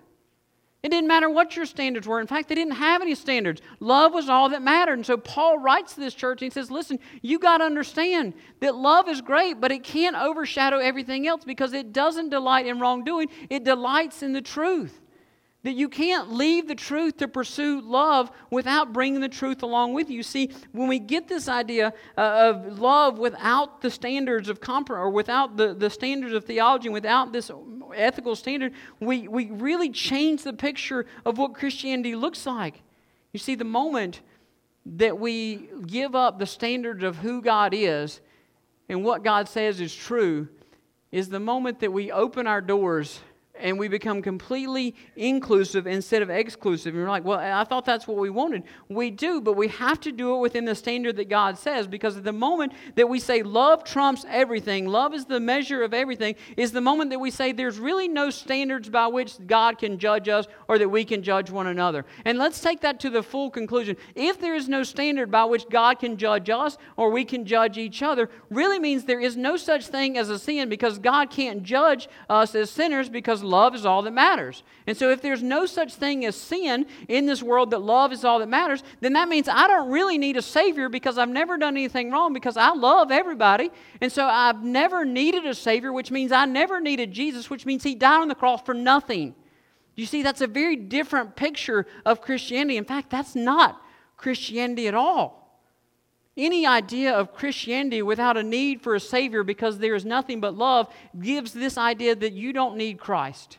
It 0.82 0.90
didn't 0.90 1.06
matter 1.06 1.30
what 1.30 1.54
your 1.54 1.64
standards 1.64 2.08
were. 2.08 2.20
In 2.20 2.26
fact, 2.26 2.48
they 2.48 2.56
didn't 2.56 2.74
have 2.74 3.02
any 3.02 3.14
standards. 3.14 3.62
Love 3.78 4.12
was 4.12 4.28
all 4.28 4.48
that 4.48 4.62
mattered. 4.62 4.94
And 4.94 5.06
so 5.06 5.16
Paul 5.16 5.58
writes 5.58 5.94
to 5.94 6.00
this 6.00 6.12
church 6.12 6.42
and 6.42 6.50
he 6.50 6.54
says, 6.54 6.72
Listen, 6.72 6.98
you 7.20 7.38
got 7.38 7.58
to 7.58 7.64
understand 7.64 8.34
that 8.58 8.74
love 8.74 9.08
is 9.08 9.20
great, 9.20 9.60
but 9.60 9.70
it 9.70 9.84
can't 9.84 10.16
overshadow 10.16 10.78
everything 10.78 11.28
else 11.28 11.44
because 11.44 11.72
it 11.72 11.92
doesn't 11.92 12.30
delight 12.30 12.66
in 12.66 12.80
wrongdoing, 12.80 13.28
it 13.48 13.62
delights 13.62 14.24
in 14.24 14.32
the 14.32 14.42
truth. 14.42 15.01
That 15.64 15.74
you 15.74 15.88
can't 15.88 16.32
leave 16.32 16.66
the 16.66 16.74
truth 16.74 17.18
to 17.18 17.28
pursue 17.28 17.80
love 17.80 18.32
without 18.50 18.92
bringing 18.92 19.20
the 19.20 19.28
truth 19.28 19.62
along 19.62 19.94
with 19.94 20.10
you. 20.10 20.24
See, 20.24 20.50
when 20.72 20.88
we 20.88 20.98
get 20.98 21.28
this 21.28 21.48
idea 21.48 21.92
uh, 22.18 22.20
of 22.20 22.80
love 22.80 23.18
without 23.18 23.80
the 23.80 23.90
standards 23.90 24.48
of 24.48 24.60
compromise, 24.60 25.02
or 25.02 25.10
without 25.10 25.56
the, 25.56 25.72
the 25.72 25.88
standards 25.88 26.34
of 26.34 26.44
theology, 26.44 26.88
without 26.88 27.32
this 27.32 27.48
ethical 27.94 28.34
standard, 28.34 28.72
we, 28.98 29.28
we 29.28 29.50
really 29.50 29.90
change 29.90 30.42
the 30.42 30.52
picture 30.52 31.06
of 31.24 31.38
what 31.38 31.54
Christianity 31.54 32.16
looks 32.16 32.44
like. 32.44 32.82
You 33.32 33.38
see, 33.38 33.54
the 33.54 33.64
moment 33.64 34.20
that 34.84 35.18
we 35.18 35.68
give 35.86 36.16
up 36.16 36.40
the 36.40 36.46
standards 36.46 37.04
of 37.04 37.18
who 37.18 37.40
God 37.40 37.72
is 37.72 38.20
and 38.88 39.04
what 39.04 39.22
God 39.22 39.48
says 39.48 39.80
is 39.80 39.94
true 39.94 40.48
is 41.12 41.28
the 41.28 41.40
moment 41.40 41.80
that 41.80 41.92
we 41.92 42.10
open 42.10 42.46
our 42.46 42.60
doors 42.60 43.20
and 43.62 43.78
we 43.78 43.88
become 43.88 44.20
completely 44.20 44.94
inclusive 45.16 45.86
instead 45.86 46.20
of 46.20 46.30
exclusive. 46.30 46.94
And 46.94 47.00
you're 47.00 47.08
like, 47.08 47.24
well, 47.24 47.38
I 47.38 47.64
thought 47.64 47.84
that's 47.84 48.06
what 48.06 48.18
we 48.18 48.28
wanted. 48.28 48.64
We 48.88 49.10
do, 49.10 49.40
but 49.40 49.54
we 49.54 49.68
have 49.68 50.00
to 50.00 50.12
do 50.12 50.34
it 50.36 50.40
within 50.40 50.64
the 50.64 50.74
standard 50.74 51.16
that 51.16 51.28
God 51.28 51.56
says 51.56 51.86
because 51.86 52.16
at 52.16 52.24
the 52.24 52.32
moment 52.32 52.72
that 52.96 53.08
we 53.08 53.20
say 53.20 53.42
love 53.42 53.84
trumps 53.84 54.26
everything, 54.28 54.86
love 54.86 55.14
is 55.14 55.24
the 55.24 55.40
measure 55.40 55.82
of 55.82 55.94
everything, 55.94 56.34
is 56.56 56.72
the 56.72 56.80
moment 56.80 57.10
that 57.10 57.20
we 57.20 57.30
say 57.30 57.52
there's 57.52 57.78
really 57.78 58.08
no 58.08 58.30
standards 58.30 58.88
by 58.88 59.06
which 59.06 59.34
God 59.46 59.78
can 59.78 59.98
judge 59.98 60.28
us 60.28 60.46
or 60.68 60.78
that 60.78 60.88
we 60.88 61.04
can 61.04 61.22
judge 61.22 61.50
one 61.50 61.68
another. 61.68 62.04
And 62.24 62.38
let's 62.38 62.60
take 62.60 62.80
that 62.80 62.98
to 63.00 63.10
the 63.10 63.22
full 63.22 63.50
conclusion. 63.50 63.96
If 64.14 64.40
there 64.40 64.54
is 64.54 64.68
no 64.68 64.82
standard 64.82 65.30
by 65.30 65.44
which 65.44 65.68
God 65.68 66.00
can 66.00 66.16
judge 66.16 66.50
us 66.50 66.76
or 66.96 67.10
we 67.10 67.24
can 67.24 67.44
judge 67.46 67.78
each 67.78 68.02
other, 68.02 68.28
really 68.50 68.80
means 68.80 69.04
there 69.04 69.20
is 69.20 69.36
no 69.36 69.56
such 69.56 69.86
thing 69.86 70.18
as 70.18 70.28
a 70.28 70.38
sin 70.38 70.68
because 70.68 70.98
God 70.98 71.30
can't 71.30 71.62
judge 71.62 72.08
us 72.28 72.54
as 72.54 72.70
sinners 72.70 73.08
because 73.08 73.44
love 73.52 73.76
is 73.76 73.86
all 73.86 74.02
that 74.02 74.10
matters. 74.10 74.64
And 74.88 74.96
so, 74.96 75.10
if 75.10 75.22
there's 75.22 75.42
no 75.42 75.66
such 75.66 75.94
thing 75.94 76.24
as 76.24 76.34
sin 76.34 76.86
in 77.06 77.26
this 77.26 77.40
world 77.40 77.70
that 77.70 77.78
love 77.78 78.12
is 78.12 78.24
all 78.24 78.40
that 78.40 78.48
matters, 78.48 78.82
then 79.00 79.12
that 79.12 79.28
means 79.28 79.46
I 79.48 79.68
don't 79.68 79.90
really 79.90 80.18
need 80.18 80.36
a 80.36 80.42
Savior 80.42 80.88
because 80.88 81.18
I've 81.18 81.28
never 81.28 81.56
done 81.56 81.76
anything 81.76 82.10
wrong 82.10 82.32
because 82.32 82.56
I 82.56 82.72
love 82.72 83.12
everybody. 83.12 83.70
And 84.00 84.10
so, 84.10 84.26
I've 84.26 84.64
never 84.64 85.04
needed 85.04 85.46
a 85.46 85.54
Savior, 85.54 85.92
which 85.92 86.10
means 86.10 86.32
I 86.32 86.46
never 86.46 86.80
needed 86.80 87.12
Jesus, 87.12 87.48
which 87.48 87.64
means 87.64 87.84
He 87.84 87.94
died 87.94 88.22
on 88.22 88.28
the 88.28 88.34
cross 88.34 88.62
for 88.62 88.74
nothing. 88.74 89.36
You 89.94 90.06
see, 90.06 90.22
that's 90.22 90.40
a 90.40 90.46
very 90.46 90.76
different 90.76 91.36
picture 91.36 91.86
of 92.04 92.22
Christianity. 92.22 92.78
In 92.78 92.84
fact, 92.84 93.10
that's 93.10 93.36
not 93.36 93.80
Christianity 94.16 94.88
at 94.88 94.94
all. 94.94 95.41
Any 96.36 96.66
idea 96.66 97.12
of 97.12 97.34
Christianity 97.34 98.00
without 98.00 98.36
a 98.36 98.42
need 98.42 98.80
for 98.80 98.94
a 98.94 99.00
Savior 99.00 99.42
because 99.42 99.78
there 99.78 99.94
is 99.94 100.04
nothing 100.04 100.40
but 100.40 100.56
love 100.56 100.92
gives 101.20 101.52
this 101.52 101.76
idea 101.76 102.14
that 102.14 102.32
you 102.32 102.52
don't 102.52 102.76
need 102.76 102.98
Christ. 102.98 103.58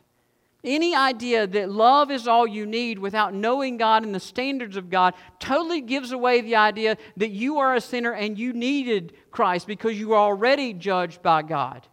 Any 0.64 0.96
idea 0.96 1.46
that 1.46 1.70
love 1.70 2.10
is 2.10 2.26
all 2.26 2.48
you 2.48 2.66
need 2.66 2.98
without 2.98 3.34
knowing 3.34 3.78
God 3.78 4.04
and 4.04 4.16
the 4.16 4.20
standards 4.20 4.78
of 4.78 4.90
God 4.90 5.14
totally 5.38 5.82
gives 5.82 6.14
away 6.14 6.40
the 6.40 6.56
idea 6.56 6.98
that 7.18 7.32
you 7.32 7.60
are 7.60 7.76
a 7.76 7.82
sinner 7.82 8.14
and 8.14 8.40
you 8.40 8.54
needed 8.54 9.14
Christ 9.30 9.68
because 9.68 10.00
you 10.00 10.14
are 10.14 10.20
already 10.20 10.74
judged 10.74 11.22
by 11.22 11.42
God. 11.42 11.86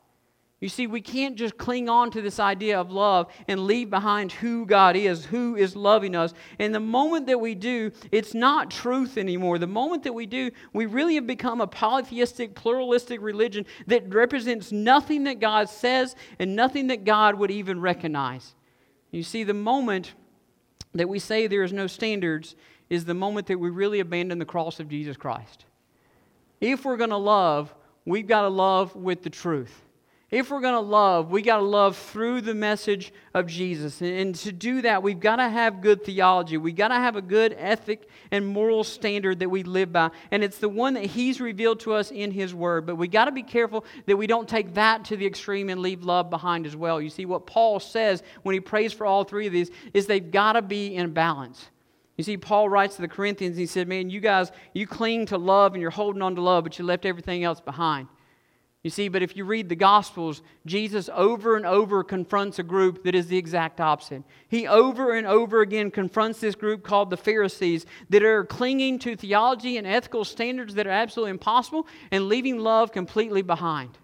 You 0.60 0.68
see, 0.68 0.86
we 0.86 1.00
can't 1.00 1.36
just 1.36 1.56
cling 1.56 1.88
on 1.88 2.10
to 2.10 2.20
this 2.20 2.38
idea 2.38 2.78
of 2.78 2.90
love 2.90 3.32
and 3.48 3.64
leave 3.64 3.88
behind 3.88 4.30
who 4.30 4.66
God 4.66 4.94
is, 4.94 5.24
who 5.24 5.56
is 5.56 5.74
loving 5.74 6.14
us. 6.14 6.34
And 6.58 6.74
the 6.74 6.80
moment 6.80 7.26
that 7.28 7.40
we 7.40 7.54
do, 7.54 7.92
it's 8.12 8.34
not 8.34 8.70
truth 8.70 9.16
anymore. 9.16 9.58
The 9.58 9.66
moment 9.66 10.02
that 10.02 10.12
we 10.12 10.26
do, 10.26 10.50
we 10.74 10.84
really 10.84 11.14
have 11.14 11.26
become 11.26 11.62
a 11.62 11.66
polytheistic, 11.66 12.54
pluralistic 12.54 13.22
religion 13.22 13.64
that 13.86 14.12
represents 14.12 14.70
nothing 14.70 15.24
that 15.24 15.40
God 15.40 15.70
says 15.70 16.14
and 16.38 16.54
nothing 16.54 16.88
that 16.88 17.04
God 17.04 17.36
would 17.36 17.50
even 17.50 17.80
recognize. 17.80 18.54
You 19.12 19.22
see, 19.22 19.44
the 19.44 19.54
moment 19.54 20.12
that 20.92 21.08
we 21.08 21.18
say 21.18 21.46
there 21.46 21.62
is 21.62 21.72
no 21.72 21.86
standards 21.86 22.54
is 22.90 23.06
the 23.06 23.14
moment 23.14 23.46
that 23.46 23.58
we 23.58 23.70
really 23.70 24.00
abandon 24.00 24.38
the 24.38 24.44
cross 24.44 24.78
of 24.78 24.90
Jesus 24.90 25.16
Christ. 25.16 25.64
If 26.60 26.84
we're 26.84 26.98
going 26.98 27.10
to 27.10 27.16
love, 27.16 27.74
we've 28.04 28.26
got 28.26 28.42
to 28.42 28.48
love 28.48 28.94
with 28.94 29.22
the 29.22 29.30
truth. 29.30 29.86
If 30.30 30.48
we're 30.48 30.60
going 30.60 30.74
to 30.74 30.80
love, 30.80 31.32
we 31.32 31.42
got 31.42 31.56
to 31.56 31.64
love 31.64 31.96
through 31.96 32.42
the 32.42 32.54
message 32.54 33.12
of 33.34 33.48
Jesus. 33.48 34.00
And 34.00 34.32
to 34.36 34.52
do 34.52 34.82
that, 34.82 35.02
we've 35.02 35.18
got 35.18 35.36
to 35.36 35.48
have 35.48 35.80
good 35.80 36.04
theology. 36.04 36.56
We've 36.56 36.76
got 36.76 36.88
to 36.88 36.94
have 36.94 37.16
a 37.16 37.22
good 37.22 37.52
ethic 37.58 38.08
and 38.30 38.46
moral 38.46 38.84
standard 38.84 39.40
that 39.40 39.48
we 39.48 39.64
live 39.64 39.92
by. 39.92 40.12
And 40.30 40.44
it's 40.44 40.58
the 40.58 40.68
one 40.68 40.94
that 40.94 41.06
He's 41.06 41.40
revealed 41.40 41.80
to 41.80 41.94
us 41.94 42.12
in 42.12 42.30
His 42.30 42.54
Word. 42.54 42.86
But 42.86 42.94
we 42.94 43.08
got 43.08 43.24
to 43.24 43.32
be 43.32 43.42
careful 43.42 43.84
that 44.06 44.16
we 44.16 44.28
don't 44.28 44.48
take 44.48 44.74
that 44.74 45.04
to 45.06 45.16
the 45.16 45.26
extreme 45.26 45.68
and 45.68 45.82
leave 45.82 46.04
love 46.04 46.30
behind 46.30 46.64
as 46.64 46.76
well. 46.76 47.00
You 47.00 47.10
see, 47.10 47.24
what 47.24 47.46
Paul 47.46 47.80
says 47.80 48.22
when 48.44 48.52
he 48.52 48.60
prays 48.60 48.92
for 48.92 49.06
all 49.06 49.24
three 49.24 49.48
of 49.48 49.52
these 49.52 49.72
is 49.92 50.06
they've 50.06 50.30
got 50.30 50.52
to 50.52 50.62
be 50.62 50.94
in 50.94 51.12
balance. 51.12 51.70
You 52.16 52.22
see, 52.22 52.36
Paul 52.36 52.68
writes 52.68 52.94
to 52.96 53.02
the 53.02 53.08
Corinthians, 53.08 53.56
he 53.56 53.66
said, 53.66 53.88
Man, 53.88 54.10
you 54.10 54.20
guys, 54.20 54.52
you 54.74 54.86
cling 54.86 55.26
to 55.26 55.38
love 55.38 55.72
and 55.72 55.82
you're 55.82 55.90
holding 55.90 56.22
on 56.22 56.36
to 56.36 56.40
love, 56.40 56.62
but 56.62 56.78
you 56.78 56.84
left 56.84 57.04
everything 57.04 57.42
else 57.42 57.60
behind. 57.60 58.06
You 58.82 58.88
see, 58.88 59.08
but 59.08 59.22
if 59.22 59.36
you 59.36 59.44
read 59.44 59.68
the 59.68 59.76
Gospels, 59.76 60.40
Jesus 60.64 61.10
over 61.12 61.56
and 61.56 61.66
over 61.66 62.02
confronts 62.02 62.58
a 62.58 62.62
group 62.62 63.04
that 63.04 63.14
is 63.14 63.26
the 63.26 63.36
exact 63.36 63.78
opposite. 63.78 64.22
He 64.48 64.66
over 64.66 65.12
and 65.12 65.26
over 65.26 65.60
again 65.60 65.90
confronts 65.90 66.40
this 66.40 66.54
group 66.54 66.82
called 66.82 67.10
the 67.10 67.18
Pharisees 67.18 67.84
that 68.08 68.22
are 68.22 68.44
clinging 68.46 68.98
to 69.00 69.16
theology 69.16 69.76
and 69.76 69.86
ethical 69.86 70.24
standards 70.24 70.74
that 70.76 70.86
are 70.86 70.90
absolutely 70.90 71.32
impossible 71.32 71.86
and 72.10 72.26
leaving 72.26 72.58
love 72.58 72.90
completely 72.90 73.42
behind. 73.42 73.98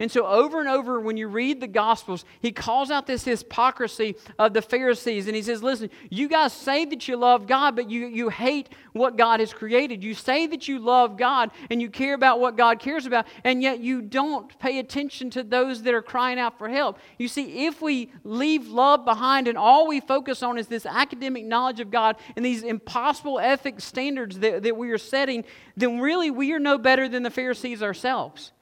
And 0.00 0.10
so, 0.10 0.26
over 0.26 0.60
and 0.60 0.68
over, 0.68 0.98
when 0.98 1.18
you 1.18 1.28
read 1.28 1.60
the 1.60 1.66
Gospels, 1.66 2.24
he 2.40 2.52
calls 2.52 2.90
out 2.90 3.06
this 3.06 3.26
hypocrisy 3.26 4.16
of 4.38 4.54
the 4.54 4.62
Pharisees. 4.62 5.26
And 5.26 5.36
he 5.36 5.42
says, 5.42 5.62
Listen, 5.62 5.90
you 6.08 6.26
guys 6.26 6.54
say 6.54 6.86
that 6.86 7.06
you 7.06 7.18
love 7.18 7.46
God, 7.46 7.76
but 7.76 7.90
you, 7.90 8.06
you 8.06 8.30
hate 8.30 8.70
what 8.94 9.18
God 9.18 9.40
has 9.40 9.52
created. 9.52 10.02
You 10.02 10.14
say 10.14 10.46
that 10.46 10.66
you 10.66 10.78
love 10.78 11.18
God 11.18 11.50
and 11.68 11.82
you 11.82 11.90
care 11.90 12.14
about 12.14 12.40
what 12.40 12.56
God 12.56 12.80
cares 12.80 13.04
about, 13.04 13.26
and 13.44 13.62
yet 13.62 13.80
you 13.80 14.00
don't 14.00 14.58
pay 14.58 14.78
attention 14.78 15.28
to 15.30 15.42
those 15.42 15.82
that 15.82 15.92
are 15.92 16.00
crying 16.00 16.38
out 16.38 16.56
for 16.56 16.70
help. 16.70 16.98
You 17.18 17.28
see, 17.28 17.66
if 17.66 17.82
we 17.82 18.10
leave 18.24 18.68
love 18.68 19.04
behind 19.04 19.48
and 19.48 19.58
all 19.58 19.86
we 19.86 20.00
focus 20.00 20.42
on 20.42 20.56
is 20.56 20.66
this 20.66 20.86
academic 20.86 21.44
knowledge 21.44 21.78
of 21.78 21.90
God 21.90 22.16
and 22.36 22.44
these 22.44 22.62
impossible 22.62 23.38
ethic 23.38 23.80
standards 23.80 24.38
that, 24.38 24.62
that 24.62 24.78
we 24.78 24.92
are 24.92 24.98
setting, 24.98 25.44
then 25.76 26.00
really 26.00 26.30
we 26.30 26.52
are 26.54 26.58
no 26.58 26.78
better 26.78 27.06
than 27.06 27.22
the 27.22 27.30
Pharisees 27.30 27.82
ourselves. 27.82 28.52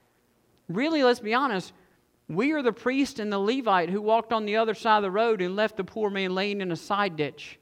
Really, 0.69 1.03
let's 1.03 1.21
be 1.21 1.35
honest, 1.35 1.73
we 2.29 2.53
are 2.53 2.63
the 2.63 2.73
priest 2.73 3.19
and 3.19 3.33
the 3.33 3.39
Levite 3.39 3.89
who 3.89 4.03
walked 4.03 4.33
on 4.33 4.45
the 4.45 4.57
other 4.57 4.75
side 4.75 4.99
of 4.99 5.03
the 5.03 5.11
road 5.11 5.41
and 5.41 5.57
left 5.57 5.77
the 5.77 5.85
poor 5.85 6.11
man 6.11 6.35
laying 6.35 6.61
in 6.61 6.71
a 6.71 6.77
side 6.77 7.17
ditch 7.17 7.59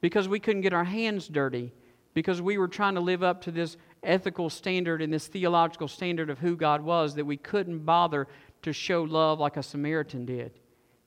because 0.00 0.28
we 0.28 0.38
couldn't 0.38 0.62
get 0.62 0.72
our 0.72 0.84
hands 0.84 1.26
dirty, 1.26 1.72
because 2.14 2.40
we 2.40 2.56
were 2.56 2.68
trying 2.68 2.94
to 2.94 3.00
live 3.00 3.24
up 3.24 3.42
to 3.42 3.50
this 3.50 3.76
ethical 4.04 4.48
standard 4.48 5.02
and 5.02 5.12
this 5.12 5.26
theological 5.26 5.88
standard 5.88 6.30
of 6.30 6.38
who 6.38 6.54
God 6.56 6.82
was 6.82 7.16
that 7.16 7.24
we 7.24 7.36
couldn't 7.36 7.80
bother 7.80 8.28
to 8.62 8.72
show 8.72 9.02
love 9.02 9.40
like 9.40 9.56
a 9.56 9.62
Samaritan 9.62 10.24
did. 10.24 10.52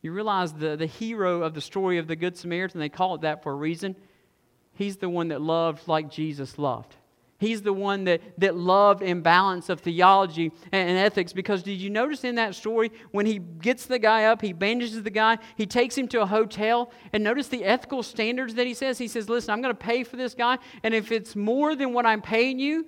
You 0.01 0.11
realize 0.11 0.53
the, 0.53 0.75
the 0.75 0.85
hero 0.85 1.43
of 1.43 1.53
the 1.53 1.61
story 1.61 1.97
of 1.97 2.07
the 2.07 2.15
Good 2.15 2.37
Samaritan, 2.37 2.79
they 2.79 2.89
call 2.89 3.15
it 3.15 3.21
that 3.21 3.43
for 3.43 3.53
a 3.53 3.55
reason. 3.55 3.95
He's 4.73 4.97
the 4.97 5.09
one 5.09 5.29
that 5.29 5.41
loved 5.41 5.87
like 5.87 6.09
Jesus 6.09 6.57
loved. 6.57 6.95
He's 7.39 7.61
the 7.61 7.71
one 7.71 8.03
that, 8.03 8.21
that 8.37 8.57
loved 8.57 9.01
imbalance 9.01 9.69
of 9.69 9.79
theology 9.79 10.51
and, 10.73 10.89
and, 10.89 10.97
ethics. 10.97 11.31
Because 11.31 11.63
did 11.63 11.79
you 11.79 11.89
notice 11.89 12.25
in 12.25 12.35
that 12.35 12.53
story 12.53 12.91
when 13.11 13.25
he 13.25 13.39
gets 13.39 13.85
the 13.85 13.97
guy 13.97 14.25
up, 14.25 14.41
he 14.41 14.51
bandages 14.51 15.01
the 15.01 15.09
guy, 15.09 15.37
he 15.55 15.65
takes 15.65 15.97
him 15.97 16.09
to 16.09 16.21
a 16.21 16.25
hotel, 16.25 16.91
and 17.13 17.23
notice 17.23 17.47
the 17.47 17.63
ethical 17.63 18.03
standards 18.03 18.55
that 18.55 18.67
he 18.67 18.73
says? 18.73 18.97
He 18.97 19.07
says, 19.07 19.29
Listen, 19.29 19.51
I'm 19.53 19.61
going 19.61 19.73
to 19.73 19.79
pay 19.79 20.03
for 20.03 20.17
this 20.17 20.33
guy, 20.33 20.57
and 20.83 20.93
if 20.93 21.13
it's 21.13 21.33
more 21.33 21.77
than 21.77 21.93
what 21.93 22.05
I'm 22.05 22.21
paying 22.21 22.59
you, 22.59 22.87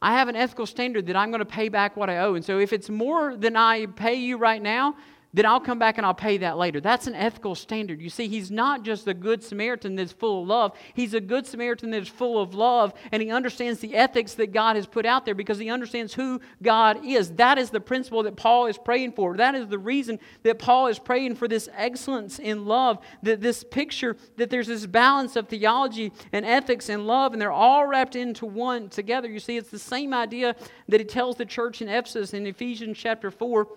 I 0.00 0.14
have 0.14 0.28
an 0.28 0.36
ethical 0.36 0.64
standard 0.64 1.06
that 1.06 1.16
I'm 1.16 1.30
going 1.30 1.40
to 1.40 1.44
pay 1.44 1.68
back 1.68 1.94
what 1.94 2.08
I 2.08 2.18
owe. 2.18 2.36
And 2.36 2.44
so 2.44 2.58
if 2.58 2.72
it's 2.72 2.88
more 2.88 3.36
than 3.36 3.54
I 3.54 3.84
pay 3.86 4.14
you 4.14 4.38
right 4.38 4.62
now, 4.62 4.94
then 5.34 5.44
I'll 5.44 5.60
come 5.60 5.78
back 5.78 5.98
and 5.98 6.06
I'll 6.06 6.14
pay 6.14 6.38
that 6.38 6.56
later. 6.56 6.80
That's 6.80 7.06
an 7.06 7.14
ethical 7.14 7.54
standard. 7.54 8.00
You 8.00 8.08
see, 8.08 8.28
he's 8.28 8.50
not 8.50 8.82
just 8.82 9.06
a 9.06 9.14
good 9.14 9.42
Samaritan 9.42 9.94
that's 9.94 10.12
full 10.12 10.42
of 10.42 10.48
love, 10.48 10.72
he's 10.94 11.14
a 11.14 11.20
good 11.20 11.46
Samaritan 11.46 11.90
that's 11.90 12.08
full 12.08 12.40
of 12.40 12.54
love, 12.54 12.94
and 13.12 13.22
he 13.22 13.30
understands 13.30 13.80
the 13.80 13.94
ethics 13.94 14.34
that 14.34 14.52
God 14.52 14.76
has 14.76 14.86
put 14.86 15.04
out 15.04 15.24
there 15.24 15.34
because 15.34 15.58
he 15.58 15.70
understands 15.70 16.14
who 16.14 16.40
God 16.62 17.04
is. 17.04 17.32
That 17.32 17.58
is 17.58 17.70
the 17.70 17.80
principle 17.80 18.22
that 18.22 18.36
Paul 18.36 18.66
is 18.66 18.78
praying 18.78 19.12
for. 19.12 19.36
That 19.36 19.54
is 19.54 19.68
the 19.68 19.78
reason 19.78 20.18
that 20.44 20.58
Paul 20.58 20.86
is 20.86 20.98
praying 20.98 21.36
for 21.36 21.46
this 21.46 21.68
excellence 21.76 22.38
in 22.38 22.64
love, 22.64 22.98
that 23.22 23.40
this 23.40 23.62
picture 23.64 24.16
that 24.36 24.50
there's 24.50 24.66
this 24.66 24.86
balance 24.86 25.36
of 25.36 25.48
theology 25.48 26.12
and 26.32 26.44
ethics 26.44 26.88
and 26.88 27.06
love, 27.06 27.32
and 27.32 27.42
they're 27.42 27.52
all 27.52 27.86
wrapped 27.86 28.16
into 28.16 28.46
one 28.46 28.88
together. 28.88 29.28
You 29.28 29.40
see, 29.40 29.56
it's 29.56 29.70
the 29.70 29.78
same 29.78 30.14
idea 30.14 30.56
that 30.88 31.00
he 31.00 31.04
tells 31.04 31.36
the 31.36 31.44
church 31.44 31.82
in 31.82 31.88
Ephesus 31.88 32.32
in 32.32 32.46
Ephesians 32.46 32.96
chapter 32.98 33.30
4 33.30 33.68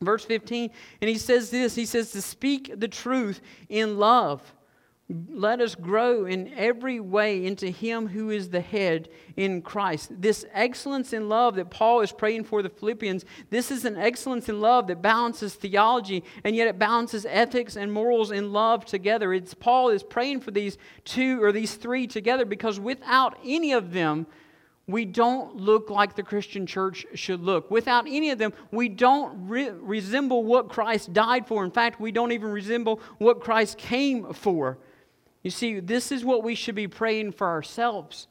Verse 0.00 0.24
15, 0.24 0.70
and 1.00 1.10
he 1.10 1.18
says 1.18 1.50
this 1.50 1.74
He 1.74 1.86
says, 1.86 2.12
to 2.12 2.22
speak 2.22 2.78
the 2.78 2.88
truth 2.88 3.40
in 3.68 3.98
love. 3.98 4.54
Let 5.30 5.62
us 5.62 5.74
grow 5.74 6.26
in 6.26 6.52
every 6.54 7.00
way 7.00 7.46
into 7.46 7.70
Him 7.70 8.08
who 8.08 8.28
is 8.28 8.50
the 8.50 8.60
head 8.60 9.08
in 9.38 9.62
Christ. 9.62 10.10
This 10.20 10.44
excellence 10.52 11.14
in 11.14 11.30
love 11.30 11.54
that 11.54 11.70
Paul 11.70 12.02
is 12.02 12.12
praying 12.12 12.44
for 12.44 12.62
the 12.62 12.68
Philippians, 12.68 13.24
this 13.48 13.70
is 13.70 13.86
an 13.86 13.96
excellence 13.96 14.50
in 14.50 14.60
love 14.60 14.86
that 14.88 15.00
balances 15.00 15.54
theology 15.54 16.24
and 16.44 16.54
yet 16.54 16.68
it 16.68 16.78
balances 16.78 17.24
ethics 17.26 17.74
and 17.74 17.90
morals 17.90 18.32
in 18.32 18.52
love 18.52 18.84
together. 18.84 19.32
It's 19.32 19.54
Paul 19.54 19.88
is 19.88 20.02
praying 20.02 20.40
for 20.40 20.50
these 20.50 20.76
two 21.06 21.42
or 21.42 21.52
these 21.52 21.76
three 21.76 22.06
together 22.06 22.44
because 22.44 22.78
without 22.78 23.38
any 23.42 23.72
of 23.72 23.94
them, 23.94 24.26
we 24.88 25.04
don't 25.04 25.56
look 25.56 25.90
like 25.90 26.16
the 26.16 26.22
Christian 26.22 26.66
church 26.66 27.06
should 27.14 27.42
look. 27.42 27.70
Without 27.70 28.06
any 28.08 28.30
of 28.30 28.38
them, 28.38 28.54
we 28.72 28.88
don't 28.88 29.46
re- 29.46 29.70
resemble 29.70 30.44
what 30.44 30.70
Christ 30.70 31.12
died 31.12 31.46
for. 31.46 31.62
In 31.62 31.70
fact, 31.70 32.00
we 32.00 32.10
don't 32.10 32.32
even 32.32 32.50
resemble 32.50 33.00
what 33.18 33.40
Christ 33.40 33.76
came 33.76 34.32
for. 34.32 34.78
You 35.42 35.50
see, 35.50 35.78
this 35.78 36.10
is 36.10 36.24
what 36.24 36.42
we 36.42 36.54
should 36.54 36.74
be 36.74 36.88
praying 36.88 37.32
for 37.32 37.46
ourselves. 37.46 38.28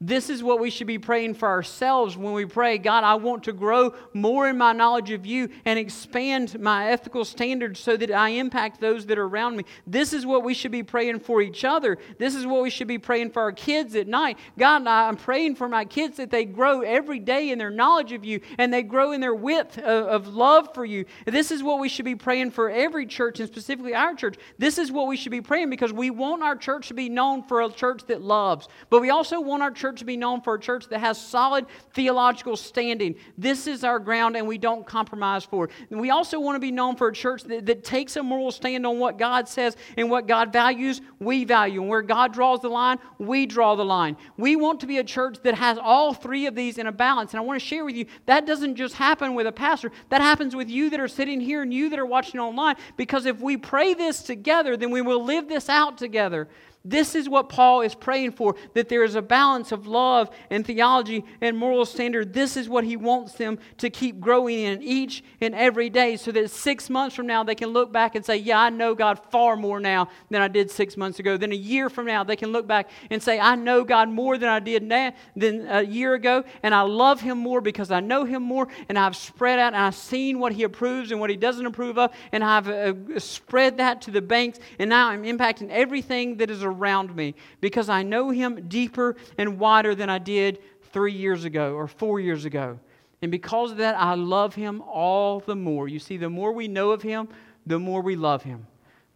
This 0.00 0.30
is 0.30 0.44
what 0.44 0.60
we 0.60 0.70
should 0.70 0.86
be 0.86 1.00
praying 1.00 1.34
for 1.34 1.48
ourselves 1.48 2.16
when 2.16 2.32
we 2.32 2.44
pray, 2.44 2.78
God, 2.78 3.02
I 3.02 3.16
want 3.16 3.42
to 3.44 3.52
grow 3.52 3.96
more 4.14 4.48
in 4.48 4.56
my 4.56 4.72
knowledge 4.72 5.10
of 5.10 5.26
you 5.26 5.48
and 5.64 5.76
expand 5.76 6.60
my 6.60 6.90
ethical 6.90 7.24
standards 7.24 7.80
so 7.80 7.96
that 7.96 8.12
I 8.12 8.28
impact 8.28 8.80
those 8.80 9.06
that 9.06 9.18
are 9.18 9.26
around 9.26 9.56
me. 9.56 9.64
This 9.88 10.12
is 10.12 10.24
what 10.24 10.44
we 10.44 10.54
should 10.54 10.70
be 10.70 10.84
praying 10.84 11.18
for 11.18 11.42
each 11.42 11.64
other. 11.64 11.98
This 12.16 12.36
is 12.36 12.46
what 12.46 12.62
we 12.62 12.70
should 12.70 12.86
be 12.86 12.98
praying 12.98 13.32
for 13.32 13.42
our 13.42 13.50
kids 13.50 13.96
at 13.96 14.06
night. 14.06 14.38
God, 14.56 14.86
I'm 14.86 15.16
praying 15.16 15.56
for 15.56 15.68
my 15.68 15.84
kids 15.84 16.18
that 16.18 16.30
they 16.30 16.44
grow 16.44 16.82
every 16.82 17.18
day 17.18 17.50
in 17.50 17.58
their 17.58 17.68
knowledge 17.68 18.12
of 18.12 18.24
you 18.24 18.40
and 18.56 18.72
they 18.72 18.84
grow 18.84 19.10
in 19.10 19.20
their 19.20 19.34
width 19.34 19.78
of, 19.78 20.06
of 20.06 20.28
love 20.28 20.72
for 20.74 20.84
you. 20.84 21.06
This 21.26 21.50
is 21.50 21.60
what 21.60 21.80
we 21.80 21.88
should 21.88 22.04
be 22.04 22.14
praying 22.14 22.52
for 22.52 22.70
every 22.70 23.04
church 23.04 23.40
and 23.40 23.48
specifically 23.48 23.96
our 23.96 24.14
church. 24.14 24.36
This 24.58 24.78
is 24.78 24.92
what 24.92 25.08
we 25.08 25.16
should 25.16 25.32
be 25.32 25.42
praying 25.42 25.70
because 25.70 25.92
we 25.92 26.10
want 26.10 26.44
our 26.44 26.54
church 26.54 26.86
to 26.86 26.94
be 26.94 27.08
known 27.08 27.42
for 27.42 27.62
a 27.62 27.72
church 27.72 28.06
that 28.06 28.22
loves, 28.22 28.68
but 28.90 29.00
we 29.00 29.10
also 29.10 29.40
want 29.40 29.64
our 29.64 29.72
church 29.72 29.87
church 29.88 30.00
to 30.00 30.04
be 30.04 30.16
known 30.18 30.42
for 30.42 30.54
a 30.54 30.60
church 30.60 30.86
that 30.88 31.00
has 31.00 31.18
solid 31.18 31.64
theological 31.94 32.56
standing. 32.56 33.14
This 33.38 33.66
is 33.66 33.84
our 33.84 33.98
ground, 33.98 34.36
and 34.36 34.46
we 34.46 34.58
don't 34.58 34.86
compromise 34.86 35.44
for 35.44 35.64
it. 35.64 35.70
And 35.90 35.98
we 35.98 36.10
also 36.10 36.38
want 36.38 36.56
to 36.56 36.60
be 36.60 36.70
known 36.70 36.94
for 36.94 37.08
a 37.08 37.12
church 37.12 37.44
that, 37.44 37.64
that 37.64 37.84
takes 37.84 38.16
a 38.16 38.22
moral 38.22 38.50
stand 38.50 38.84
on 38.84 38.98
what 38.98 39.16
God 39.16 39.48
says 39.48 39.76
and 39.96 40.10
what 40.10 40.26
God 40.26 40.52
values, 40.52 41.00
we 41.18 41.44
value. 41.44 41.80
And 41.80 41.88
where 41.88 42.02
God 42.02 42.34
draws 42.34 42.60
the 42.60 42.68
line, 42.68 42.98
we 43.18 43.46
draw 43.46 43.76
the 43.76 43.84
line. 43.84 44.18
We 44.36 44.56
want 44.56 44.80
to 44.80 44.86
be 44.86 44.98
a 44.98 45.04
church 45.04 45.38
that 45.44 45.54
has 45.54 45.78
all 45.78 46.12
three 46.12 46.44
of 46.44 46.54
these 46.54 46.76
in 46.76 46.86
a 46.86 46.92
balance. 46.92 47.32
And 47.32 47.40
I 47.40 47.44
want 47.44 47.58
to 47.58 47.66
share 47.66 47.84
with 47.86 47.96
you 47.96 48.04
that 48.26 48.46
doesn't 48.46 48.76
just 48.76 48.94
happen 48.94 49.34
with 49.34 49.46
a 49.46 49.52
pastor, 49.52 49.90
that 50.10 50.20
happens 50.20 50.54
with 50.54 50.68
you 50.68 50.90
that 50.90 51.00
are 51.00 51.08
sitting 51.08 51.40
here 51.40 51.62
and 51.62 51.72
you 51.72 51.88
that 51.88 51.98
are 51.98 52.06
watching 52.06 52.40
online. 52.40 52.76
Because 52.98 53.24
if 53.24 53.40
we 53.40 53.56
pray 53.56 53.94
this 53.94 54.22
together, 54.22 54.76
then 54.76 54.90
we 54.90 55.00
will 55.00 55.24
live 55.24 55.48
this 55.48 55.70
out 55.70 55.96
together. 55.96 56.46
This 56.84 57.14
is 57.16 57.28
what 57.28 57.48
Paul 57.48 57.80
is 57.80 57.94
praying 57.94 58.32
for 58.32 58.54
that 58.74 58.88
there 58.88 59.02
is 59.02 59.16
a 59.16 59.22
balance 59.22 59.72
of 59.72 59.86
love 59.86 60.30
and 60.48 60.64
theology 60.64 61.24
and 61.40 61.56
moral 61.56 61.84
standard. 61.84 62.32
This 62.32 62.56
is 62.56 62.68
what 62.68 62.84
he 62.84 62.96
wants 62.96 63.34
them 63.34 63.58
to 63.78 63.90
keep 63.90 64.20
growing 64.20 64.60
in 64.60 64.82
each 64.82 65.24
and 65.40 65.54
every 65.54 65.90
day 65.90 66.16
so 66.16 66.30
that 66.32 66.50
six 66.50 66.88
months 66.88 67.16
from 67.16 67.26
now 67.26 67.42
they 67.42 67.56
can 67.56 67.70
look 67.70 67.92
back 67.92 68.14
and 68.14 68.24
say, 68.24 68.36
Yeah, 68.36 68.60
I 68.60 68.70
know 68.70 68.94
God 68.94 69.20
far 69.30 69.56
more 69.56 69.80
now 69.80 70.08
than 70.30 70.40
I 70.40 70.46
did 70.46 70.70
six 70.70 70.96
months 70.96 71.18
ago. 71.18 71.36
Then 71.36 71.50
a 71.50 71.56
year 71.56 71.90
from 71.90 72.06
now 72.06 72.22
they 72.22 72.36
can 72.36 72.52
look 72.52 72.66
back 72.66 72.88
and 73.10 73.20
say, 73.20 73.40
I 73.40 73.56
know 73.56 73.82
God 73.82 74.08
more 74.08 74.38
than 74.38 74.48
I 74.48 74.60
did 74.60 74.84
now, 74.84 75.12
than 75.34 75.66
a 75.68 75.82
year 75.82 76.14
ago, 76.14 76.44
and 76.62 76.74
I 76.74 76.82
love 76.82 77.20
him 77.20 77.38
more 77.38 77.60
because 77.60 77.90
I 77.90 78.00
know 78.00 78.24
him 78.24 78.42
more, 78.42 78.68
and 78.88 78.96
I've 78.96 79.16
spread 79.16 79.58
out 79.58 79.74
and 79.74 79.82
I've 79.82 79.96
seen 79.96 80.38
what 80.38 80.52
he 80.52 80.62
approves 80.62 81.10
and 81.10 81.20
what 81.20 81.28
he 81.28 81.36
doesn't 81.36 81.66
approve 81.66 81.98
of, 81.98 82.12
and 82.30 82.44
I've 82.44 82.68
uh, 82.68 83.18
spread 83.18 83.78
that 83.78 84.00
to 84.02 84.12
the 84.12 84.22
banks, 84.22 84.60
and 84.78 84.88
now 84.88 85.08
I'm 85.08 85.24
impacting 85.24 85.70
everything 85.70 86.36
that 86.36 86.50
is 86.50 86.62
around 86.68 87.14
me 87.14 87.34
because 87.60 87.88
I 87.88 88.02
know 88.02 88.30
Him 88.30 88.68
deeper 88.68 89.16
and 89.36 89.58
wider 89.58 89.94
than 89.94 90.08
I 90.08 90.18
did 90.18 90.60
three 90.92 91.12
years 91.12 91.44
ago 91.44 91.74
or 91.74 91.86
four 91.86 92.20
years 92.20 92.44
ago. 92.44 92.78
And 93.20 93.30
because 93.30 93.72
of 93.72 93.78
that, 93.78 93.96
I 93.98 94.14
love 94.14 94.54
Him 94.54 94.82
all 94.82 95.40
the 95.40 95.56
more. 95.56 95.88
You 95.88 95.98
see, 95.98 96.16
the 96.16 96.30
more 96.30 96.52
we 96.52 96.68
know 96.68 96.92
of 96.92 97.02
Him, 97.02 97.28
the 97.66 97.78
more 97.78 98.00
we 98.00 98.16
love 98.16 98.42
Him. 98.42 98.66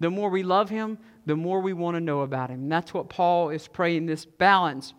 The 0.00 0.10
more 0.10 0.30
we 0.30 0.42
love 0.42 0.68
Him, 0.68 0.98
the 1.26 1.36
more 1.36 1.60
we 1.60 1.72
want 1.72 1.94
to 1.96 2.00
know 2.00 2.22
about 2.22 2.50
Him. 2.50 2.62
And 2.62 2.72
that's 2.72 2.92
what 2.92 3.08
Paul 3.08 3.50
is 3.50 3.68
praying 3.68 4.06
this 4.06 4.24
balance 4.24 4.94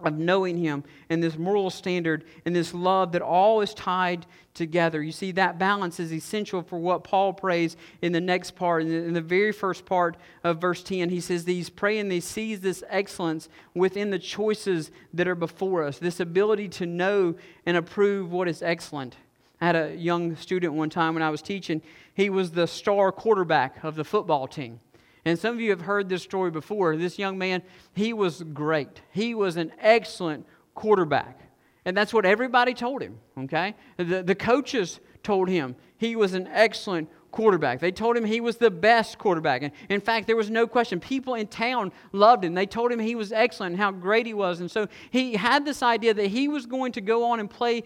of 0.00 0.18
knowing 0.18 0.58
Him 0.58 0.84
and 1.08 1.22
this 1.22 1.38
moral 1.38 1.70
standard 1.70 2.24
and 2.44 2.54
this 2.54 2.74
love 2.74 3.12
that 3.12 3.22
all 3.22 3.60
is 3.60 3.72
tied 3.72 4.26
together. 4.52 5.02
You 5.02 5.12
see, 5.12 5.32
that 5.32 5.58
balance 5.58 5.98
is 6.00 6.12
essential 6.12 6.62
for 6.62 6.78
what 6.78 7.04
Paul 7.04 7.32
prays 7.32 7.76
in 8.02 8.12
the 8.12 8.20
next 8.20 8.56
part. 8.56 8.82
In 8.82 9.14
the 9.14 9.20
very 9.20 9.52
first 9.52 9.86
part 9.86 10.16
of 10.44 10.60
verse 10.60 10.82
10, 10.82 11.08
he 11.08 11.20
says, 11.20 11.46
He's 11.46 11.70
praying, 11.70 12.10
he 12.10 12.20
sees 12.20 12.60
this 12.60 12.82
excellence 12.88 13.48
within 13.74 14.10
the 14.10 14.18
choices 14.18 14.90
that 15.14 15.28
are 15.28 15.34
before 15.34 15.84
us, 15.84 15.98
this 15.98 16.20
ability 16.20 16.68
to 16.68 16.86
know 16.86 17.34
and 17.64 17.76
approve 17.76 18.32
what 18.32 18.48
is 18.48 18.62
excellent. 18.62 19.16
I 19.60 19.66
had 19.66 19.76
a 19.76 19.94
young 19.94 20.36
student 20.36 20.74
one 20.74 20.90
time 20.90 21.14
when 21.14 21.22
I 21.22 21.30
was 21.30 21.40
teaching. 21.40 21.80
He 22.12 22.28
was 22.28 22.50
the 22.50 22.66
star 22.66 23.10
quarterback 23.12 23.82
of 23.82 23.94
the 23.94 24.04
football 24.04 24.46
team. 24.46 24.80
And 25.26 25.36
some 25.36 25.56
of 25.56 25.60
you 25.60 25.70
have 25.70 25.80
heard 25.80 26.08
this 26.08 26.22
story 26.22 26.52
before. 26.52 26.96
This 26.96 27.18
young 27.18 27.36
man, 27.36 27.62
he 27.94 28.12
was 28.12 28.44
great. 28.54 29.02
He 29.10 29.34
was 29.34 29.56
an 29.56 29.72
excellent 29.80 30.46
quarterback. 30.76 31.40
And 31.84 31.96
that's 31.96 32.14
what 32.14 32.24
everybody 32.24 32.74
told 32.74 33.02
him, 33.02 33.18
okay? 33.36 33.74
The, 33.96 34.22
the 34.22 34.36
coaches 34.36 35.00
told 35.24 35.48
him 35.48 35.74
he 35.98 36.14
was 36.14 36.34
an 36.34 36.46
excellent 36.46 37.10
quarterback. 37.30 37.80
They 37.80 37.92
told 37.92 38.16
him 38.16 38.24
he 38.24 38.40
was 38.40 38.56
the 38.56 38.70
best 38.70 39.18
quarterback. 39.18 39.62
And 39.62 39.72
in 39.88 40.00
fact, 40.00 40.26
there 40.26 40.36
was 40.36 40.50
no 40.50 40.66
question. 40.66 41.00
People 41.00 41.34
in 41.34 41.46
town 41.46 41.92
loved 42.12 42.44
him. 42.44 42.54
They 42.54 42.66
told 42.66 42.92
him 42.92 42.98
he 42.98 43.14
was 43.14 43.32
excellent 43.32 43.72
and 43.72 43.80
how 43.80 43.90
great 43.90 44.26
he 44.26 44.34
was. 44.34 44.60
And 44.60 44.70
so 44.70 44.88
he 45.10 45.34
had 45.34 45.64
this 45.64 45.82
idea 45.82 46.14
that 46.14 46.28
he 46.28 46.48
was 46.48 46.66
going 46.66 46.92
to 46.92 47.00
go 47.00 47.24
on 47.24 47.40
and 47.40 47.50
play 47.50 47.84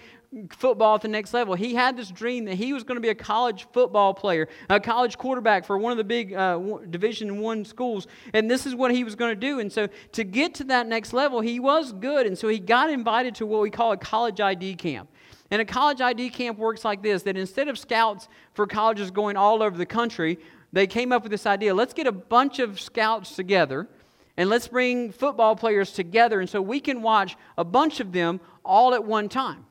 football 0.51 0.95
at 0.95 1.01
the 1.01 1.09
next 1.09 1.35
level. 1.35 1.55
He 1.55 1.75
had 1.75 1.97
this 1.97 2.11
dream 2.11 2.45
that 2.45 2.55
he 2.55 2.73
was 2.73 2.85
going 2.85 2.97
to 2.97 3.01
be 3.01 3.09
a 3.09 3.15
college 3.15 3.67
football 3.73 4.15
player, 4.15 4.49
a 4.69 4.79
college 4.79 5.19
quarterback 5.19 5.65
for 5.65 5.77
one 5.77 5.91
of 5.91 5.99
the 5.99 6.05
big 6.05 6.33
uh, 6.35 6.59
Division 6.89 7.41
One 7.41 7.65
schools, 7.65 8.07
and 8.33 8.49
this 8.49 8.65
is 8.65 8.75
what 8.75 8.93
he 8.93 9.03
was 9.03 9.17
going 9.17 9.35
to 9.35 9.41
do. 9.41 9.59
And 9.59 9.73
so, 9.73 9.89
to 10.13 10.25
get 10.25 10.55
to 10.55 10.65
that 10.65 10.87
next 10.87 11.13
level, 11.13 11.41
he 11.41 11.59
was 11.59 11.93
good, 11.93 12.27
and 12.27 12.39
so 12.39 12.47
he 12.47 12.61
got 12.61 12.91
invited 12.91 13.35
to 13.37 13.47
what 13.47 13.61
we 13.61 13.71
call 13.71 13.93
a 13.93 13.97
college 13.97 14.41
ID 14.41 14.77
camp. 14.77 15.09
And 15.51 15.61
a 15.61 15.65
college 15.65 16.01
ID 16.01 16.31
camp 16.31 16.59
works 16.59 16.85
like 16.85 17.03
this 17.03 17.23
that 17.25 17.37
instead 17.37 17.69
of 17.69 17.79
scouts 17.79 18.29
for 18.55 18.67
colleges 18.67 19.11
going 19.11 19.37
all 19.37 19.63
over 19.63 19.77
the 19.77 19.87
country, 19.87 20.39
they 20.73 20.87
came 20.87 21.13
up 21.13 21.23
with 21.23 21.33
this 21.33 21.47
idea 21.47 21.75
let's 21.75 21.93
get 21.93 22.07
a 22.07 22.13
bunch 22.13 22.59
of 22.61 22.81
scouts 22.81 23.35
together 23.35 23.89
and 24.37 24.49
let's 24.49 24.69
bring 24.69 25.13
football 25.13 25.57
players 25.57 25.93
together. 25.93 26.41
And 26.41 26.49
so 26.49 26.63
we 26.63 26.81
can 26.81 27.03
watch 27.03 27.37
a 27.59 27.65
bunch 27.65 28.01
of 28.01 28.13
them 28.13 28.41
all 28.65 28.95
at 28.95 29.05
one 29.05 29.29
time. 29.29 29.67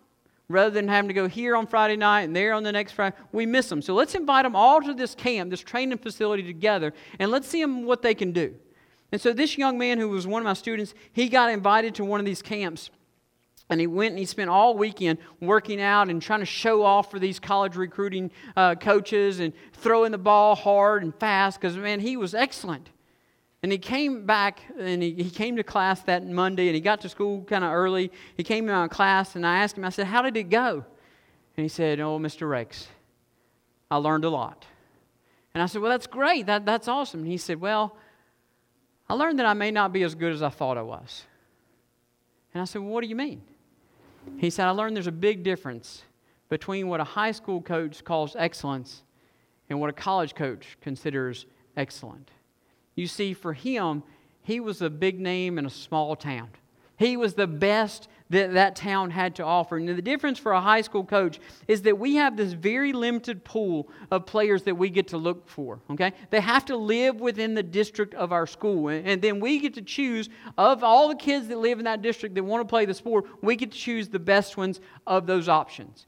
Rather 0.48 0.72
than 0.72 0.88
having 0.88 1.08
to 1.08 1.14
go 1.14 1.28
here 1.28 1.56
on 1.56 1.68
Friday 1.68 1.96
night 1.96 2.22
and 2.22 2.36
there 2.36 2.54
on 2.54 2.64
the 2.64 2.72
next 2.72 2.94
Friday, 2.94 3.16
we 3.32 3.46
miss 3.46 3.70
them. 3.70 3.82
So 3.82 3.94
let's 3.94 4.16
invite 4.16 4.46
them 4.46 4.56
all 4.56 4.82
to 4.82 4.94
this 4.94 5.14
camp, 5.14 5.52
this 5.52 5.62
training 5.62 6.00
facility 6.00 6.44
together, 6.44 6.92
and 7.20 7.30
let's 7.30 7.48
see 7.48 7.62
them 7.62 7.86
what 7.86 8.02
they 8.02 8.16
can 8.16 8.32
do. 8.32 8.56
And 9.12 9.22
so 9.22 9.32
this 9.32 9.58
young 9.58 9.78
man 9.78 10.00
who 10.00 10.10
was 10.10 10.26
one 10.26 10.42
of 10.42 10.46
my 10.46 10.54
students, 10.54 10.94
he 11.14 11.30
got 11.30 11.52
invited 11.52 11.96
to 11.96 12.06
one 12.06 12.20
of 12.20 12.26
these 12.26 12.42
camps. 12.42 12.90
And 13.70 13.80
he 13.80 13.86
went 13.86 14.11
and 14.11 14.20
he 14.20 14.26
spent 14.26 14.49
all 14.49 14.76
weekend 14.76 15.20
working 15.39 15.80
out 15.80 16.09
and 16.09 16.22
trying 16.22 16.39
to 16.39 16.45
show 16.45 16.84
off 16.84 17.11
for 17.11 17.20
these 17.20 17.39
college 17.39 17.76
recruiting 17.76 18.32
uh, 18.55 18.76
coaches 18.76 19.39
and 19.39 19.53
throwing 19.74 20.11
the 20.11 20.17
ball 20.17 20.55
hard 20.55 21.03
and 21.03 21.13
fast 21.15 21.61
because, 21.61 21.78
man, 21.78 21.99
he 21.99 22.17
was 22.17 22.34
excellent. 22.34 22.89
And 23.61 23.72
he 23.72 23.78
came 23.78 24.26
back 24.26 24.63
and 24.80 25.03
he, 25.03 25.13
he 25.13 25.30
came 25.30 25.57
to 25.57 25.63
class 25.63 26.01
that 26.03 26.26
Monday 26.26 26.67
and 26.67 26.76
he 26.76 26.82
got 26.82 27.01
to 27.01 27.09
school 27.09 27.43
kind 27.43 27.63
of 27.63 27.72
early. 27.72 28.11
He 28.36 28.43
came 28.43 28.65
to 28.65 28.74
my 28.74 28.88
class 28.88 29.36
and 29.36 29.45
I 29.45 29.59
asked 29.59 29.78
him, 29.78 29.86
I 29.86 29.89
said, 29.89 30.07
How 30.07 30.22
did 30.22 30.36
it 30.36 30.49
go? 30.49 30.86
And 31.55 31.63
he 31.63 31.67
said, 31.67 31.99
Oh, 31.99 32.17
Mr. 32.17 32.49
Rex, 32.49 32.88
I 33.91 33.97
learned 33.97 34.26
a 34.26 34.30
lot. 34.30 34.65
And 35.53 35.61
I 35.61 35.65
said, 35.65 35.82
Well, 35.82 35.91
that's 35.91 36.07
great. 36.07 36.45
That, 36.47 36.65
that's 36.65 36.88
awesome. 36.88 37.22
And 37.22 37.30
he 37.30 37.38
said, 37.38 37.59
Well, 37.59 37.97
I 39.09 39.13
learned 39.13 39.39
that 39.39 39.45
I 39.45 39.53
may 39.53 39.72
not 39.72 39.91
be 39.91 40.03
as 40.03 40.15
good 40.15 40.32
as 40.32 40.41
I 40.41 40.49
thought 40.49 40.78
I 40.78 40.82
was. 40.82 41.26
And 42.53 42.61
I 42.61 42.65
said, 42.65 42.82
Well, 42.82 42.91
what 42.91 43.01
do 43.01 43.07
you 43.07 43.15
mean? 43.15 43.41
He 44.38 44.50
said, 44.50 44.68
I 44.68 44.72
learned 44.72 44.96
there's 44.96 45.08
a 45.08 45.12
big 45.12 45.44
difference 45.44 46.04
between 46.50 46.88
what 46.88 47.00
a 47.00 47.06
high 47.06 47.32
school 47.32 47.62
coach 47.62 48.04
calls 48.04 48.36
excellence 48.38 49.04
and 49.70 49.80
what 49.80 49.90
a 49.90 49.94
college 49.94 50.36
coach 50.36 50.78
considers 50.82 51.46
excellent. 51.78 52.32
You 52.96 53.08
see, 53.08 53.34
for 53.34 53.54
him, 53.54 54.04
he 54.42 54.60
was 54.60 54.82
a 54.82 54.90
big 54.90 55.20
name 55.20 55.58
in 55.58 55.66
a 55.66 55.70
small 55.70 56.16
town. 56.16 56.50
He 57.00 57.16
was 57.16 57.34
the 57.34 57.47
best 57.47 58.10
that 58.30 58.54
that 58.54 58.76
town 58.76 59.10
had 59.10 59.36
to 59.36 59.43
offer. 59.45 59.78
And 59.78 59.88
the 59.88 60.02
difference 60.02 60.38
for 60.38 60.52
a 60.52 60.60
high 60.60 60.82
school 60.82 61.06
coach 61.06 61.39
is 61.68 61.82
that 61.84 61.97
we 61.97 62.16
have 62.16 62.36
this 62.36 62.52
very 62.52 62.91
limited 62.91 63.45
pool 63.45 63.88
of 64.12 64.26
players 64.26 64.64
that 64.64 64.76
we 64.76 64.89
get 64.89 65.08
to 65.08 65.18
look 65.18 65.47
for, 65.47 65.80
okay? 65.89 66.12
They 66.30 66.41
have 66.41 66.66
to 66.66 66.76
live 66.76 67.22
within 67.22 67.54
the 67.54 67.64
district 67.64 68.14
of 68.16 68.34
our 68.34 68.45
school. 68.45 68.89
And 68.89 69.22
then 69.22 69.39
we 69.39 69.60
get 69.60 69.74
to 69.76 69.82
choose, 69.82 70.28
of 70.58 70.84
all 70.84 71.08
the 71.08 71.16
kids 71.16 71.47
that 71.47 71.58
live 71.58 71.80
in 71.80 71.86
that 71.86 72.02
district 72.02 72.36
that 72.36 72.43
want 72.43 72.62
to 72.62 72.70
play 72.70 72.86
the 72.86 72.93
sport, 72.93 73.26
we 73.41 73.56
get 73.56 73.72
to 73.72 73.78
choose 73.78 74.10
the 74.10 74.20
best 74.20 74.58
ones 74.58 74.82
of 75.08 75.26
those 75.26 75.47
options. 75.47 76.06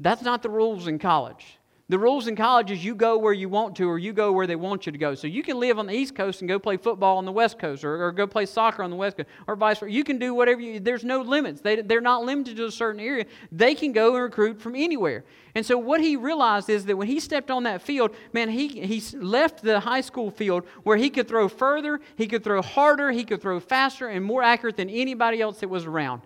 That's 0.00 0.22
not 0.22 0.42
the 0.42 0.50
rules 0.50 0.88
in 0.88 0.98
college. 0.98 1.56
The 1.88 1.98
rules 2.00 2.26
in 2.26 2.34
college 2.34 2.72
is 2.72 2.84
you 2.84 2.96
go 2.96 3.16
where 3.16 3.32
you 3.32 3.48
want 3.48 3.76
to 3.76 3.88
or 3.88 3.96
you 3.96 4.12
go 4.12 4.32
where 4.32 4.48
they 4.48 4.56
want 4.56 4.86
you 4.86 4.92
to 4.92 4.98
go. 4.98 5.14
So 5.14 5.28
you 5.28 5.44
can 5.44 5.60
live 5.60 5.78
on 5.78 5.86
the 5.86 5.92
East 5.92 6.16
Coast 6.16 6.40
and 6.40 6.48
go 6.48 6.58
play 6.58 6.76
football 6.76 7.18
on 7.18 7.24
the 7.24 7.30
West 7.30 7.60
Coast 7.60 7.84
or, 7.84 8.02
or 8.02 8.10
go 8.10 8.26
play 8.26 8.44
soccer 8.44 8.82
on 8.82 8.90
the 8.90 8.96
West 8.96 9.16
Coast 9.16 9.28
or 9.46 9.54
vice 9.54 9.78
versa. 9.78 9.92
You 9.92 10.02
can 10.02 10.18
do 10.18 10.34
whatever 10.34 10.60
you, 10.60 10.80
there's 10.80 11.04
no 11.04 11.20
limits. 11.20 11.60
They, 11.60 11.82
they're 11.82 12.00
not 12.00 12.24
limited 12.24 12.56
to 12.56 12.66
a 12.66 12.72
certain 12.72 13.00
area. 13.00 13.26
They 13.52 13.76
can 13.76 13.92
go 13.92 14.14
and 14.14 14.24
recruit 14.24 14.60
from 14.60 14.74
anywhere. 14.74 15.24
And 15.54 15.64
so 15.64 15.78
what 15.78 16.00
he 16.00 16.16
realized 16.16 16.68
is 16.68 16.86
that 16.86 16.96
when 16.96 17.06
he 17.06 17.20
stepped 17.20 17.52
on 17.52 17.62
that 17.62 17.80
field, 17.82 18.16
man, 18.32 18.48
he, 18.48 18.66
he 18.66 19.00
left 19.16 19.62
the 19.62 19.78
high 19.78 20.00
school 20.00 20.32
field 20.32 20.66
where 20.82 20.96
he 20.96 21.08
could 21.08 21.28
throw 21.28 21.48
further, 21.48 22.00
he 22.16 22.26
could 22.26 22.42
throw 22.42 22.62
harder, 22.62 23.12
he 23.12 23.22
could 23.22 23.40
throw 23.40 23.60
faster 23.60 24.08
and 24.08 24.24
more 24.24 24.42
accurate 24.42 24.76
than 24.76 24.90
anybody 24.90 25.40
else 25.40 25.60
that 25.60 25.68
was 25.68 25.84
around. 25.84 26.22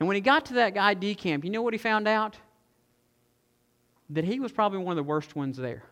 And 0.00 0.08
when 0.08 0.16
he 0.16 0.20
got 0.20 0.46
to 0.46 0.54
that 0.54 0.76
ID 0.76 1.14
camp, 1.14 1.44
you 1.44 1.50
know 1.50 1.62
what 1.62 1.72
he 1.72 1.78
found 1.78 2.08
out? 2.08 2.36
That 4.10 4.24
he 4.24 4.40
was 4.40 4.52
probably 4.52 4.78
one 4.78 4.92
of 4.92 4.96
the 4.96 5.08
worst 5.08 5.34
ones 5.36 5.56
there. 5.56 5.84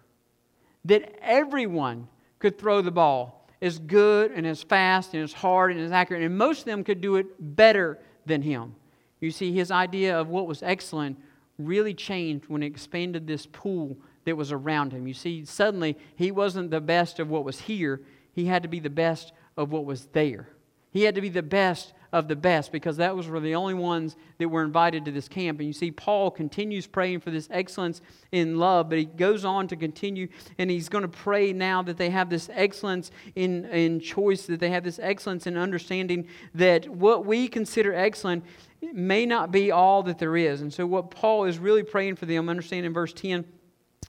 That 0.85 1.19
everyone 1.21 2.09
could 2.39 2.59
throw 2.59 2.81
the 2.81 2.91
ball, 2.91 3.49
as 3.63 3.79
good 3.79 4.31
and 4.33 4.47
as 4.47 4.63
fast 4.63 5.15
and 5.15 5.23
as 5.23 5.33
hard 5.33 5.73
and 5.73 5.81
as 5.81 5.93
accurate, 5.93 6.23
and 6.23 6.37
most 6.37 6.61
of 6.61 6.65
them 6.67 6.85
could 6.85 7.01
do 7.01 7.17
it 7.17 7.27
better 7.39 7.99
than 8.27 8.43
him. 8.43 8.75
You 9.21 9.31
see, 9.31 9.53
his 9.53 9.71
idea 9.71 10.19
of 10.19 10.29
what 10.29 10.47
was 10.47 10.63
excellent 10.63 11.19
really 11.59 11.93
changed 11.93 12.47
when 12.49 12.63
he 12.63 12.69
expanded 12.69 13.27
this 13.27 13.47
pool 13.47 13.97
that 14.25 14.37
was 14.37 14.53
around 14.53 14.93
him. 14.93 15.07
You 15.07 15.15
see, 15.15 15.45
suddenly 15.45 15.97
he 16.17 16.31
wasn't 16.31 16.71
the 16.71 16.81
best 16.81 17.19
of 17.21 17.29
what 17.29 17.45
was 17.45 17.61
here, 17.61 18.01
he 18.33 18.47
had 18.47 18.63
to 18.63 18.69
be 18.69 18.81
the 18.81 18.91
best 18.91 19.33
of 19.57 19.73
what 19.73 19.85
was 19.85 20.07
there. 20.13 20.49
He 20.91 21.03
had 21.03 21.15
to 21.17 21.21
be 21.21 21.29
the 21.29 21.43
best 21.43 21.93
of 22.13 22.29
the 22.29 22.37
best 22.37 22.73
because 22.73 22.97
that 22.97 23.17
was 23.17 23.29
were 23.29 23.41
the 23.41 23.55
only 23.55 23.75
ones 23.75 24.17
that 24.39 24.49
were 24.49 24.65
invited 24.65 25.05
to 25.05 25.13
this 25.13 25.29
camp. 25.29 25.59
And 25.61 25.67
you 25.67 25.73
see, 25.73 25.91
Paul 25.91 26.31
continues 26.31 26.87
praying 26.87 27.21
for 27.21 27.31
this 27.31 27.49
excellence 27.51 28.01
in 28.33 28.59
love, 28.59 28.89
but 28.89 28.99
he 28.99 29.05
goes 29.05 29.45
on 29.45 29.69
to 29.69 29.77
continue 29.77 30.29
and 30.59 30.71
he's 30.71 30.89
going 30.89 31.03
to 31.03 31.09
pray 31.09 31.53
now 31.53 31.83
that 31.83 31.97
they 31.97 32.11
have 32.11 32.29
this 32.29 32.51
excellence 32.53 33.11
in, 33.37 33.65
in 33.67 34.01
choice, 34.01 34.47
that 34.47 34.61
they 34.61 34.71
have 34.71 34.85
this 34.85 34.99
excellence 35.01 35.47
in 35.47 35.57
understanding 35.57 36.27
that 36.55 36.89
what 36.89 37.25
we 37.27 37.47
consider 37.49 37.95
excellent 37.95 38.45
may 38.93 39.27
not 39.27 39.53
be 39.53 39.71
all 39.71 40.03
that 40.03 40.19
there 40.19 40.37
is. 40.37 40.63
And 40.63 40.73
so, 40.73 40.87
what 40.87 41.11
Paul 41.11 41.45
is 41.45 41.59
really 41.59 41.83
praying 41.83 42.17
for 42.17 42.27
them, 42.27 42.49
understand 42.49 42.87
in 42.87 42.93
verse 42.93 43.13
10 43.13 43.45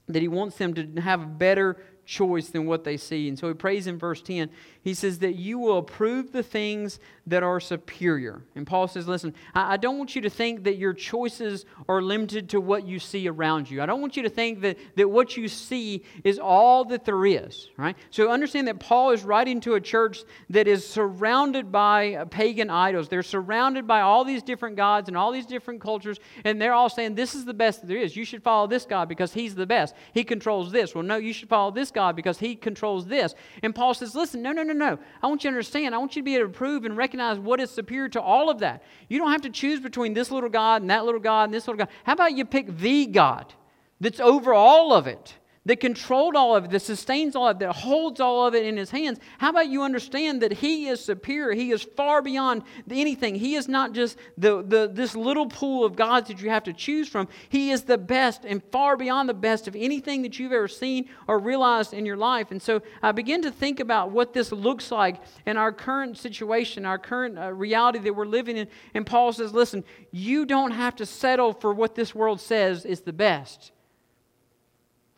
that 0.08 0.22
he 0.22 0.28
wants 0.28 0.56
them 0.56 0.74
to 0.74 1.00
have 1.00 1.22
a 1.22 1.26
better 1.26 1.76
choice 2.04 2.48
than 2.48 2.66
what 2.66 2.84
they 2.84 2.96
see. 2.96 3.28
And 3.28 3.38
so 3.38 3.48
he 3.48 3.54
prays 3.54 3.86
in 3.86 3.98
verse 3.98 4.20
10. 4.20 4.50
He 4.82 4.94
says 4.94 5.20
that 5.20 5.36
you 5.36 5.58
will 5.58 5.78
approve 5.78 6.32
the 6.32 6.42
things 6.42 6.98
that 7.26 7.44
are 7.44 7.60
superior. 7.60 8.42
And 8.56 8.66
Paul 8.66 8.88
says, 8.88 9.06
listen, 9.06 9.32
I, 9.54 9.76
don't 9.76 9.96
want 9.96 10.16
you 10.16 10.22
to 10.22 10.30
think 10.30 10.64
that 10.64 10.76
your 10.76 10.92
choices 10.92 11.64
are 11.88 12.02
limited 12.02 12.48
to 12.50 12.60
what 12.60 12.84
you 12.84 12.98
see 12.98 13.28
around 13.28 13.70
you. 13.70 13.80
I 13.80 13.86
don't 13.86 14.00
want 14.00 14.16
you 14.16 14.24
to 14.24 14.28
think 14.28 14.60
that, 14.62 14.76
that 14.96 15.08
what 15.08 15.36
you 15.36 15.46
see 15.46 16.02
is 16.24 16.40
all 16.40 16.84
that 16.86 17.04
there 17.04 17.24
is, 17.24 17.70
right? 17.76 17.96
So 18.10 18.28
understand 18.28 18.66
that 18.66 18.80
Paul 18.80 19.12
is 19.12 19.22
writing 19.22 19.60
to 19.60 19.74
a 19.74 19.80
church 19.80 20.24
that 20.50 20.66
is 20.66 20.84
surrounded 20.84 21.70
by 21.70 22.24
pagan 22.30 22.68
idols. 22.68 23.08
They're 23.08 23.22
surrounded 23.22 23.86
by 23.86 24.00
all 24.00 24.24
these 24.24 24.42
different 24.42 24.74
gods 24.74 25.06
and 25.06 25.16
all 25.16 25.30
these 25.30 25.46
different 25.46 25.80
cultures, 25.80 26.18
and 26.44 26.60
they're 26.60 26.74
all 26.74 26.88
saying, 26.88 27.14
this 27.14 27.36
is 27.36 27.44
the 27.44 27.54
best 27.54 27.82
that 27.82 27.86
there 27.86 27.98
is. 27.98 28.16
You 28.16 28.24
should 28.24 28.42
follow 28.42 28.66
this 28.66 28.84
God 28.84 29.08
because 29.08 29.32
he's 29.32 29.54
the 29.54 29.66
best. 29.66 29.94
He 30.12 30.24
controls 30.24 30.72
this. 30.72 30.92
Well, 30.92 31.04
no, 31.04 31.16
you 31.16 31.32
should 31.32 31.48
follow 31.48 31.70
this 31.70 31.91
God 31.94 32.16
because 32.16 32.38
he 32.38 32.54
controls 32.54 33.06
this. 33.06 33.34
And 33.62 33.74
Paul 33.74 33.94
says, 33.94 34.14
listen, 34.14 34.42
no, 34.42 34.52
no, 34.52 34.62
no, 34.62 34.72
no. 34.72 34.98
I 35.22 35.26
want 35.26 35.44
you 35.44 35.50
to 35.50 35.54
understand. 35.54 35.94
I 35.94 35.98
want 35.98 36.16
you 36.16 36.22
to 36.22 36.24
be 36.24 36.36
able 36.36 36.48
to 36.48 36.52
prove 36.52 36.84
and 36.84 36.96
recognize 36.96 37.38
what 37.38 37.60
is 37.60 37.70
superior 37.70 38.08
to 38.10 38.20
all 38.20 38.50
of 38.50 38.60
that. 38.60 38.82
You 39.08 39.18
don't 39.18 39.32
have 39.32 39.42
to 39.42 39.50
choose 39.50 39.80
between 39.80 40.14
this 40.14 40.30
little 40.30 40.50
God 40.50 40.82
and 40.82 40.90
that 40.90 41.04
little 41.04 41.20
God 41.20 41.44
and 41.44 41.54
this 41.54 41.66
little 41.66 41.78
God. 41.78 41.88
How 42.04 42.12
about 42.12 42.36
you 42.36 42.44
pick 42.44 42.76
the 42.78 43.06
God 43.06 43.52
that's 44.00 44.20
over 44.20 44.54
all 44.54 44.92
of 44.92 45.06
it? 45.06 45.34
That 45.64 45.78
controlled 45.78 46.34
all 46.34 46.56
of 46.56 46.64
it, 46.64 46.70
that 46.72 46.80
sustains 46.80 47.36
all 47.36 47.48
of 47.48 47.56
it, 47.56 47.60
that 47.60 47.72
holds 47.72 48.20
all 48.20 48.46
of 48.46 48.54
it 48.54 48.66
in 48.66 48.76
his 48.76 48.90
hands. 48.90 49.20
How 49.38 49.50
about 49.50 49.68
you 49.68 49.82
understand 49.82 50.42
that 50.42 50.52
he 50.52 50.88
is 50.88 51.04
superior? 51.04 51.52
He 51.52 51.70
is 51.70 51.82
far 51.82 52.20
beyond 52.20 52.62
anything. 52.90 53.36
He 53.36 53.54
is 53.54 53.68
not 53.68 53.92
just 53.92 54.18
the, 54.36 54.62
the, 54.62 54.90
this 54.92 55.14
little 55.14 55.46
pool 55.46 55.84
of 55.84 55.94
gods 55.94 56.28
that 56.28 56.42
you 56.42 56.50
have 56.50 56.64
to 56.64 56.72
choose 56.72 57.08
from. 57.08 57.28
He 57.48 57.70
is 57.70 57.82
the 57.82 57.98
best 57.98 58.44
and 58.44 58.62
far 58.72 58.96
beyond 58.96 59.28
the 59.28 59.34
best 59.34 59.68
of 59.68 59.76
anything 59.76 60.22
that 60.22 60.38
you've 60.38 60.52
ever 60.52 60.66
seen 60.66 61.08
or 61.28 61.38
realized 61.38 61.94
in 61.94 62.06
your 62.06 62.16
life. 62.16 62.50
And 62.50 62.60
so 62.60 62.82
I 63.00 63.12
begin 63.12 63.42
to 63.42 63.52
think 63.52 63.78
about 63.78 64.10
what 64.10 64.32
this 64.32 64.50
looks 64.50 64.90
like 64.90 65.20
in 65.46 65.56
our 65.56 65.70
current 65.72 66.18
situation, 66.18 66.84
our 66.84 66.98
current 66.98 67.38
uh, 67.38 67.52
reality 67.52 68.00
that 68.00 68.14
we're 68.14 68.26
living 68.26 68.56
in. 68.56 68.66
And 68.94 69.06
Paul 69.06 69.32
says, 69.32 69.54
listen, 69.54 69.84
you 70.10 70.44
don't 70.44 70.72
have 70.72 70.96
to 70.96 71.06
settle 71.06 71.52
for 71.52 71.72
what 71.72 71.94
this 71.94 72.14
world 72.14 72.40
says 72.40 72.84
is 72.84 73.02
the 73.02 73.12
best. 73.12 73.70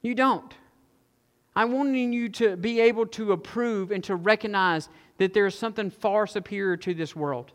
You 0.04 0.14
don't. 0.14 0.52
I'm 1.56 1.72
wanting 1.72 2.12
you 2.12 2.28
to 2.28 2.58
be 2.58 2.78
able 2.80 3.06
to 3.06 3.32
approve 3.32 3.90
and 3.90 4.04
to 4.04 4.14
recognize 4.14 4.90
that 5.16 5.32
there 5.32 5.46
is 5.46 5.58
something 5.58 5.90
far 5.90 6.26
superior 6.26 6.76
to 6.76 6.92
this 6.92 7.16
world. 7.16 7.52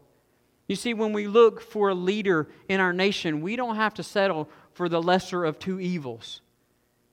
You 0.68 0.76
see, 0.76 0.96
when 0.96 1.14
we 1.14 1.28
look 1.28 1.62
for 1.62 1.90
a 1.90 1.96
leader 1.96 2.50
in 2.68 2.80
our 2.80 2.92
nation, 2.92 3.42
we 3.42 3.56
don't 3.56 3.76
have 3.76 3.94
to 3.96 4.04
settle 4.04 4.50
for 4.74 4.90
the 4.90 5.02
lesser 5.02 5.46
of 5.46 5.60
two 5.60 5.80
evils 5.80 6.42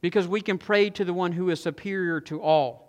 because 0.00 0.26
we 0.26 0.40
can 0.40 0.56
pray 0.56 0.88
to 0.88 1.04
the 1.04 1.12
one 1.12 1.32
who 1.32 1.50
is 1.50 1.62
superior 1.62 2.18
to 2.22 2.40
all. 2.40 2.85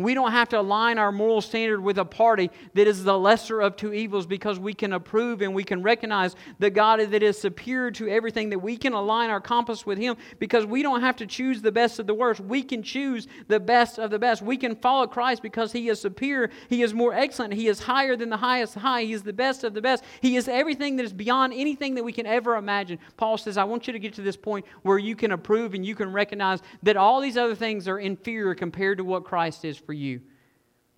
We 0.00 0.14
don't 0.14 0.32
have 0.32 0.48
to 0.48 0.58
align 0.58 0.96
our 0.96 1.12
moral 1.12 1.42
standard 1.42 1.82
with 1.82 1.98
a 1.98 2.06
party 2.06 2.50
that 2.72 2.86
is 2.86 3.04
the 3.04 3.18
lesser 3.18 3.60
of 3.60 3.76
two 3.76 3.92
evils 3.92 4.26
because 4.26 4.58
we 4.58 4.72
can 4.72 4.94
approve 4.94 5.42
and 5.42 5.54
we 5.54 5.62
can 5.62 5.82
recognize 5.82 6.36
the 6.58 6.70
God 6.70 7.00
that 7.00 7.22
is 7.22 7.38
superior 7.38 7.90
to 7.90 8.08
everything, 8.08 8.48
that 8.48 8.60
we 8.60 8.78
can 8.78 8.94
align 8.94 9.28
our 9.28 9.42
compass 9.42 9.84
with 9.84 9.98
Him 9.98 10.16
because 10.38 10.64
we 10.64 10.82
don't 10.82 11.02
have 11.02 11.16
to 11.16 11.26
choose 11.26 11.60
the 11.60 11.70
best 11.70 11.98
of 11.98 12.06
the 12.06 12.14
worst. 12.14 12.40
We 12.40 12.62
can 12.62 12.82
choose 12.82 13.28
the 13.48 13.60
best 13.60 13.98
of 13.98 14.10
the 14.10 14.18
best. 14.18 14.40
We 14.40 14.56
can 14.56 14.74
follow 14.74 15.06
Christ 15.06 15.42
because 15.42 15.70
He 15.70 15.90
is 15.90 16.00
superior, 16.00 16.48
He 16.70 16.80
is 16.80 16.94
more 16.94 17.12
excellent, 17.12 17.52
He 17.52 17.68
is 17.68 17.80
higher 17.80 18.16
than 18.16 18.30
the 18.30 18.38
highest 18.38 18.76
high, 18.76 19.02
He 19.02 19.12
is 19.12 19.22
the 19.22 19.34
best 19.34 19.64
of 19.64 19.74
the 19.74 19.82
best. 19.82 20.02
He 20.22 20.36
is 20.36 20.48
everything 20.48 20.96
that 20.96 21.04
is 21.04 21.12
beyond 21.12 21.52
anything 21.52 21.94
that 21.96 22.04
we 22.04 22.14
can 22.14 22.24
ever 22.24 22.56
imagine. 22.56 22.98
Paul 23.18 23.36
says, 23.36 23.58
I 23.58 23.64
want 23.64 23.86
you 23.86 23.92
to 23.92 23.98
get 23.98 24.14
to 24.14 24.22
this 24.22 24.36
point 24.36 24.64
where 24.80 24.98
you 24.98 25.14
can 25.14 25.32
approve 25.32 25.74
and 25.74 25.84
you 25.84 25.94
can 25.94 26.10
recognize 26.10 26.60
that 26.84 26.96
all 26.96 27.20
these 27.20 27.36
other 27.36 27.54
things 27.54 27.86
are 27.86 27.98
inferior 27.98 28.54
compared 28.54 28.96
to 28.96 29.04
what 29.04 29.24
Christ 29.24 29.66
is 29.66 29.76
for 29.76 29.89
you. 29.92 30.20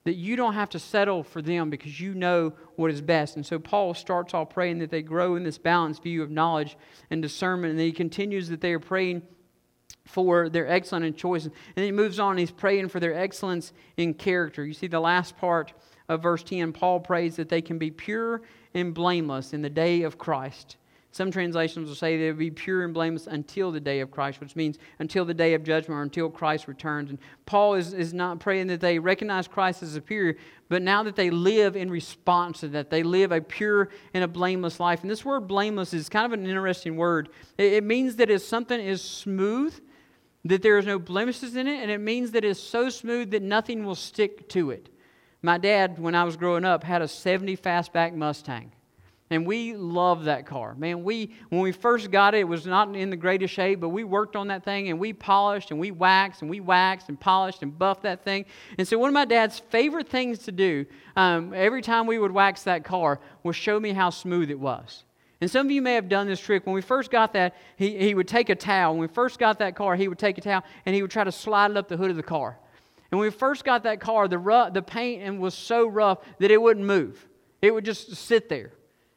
That 0.05 0.14
you 0.14 0.34
don't 0.34 0.55
have 0.55 0.70
to 0.70 0.78
settle 0.78 1.22
for 1.22 1.40
them 1.40 1.70
because 1.70 2.01
you 2.01 2.14
know 2.14 2.55
what 2.74 2.90
is 2.90 3.01
best. 3.01 3.36
And 3.36 3.47
so 3.47 3.59
Paul 3.59 3.95
starts 3.95 4.34
off 4.34 4.51
praying 4.51 4.78
that 4.78 4.90
they 4.90 5.03
grow 5.03 5.36
in 5.36 5.45
this 5.45 5.59
balanced 5.59 6.03
view 6.03 6.22
of 6.22 6.30
knowledge 6.30 6.76
and 7.11 7.22
discernment. 7.22 7.70
And 7.70 7.78
then 7.78 7.86
he 7.86 7.93
continues 7.93 8.49
that 8.49 8.61
they 8.61 8.72
are 8.72 8.80
praying 8.80 9.22
for 10.05 10.49
their 10.49 10.68
excellence 10.68 11.07
in 11.07 11.14
choice. 11.14 11.45
And 11.45 11.55
then 11.76 11.84
he 11.84 11.93
moves 11.93 12.18
on, 12.18 12.36
he's 12.36 12.51
praying 12.51 12.88
for 12.88 12.99
their 12.99 13.14
excellence 13.14 13.72
in 13.97 14.14
character. 14.14 14.64
You 14.64 14.74
see, 14.74 14.88
the 14.88 15.01
last 15.01 15.36
part 15.36 15.72
of 16.09 16.22
verse 16.22 16.43
10, 16.43 16.72
Paul 16.72 17.01
prays 17.01 17.36
that 17.36 17.49
they 17.49 17.62
can 17.62 17.78
be 17.78 17.90
pure 17.90 18.43
and 18.74 18.93
blameless 18.93 19.53
in 19.53 19.62
the 19.62 19.70
day 19.70 20.03
of 20.03 20.18
Christ. 20.18 20.76
Some 21.12 21.30
translations 21.30 21.88
will 21.88 21.94
say 21.94 22.16
they 22.16 22.30
will 22.30 22.38
be 22.38 22.50
pure 22.50 22.84
and 22.84 22.94
blameless 22.94 23.26
until 23.26 23.70
the 23.70 23.80
day 23.80 24.00
of 24.00 24.10
Christ, 24.10 24.40
which 24.40 24.56
means 24.56 24.78
until 24.98 25.26
the 25.26 25.34
day 25.34 25.52
of 25.52 25.62
judgment 25.62 25.98
or 25.98 26.02
until 26.02 26.30
Christ 26.30 26.66
returns. 26.66 27.10
And 27.10 27.18
Paul 27.44 27.74
is, 27.74 27.92
is 27.92 28.14
not 28.14 28.40
praying 28.40 28.68
that 28.68 28.80
they 28.80 28.98
recognize 28.98 29.46
Christ 29.46 29.82
as 29.82 29.92
superior, 29.92 30.36
but 30.70 30.80
now 30.80 31.02
that 31.02 31.14
they 31.14 31.28
live 31.28 31.76
in 31.76 31.90
response 31.90 32.60
to 32.60 32.68
that, 32.68 32.88
they 32.88 33.02
live 33.02 33.30
a 33.30 33.42
pure 33.42 33.90
and 34.14 34.24
a 34.24 34.28
blameless 34.28 34.80
life. 34.80 35.02
And 35.02 35.10
this 35.10 35.22
word 35.22 35.46
blameless 35.46 35.92
is 35.92 36.08
kind 36.08 36.24
of 36.24 36.32
an 36.32 36.46
interesting 36.46 36.96
word. 36.96 37.28
It, 37.58 37.74
it 37.74 37.84
means 37.84 38.16
that 38.16 38.30
if 38.30 38.40
something 38.40 38.80
is 38.80 39.02
smooth, 39.02 39.78
that 40.46 40.62
there 40.62 40.78
is 40.78 40.86
no 40.86 40.98
blemishes 40.98 41.56
in 41.56 41.68
it, 41.68 41.82
and 41.82 41.90
it 41.90 42.00
means 42.00 42.30
that 42.30 42.42
it's 42.42 42.58
so 42.58 42.88
smooth 42.88 43.32
that 43.32 43.42
nothing 43.42 43.84
will 43.84 43.94
stick 43.94 44.48
to 44.48 44.70
it. 44.70 44.88
My 45.42 45.58
dad, 45.58 45.98
when 45.98 46.14
I 46.14 46.24
was 46.24 46.38
growing 46.38 46.64
up, 46.64 46.84
had 46.84 47.02
a 47.02 47.08
70 47.08 47.58
fastback 47.58 48.14
Mustang. 48.14 48.72
And 49.33 49.47
we 49.47 49.74
love 49.74 50.24
that 50.24 50.45
car. 50.45 50.74
Man, 50.74 51.05
we 51.05 51.30
when 51.49 51.62
we 51.62 51.72
first 51.72 52.11
got 52.11 52.35
it, 52.35 52.41
it 52.41 52.49
was 52.49 52.66
not 52.66 52.95
in 52.95 53.09
the 53.09 53.16
greatest 53.16 53.55
shape, 53.55 53.80
but 53.80 53.89
we 53.89 54.05
worked 54.05 54.37
on 54.37 54.49
that 54.49 54.62
thing 54.62 54.91
and 54.91 55.01
we 55.01 55.14
polished 55.14 55.70
and 55.70 55.80
we 55.80 55.91
waxed 55.91 56.43
and 56.43 56.51
we 56.51 56.61
waxed 56.61 57.09
and 57.09 57.18
polished 57.18 57.62
and 57.62 57.78
buffed 57.78 58.03
that 58.03 58.24
thing. 58.24 58.45
And 58.76 58.87
so 58.87 58.99
one 58.99 59.09
of 59.09 59.14
my 59.14 59.24
dad's 59.24 59.59
favorite 59.59 60.11
things 60.11 60.41
to 60.41 60.53
do 60.53 60.85
um, 61.16 61.55
every 61.55 61.80
time 61.80 62.07
we 62.07 62.18
would 62.18 62.30
wax 62.30 62.64
that 62.64 62.85
car 62.85 63.20
was 63.43 63.57
show 63.57 63.80
me 63.80 63.95
how 63.95 64.11
smooth 64.11 64.51
it 64.51 64.61
was. 64.61 65.05
And 65.41 65.51
some 65.51 65.66
of 65.66 65.72
you 65.72 65.80
may 65.80 65.95
have 65.95 66.11
done 66.11 66.26
this 66.26 66.39
trick. 66.39 66.66
When 66.66 66.74
we 66.74 66.83
first 66.83 67.11
got 67.11 67.33
that, 67.33 67.57
he, 67.76 67.97
he 67.97 68.14
would 68.14 68.28
take 68.28 68.51
a 68.51 68.55
towel. 68.55 68.93
When 68.93 69.01
we 69.01 69.09
first 69.09 69.39
got 69.39 69.59
that 69.61 69.74
car, 69.74 69.97
he 69.97 70.09
would 70.09 70.18
take 70.18 70.37
a 70.37 70.43
towel 70.43 70.62
and 70.85 70.95
he 70.95 71.01
would 71.01 71.11
try 71.11 71.24
to 71.24 71.33
slide 71.33 71.70
it 71.70 71.78
up 71.78 71.89
the 71.89 71.97
hood 71.97 72.11
of 72.11 72.18
the 72.18 72.22
car. 72.22 72.59
And 73.11 73.18
when 73.18 73.26
we 73.26 73.30
first 73.30 73.64
got 73.64 73.83
that 73.85 73.99
car, 73.99 74.28
the, 74.28 74.39
rough, 74.39 74.74
the 74.74 74.83
paint 74.83 75.41
was 75.41 75.55
so 75.55 75.87
rough 75.87 76.18
that 76.39 76.51
it 76.51 76.61
wouldn't 76.61 76.85
move. 76.85 77.26
It 77.62 77.72
would 77.72 77.87
just 77.87 78.14
sit 78.14 78.51
there. 78.51 78.72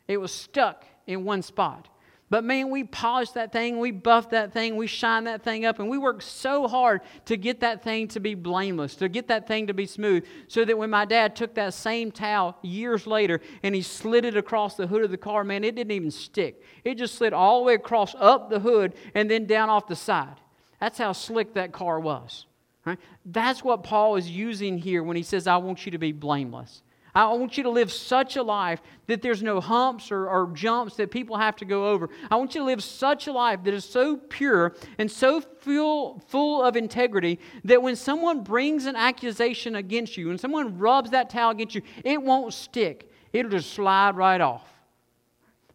It 0.07 0.17
was 0.17 0.31
stuck 0.31 0.85
in 1.07 1.25
one 1.25 1.41
spot. 1.41 1.89
But 2.27 2.43
man, 2.43 2.71
we 2.71 2.83
polished 2.83 3.35
that 3.35 3.51
thing, 3.51 3.79
we 3.79 3.91
buffed 3.91 4.31
that 4.31 4.51
thing, 4.51 4.77
we 4.77 4.87
shined 4.87 5.27
that 5.27 5.43
thing 5.43 5.63
up, 5.63 5.77
and 5.77 5.87
we 5.87 5.99
worked 5.99 6.23
so 6.23 6.67
hard 6.67 7.01
to 7.25 7.37
get 7.37 7.59
that 7.59 7.83
thing 7.83 8.07
to 8.09 8.19
be 8.19 8.33
blameless, 8.33 8.95
to 8.95 9.07
get 9.07 9.27
that 9.27 9.47
thing 9.47 9.67
to 9.67 9.75
be 9.75 9.85
smooth, 9.85 10.25
so 10.47 10.65
that 10.65 10.75
when 10.75 10.89
my 10.89 11.05
dad 11.05 11.35
took 11.35 11.53
that 11.53 11.75
same 11.75 12.11
towel 12.11 12.57
years 12.63 13.05
later 13.05 13.41
and 13.61 13.75
he 13.75 13.83
slid 13.83 14.25
it 14.25 14.35
across 14.35 14.75
the 14.75 14.87
hood 14.87 15.03
of 15.03 15.11
the 15.11 15.17
car, 15.17 15.43
man, 15.43 15.63
it 15.63 15.75
didn't 15.75 15.91
even 15.91 16.09
stick. 16.09 16.63
It 16.83 16.95
just 16.95 17.13
slid 17.15 17.31
all 17.31 17.59
the 17.59 17.65
way 17.65 17.75
across 17.75 18.15
up 18.17 18.49
the 18.49 18.59
hood 18.59 18.95
and 19.13 19.29
then 19.29 19.45
down 19.45 19.69
off 19.69 19.87
the 19.87 19.95
side. 19.95 20.41
That's 20.79 20.97
how 20.97 21.11
slick 21.11 21.53
that 21.53 21.73
car 21.73 21.99
was. 21.99 22.47
Right? 22.85 22.99
That's 23.23 23.63
what 23.63 23.83
Paul 23.83 24.15
is 24.15 24.29
using 24.29 24.79
here 24.79 25.03
when 25.03 25.15
he 25.15 25.23
says, 25.23 25.47
I 25.47 25.57
want 25.57 25.85
you 25.85 25.91
to 25.91 25.97
be 25.99 26.11
blameless. 26.11 26.81
I 27.15 27.33
want 27.33 27.55
you 27.55 27.63
to 27.63 27.69
live 27.69 27.93
such 27.93 28.35
a 28.35 28.43
life 28.43 28.81
that 29.07 29.21
there's 29.21 29.41
no 29.41 29.61
humps 29.61 30.11
or, 30.11 30.27
or, 30.27 30.51
jumps 30.53 30.97
that 30.97 31.11
people 31.11 31.37
have 31.37 31.55
to 31.57 31.65
go 31.65 31.87
over. 31.87 32.09
I 32.29 32.35
want 32.35 32.55
you 32.55 32.61
to 32.61 32.65
live 32.65 32.83
such 32.83 33.27
a 33.27 33.31
life 33.31 33.63
that 33.63 33.73
is 33.73 33.85
so 33.85 34.17
pure 34.17 34.75
and 34.97 35.09
so 35.09 35.39
full, 35.39 36.19
full 36.27 36.61
of 36.61 36.75
integrity 36.75 37.39
that 37.63 37.81
when 37.81 37.95
someone 37.95 38.43
brings 38.43 38.85
an 38.85 38.97
accusation 38.97 39.75
against 39.77 40.17
you, 40.17 40.27
when 40.27 40.37
someone 40.37 40.77
rubs 40.77 41.11
that 41.11 41.29
towel 41.29 41.51
against 41.51 41.75
you, 41.75 41.81
it 42.03 42.21
won't 42.21 42.53
stick. 42.53 43.09
It'll 43.31 43.51
just 43.51 43.71
slide 43.71 44.17
right 44.17 44.41
off. 44.41 44.67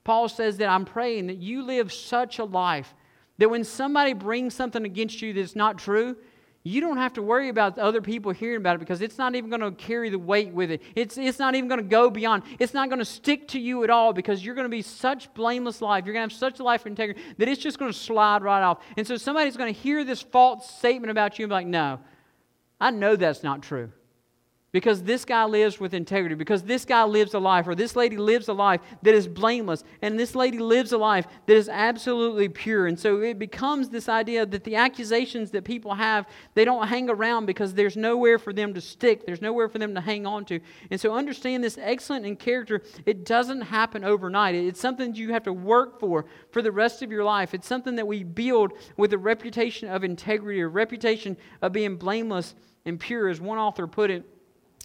Paul 0.05 0.29
says 0.29 0.59
that 0.59 0.69
I'm 0.69 0.85
praying 0.85 1.29
that 1.29 1.39
you 1.39 1.63
live 1.63 1.91
such 1.91 2.39
a 2.39 2.45
life 2.45 2.95
that 3.39 3.49
when 3.49 3.65
somebody 3.65 4.13
brings 4.13 4.55
something 4.55 4.85
against 4.85 5.23
you 5.23 5.33
that's 5.33 5.57
not 5.57 5.79
true, 5.79 6.17
you 6.63 6.81
don't 6.83 6.99
have 6.99 7.15
to 7.15 7.23
worry 7.23 7.49
about 7.49 7.79
other 7.79 8.03
people 8.03 8.33
hearing 8.33 8.59
about 8.59 8.77
it 8.77 8.81
because 8.81 9.01
it's 9.01 9.17
not 9.17 9.35
even 9.35 9.49
going 9.49 9.63
to 9.63 9.73
carry 9.73 10.11
the 10.11 10.19
weight 10.19 10.53
with 10.53 10.71
it. 10.71 10.83
It's, 10.95 11.17
it's 11.17 11.39
not 11.39 11.55
even 11.55 11.69
going 11.69 11.81
to 11.81 11.89
go 11.89 12.11
beyond. 12.11 12.43
It's 12.59 12.75
not 12.75 12.91
going 12.91 12.99
to 12.99 13.05
stick 13.05 13.49
to 13.49 13.59
you 13.59 13.83
at 13.83 13.89
all 13.89 14.13
because 14.13 14.45
you're 14.45 14.55
going 14.55 14.67
to 14.67 14.71
be 14.71 14.83
such 14.83 15.33
blameless 15.33 15.81
life. 15.81 16.05
You're 16.05 16.13
going 16.13 16.29
to 16.29 16.35
have 16.35 16.39
such 16.39 16.61
a 16.61 16.63
life 16.63 16.83
of 16.83 16.89
integrity 16.89 17.23
that 17.39 17.49
it's 17.49 17.63
just 17.63 17.79
going 17.79 17.91
to 17.91 17.99
slide 17.99 18.43
right 18.43 18.63
off. 18.63 18.79
And 18.99 19.07
so 19.07 19.17
somebody's 19.17 19.57
going 19.57 19.73
to 19.73 19.81
hear 19.81 20.05
this 20.05 20.21
false 20.21 20.69
statement 20.69 21.11
about 21.11 21.39
you 21.39 21.45
and 21.45 21.51
be 21.51 21.55
like, 21.55 21.67
no, 21.67 22.01
I 22.79 22.91
know 22.91 23.17
that's 23.17 23.43
not 23.43 23.63
true 23.63 23.91
because 24.73 25.03
this 25.03 25.25
guy 25.25 25.45
lives 25.45 25.81
with 25.81 25.95
integrity, 25.95 26.35
because 26.35 26.63
this 26.63 26.85
guy 26.85 27.03
lives 27.03 27.35
a 27.35 27.39
life, 27.39 27.67
or 27.67 27.75
this 27.75 27.97
lady 27.97 28.17
lives 28.17 28.49
a 28.49 28.53
life 28.53 28.81
that 29.03 29.15
is 29.15 29.27
blameless, 29.27 29.83
and 30.01 30.19
this 30.19 30.35
lady 30.35 30.59
lives 30.59 30.93
a 30.93 30.99
life 30.99 31.27
that 31.47 31.57
is 31.57 31.69
absolutely 31.69 32.49
pure. 32.49 32.87
And 32.87 32.99
so 32.99 33.21
it 33.21 33.39
becomes 33.39 33.89
this 33.89 34.09
idea 34.09 34.47
that 34.47 34.63
the 34.65 34.77
accusations 34.77 35.51
that 35.51 35.65
people 35.65 35.95
have, 35.95 36.27
they 36.55 36.65
don't 36.65 36.87
hang 36.87 37.11
around 37.11 37.47
because 37.47 37.75
there's 37.75 37.97
nowhere 37.97 38.39
for 38.39 38.53
them 38.53 38.73
to 38.75 38.81
stick, 38.81 39.27
there's 39.27 39.43
nowhere 39.43 39.69
for 39.69 39.79
them 39.79 39.95
to 39.95 40.01
hang 40.01 40.27
on 40.27 40.45
to. 40.47 40.61
And 40.91 41.01
so 41.01 41.15
understand 41.15 41.65
this 41.65 41.79
excellent 41.81 42.25
in 42.25 42.37
character, 42.37 42.83
it 43.07 43.25
doesn't 43.25 43.63
happen 43.63 44.05
overnight. 44.05 44.55
It's 44.55 44.81
something 44.81 45.15
you 45.15 45.33
have 45.33 45.45
to 45.45 45.53
work 45.53 45.99
for 45.99 46.27
for 46.53 46.63
the 46.63 46.73
rest 46.73 47.03
of 47.03 47.11
your 47.11 47.25
life. 47.25 47.55
It's 47.55 47.67
something 47.67 47.97
that 47.97 48.07
we 48.07 48.23
build 48.23 48.73
with 48.97 49.13
a 49.13 49.19
reputation 49.19 49.89
of 49.89 50.05
integrity, 50.05 50.61
a 50.61 50.69
reputation 50.69 51.37
of 51.61 51.73
being 51.73 51.97
blameless 51.97 52.55
and 52.85 52.99
pure, 52.99 53.29
as 53.29 53.41
one 53.41 53.59
author 53.59 53.87
put 53.87 54.11
it. 54.11 54.25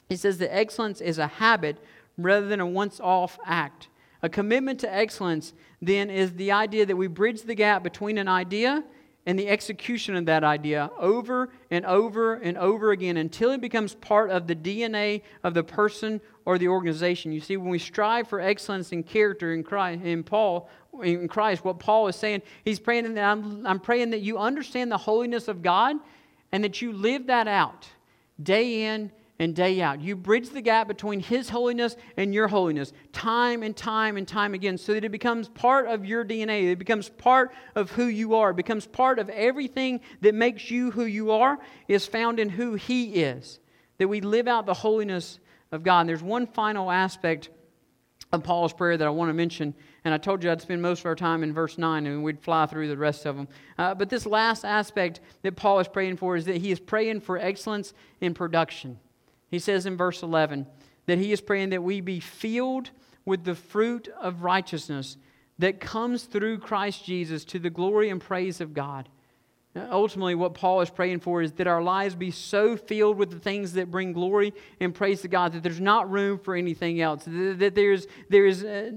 He 0.09 0.15
says 0.15 0.37
that 0.37 0.55
excellence 0.55 1.01
is 1.01 1.17
a 1.17 1.27
habit 1.27 1.77
rather 2.17 2.47
than 2.47 2.59
a 2.59 2.65
once 2.65 2.99
off 2.99 3.37
act. 3.45 3.89
A 4.21 4.29
commitment 4.29 4.79
to 4.79 4.93
excellence, 4.93 5.53
then, 5.81 6.09
is 6.09 6.33
the 6.33 6.51
idea 6.51 6.85
that 6.85 6.95
we 6.95 7.07
bridge 7.07 7.43
the 7.43 7.55
gap 7.55 7.83
between 7.83 8.17
an 8.17 8.27
idea 8.27 8.83
and 9.27 9.39
the 9.39 9.47
execution 9.47 10.15
of 10.15 10.25
that 10.25 10.43
idea 10.43 10.89
over 10.99 11.49
and 11.71 11.85
over 11.85 12.35
and 12.35 12.57
over 12.57 12.91
again 12.91 13.17
until 13.17 13.51
it 13.51 13.59
becomes 13.59 13.95
part 13.95 14.29
of 14.29 14.45
the 14.45 14.55
DNA 14.55 15.21
of 15.43 15.53
the 15.53 15.63
person 15.63 16.21
or 16.45 16.57
the 16.57 16.67
organization. 16.67 17.31
You 17.31 17.39
see, 17.39 17.57
when 17.57 17.69
we 17.69 17.79
strive 17.79 18.27
for 18.27 18.39
excellence 18.39 18.91
in 18.91 19.03
character 19.03 19.53
in 19.53 19.63
Christ, 19.63 20.03
in 20.03 20.23
Paul, 20.23 20.69
in 21.03 21.27
Christ, 21.27 21.65
what 21.65 21.79
Paul 21.79 22.07
is 22.07 22.15
saying, 22.15 22.43
he's 22.63 22.79
praying 22.79 23.11
that 23.15 23.23
I'm, 23.23 23.65
I'm 23.65 23.79
praying 23.79 24.11
that 24.11 24.21
you 24.21 24.37
understand 24.37 24.91
the 24.91 24.97
holiness 24.97 25.47
of 25.47 25.63
God 25.63 25.97
and 26.51 26.63
that 26.63 26.81
you 26.81 26.93
live 26.93 27.27
that 27.27 27.47
out 27.47 27.87
day 28.41 28.83
in 28.85 29.11
and 29.39 29.55
day 29.55 29.81
out. 29.81 30.01
You 30.01 30.15
bridge 30.15 30.49
the 30.49 30.61
gap 30.61 30.87
between 30.87 31.19
His 31.19 31.49
holiness 31.49 31.95
and 32.17 32.33
your 32.33 32.47
holiness 32.47 32.93
time 33.11 33.63
and 33.63 33.75
time 33.75 34.17
and 34.17 34.27
time 34.27 34.53
again 34.53 34.77
so 34.77 34.93
that 34.93 35.03
it 35.03 35.11
becomes 35.11 35.49
part 35.49 35.87
of 35.87 36.05
your 36.05 36.23
DNA. 36.23 36.71
It 36.71 36.79
becomes 36.79 37.09
part 37.09 37.51
of 37.75 37.91
who 37.91 38.05
you 38.05 38.35
are. 38.35 38.51
It 38.51 38.55
becomes 38.55 38.85
part 38.87 39.19
of 39.19 39.29
everything 39.29 40.01
that 40.21 40.35
makes 40.35 40.71
you 40.71 40.91
who 40.91 41.05
you 41.05 41.31
are 41.31 41.59
is 41.87 42.05
found 42.05 42.39
in 42.39 42.49
who 42.49 42.75
He 42.75 43.23
is. 43.23 43.59
That 43.97 44.07
we 44.07 44.21
live 44.21 44.47
out 44.47 44.65
the 44.65 44.73
holiness 44.73 45.39
of 45.71 45.83
God. 45.83 46.01
And 46.01 46.09
there's 46.09 46.23
one 46.23 46.47
final 46.47 46.91
aspect 46.91 47.49
of 48.31 48.43
Paul's 48.43 48.73
prayer 48.73 48.97
that 48.97 49.07
I 49.07 49.11
want 49.11 49.29
to 49.29 49.33
mention. 49.33 49.73
And 50.03 50.13
I 50.13 50.17
told 50.17 50.43
you 50.43 50.51
I'd 50.51 50.61
spend 50.61 50.81
most 50.81 51.01
of 51.01 51.05
our 51.07 51.15
time 51.15 51.43
in 51.43 51.53
verse 51.53 51.77
9 51.77 52.05
and 52.05 52.23
we'd 52.23 52.41
fly 52.41 52.65
through 52.65 52.87
the 52.87 52.97
rest 52.97 53.25
of 53.25 53.35
them. 53.35 53.47
Uh, 53.77 53.95
but 53.95 54.09
this 54.09 54.25
last 54.25 54.65
aspect 54.65 55.21
that 55.43 55.55
Paul 55.55 55.79
is 55.79 55.87
praying 55.87 56.17
for 56.17 56.35
is 56.35 56.45
that 56.45 56.57
he 56.57 56.71
is 56.71 56.79
praying 56.79 57.21
for 57.21 57.37
excellence 57.37 57.93
in 58.21 58.33
production. 58.33 58.99
He 59.55 59.59
says 59.59 59.85
in 59.85 59.95
verse 59.95 60.21
11 60.21 60.67
that 61.05 61.17
he 61.17 61.31
is 61.31 61.39
praying 61.39 61.69
that 61.69 61.81
we 61.81 62.01
be 62.01 62.19
filled 62.19 62.89
with 63.23 63.45
the 63.45 63.55
fruit 63.55 64.09
of 64.19 64.43
righteousness 64.43 65.15
that 65.59 65.79
comes 65.79 66.25
through 66.25 66.57
Christ 66.57 67.05
Jesus 67.05 67.45
to 67.45 67.59
the 67.59 67.69
glory 67.69 68.09
and 68.09 68.19
praise 68.19 68.59
of 68.59 68.73
God. 68.73 69.07
Ultimately, 69.77 70.35
what 70.35 70.55
Paul 70.55 70.81
is 70.81 70.89
praying 70.89 71.21
for 71.21 71.41
is 71.41 71.53
that 71.53 71.67
our 71.67 71.81
lives 71.81 72.15
be 72.15 72.31
so 72.31 72.75
filled 72.75 73.15
with 73.15 73.29
the 73.29 73.39
things 73.39 73.71
that 73.73 73.89
bring 73.89 74.11
glory 74.11 74.53
and 74.81 74.93
praise 74.93 75.21
to 75.21 75.29
God 75.29 75.53
that 75.53 75.63
there's 75.63 75.79
not 75.79 76.11
room 76.11 76.37
for 76.37 76.53
anything 76.53 76.99
else. 76.99 77.23
That 77.25 77.75
there's, 77.75 78.07
there's 78.29 78.61
uh, 78.61 78.91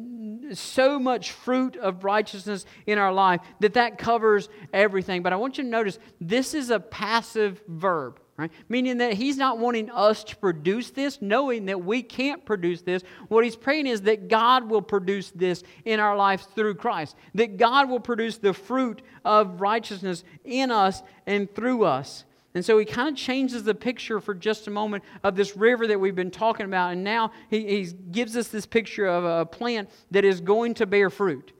so 0.54 0.98
much 0.98 1.30
fruit 1.30 1.76
of 1.76 2.02
righteousness 2.02 2.66
in 2.84 2.98
our 2.98 3.12
life 3.12 3.42
that 3.60 3.74
that 3.74 3.96
covers 3.96 4.48
everything. 4.72 5.22
But 5.22 5.32
I 5.32 5.36
want 5.36 5.56
you 5.56 5.62
to 5.62 5.70
notice 5.70 6.00
this 6.20 6.52
is 6.52 6.70
a 6.70 6.80
passive 6.80 7.62
verb. 7.68 8.18
Right? 8.38 8.52
Meaning 8.68 8.98
that 8.98 9.14
he's 9.14 9.36
not 9.36 9.58
wanting 9.58 9.90
us 9.90 10.22
to 10.22 10.36
produce 10.36 10.90
this, 10.90 11.20
knowing 11.20 11.66
that 11.66 11.84
we 11.84 12.04
can't 12.04 12.44
produce 12.44 12.82
this. 12.82 13.02
What 13.26 13.42
he's 13.42 13.56
praying 13.56 13.88
is 13.88 14.02
that 14.02 14.28
God 14.28 14.70
will 14.70 14.80
produce 14.80 15.32
this 15.32 15.64
in 15.84 15.98
our 15.98 16.16
lives 16.16 16.46
through 16.54 16.76
Christ. 16.76 17.16
That 17.34 17.56
God 17.56 17.90
will 17.90 17.98
produce 17.98 18.38
the 18.38 18.54
fruit 18.54 19.02
of 19.24 19.60
righteousness 19.60 20.22
in 20.44 20.70
us 20.70 21.02
and 21.26 21.52
through 21.52 21.82
us. 21.82 22.26
And 22.54 22.64
so 22.64 22.78
he 22.78 22.84
kind 22.84 23.08
of 23.08 23.16
changes 23.16 23.64
the 23.64 23.74
picture 23.74 24.20
for 24.20 24.34
just 24.34 24.68
a 24.68 24.70
moment 24.70 25.02
of 25.24 25.34
this 25.34 25.56
river 25.56 25.88
that 25.88 25.98
we've 25.98 26.14
been 26.14 26.30
talking 26.30 26.64
about. 26.64 26.92
And 26.92 27.02
now 27.02 27.32
he, 27.50 27.66
he 27.66 27.92
gives 28.12 28.36
us 28.36 28.48
this 28.48 28.66
picture 28.66 29.08
of 29.08 29.24
a 29.24 29.46
plant 29.46 29.90
that 30.12 30.24
is 30.24 30.40
going 30.40 30.74
to 30.74 30.86
bear 30.86 31.10
fruit. 31.10 31.52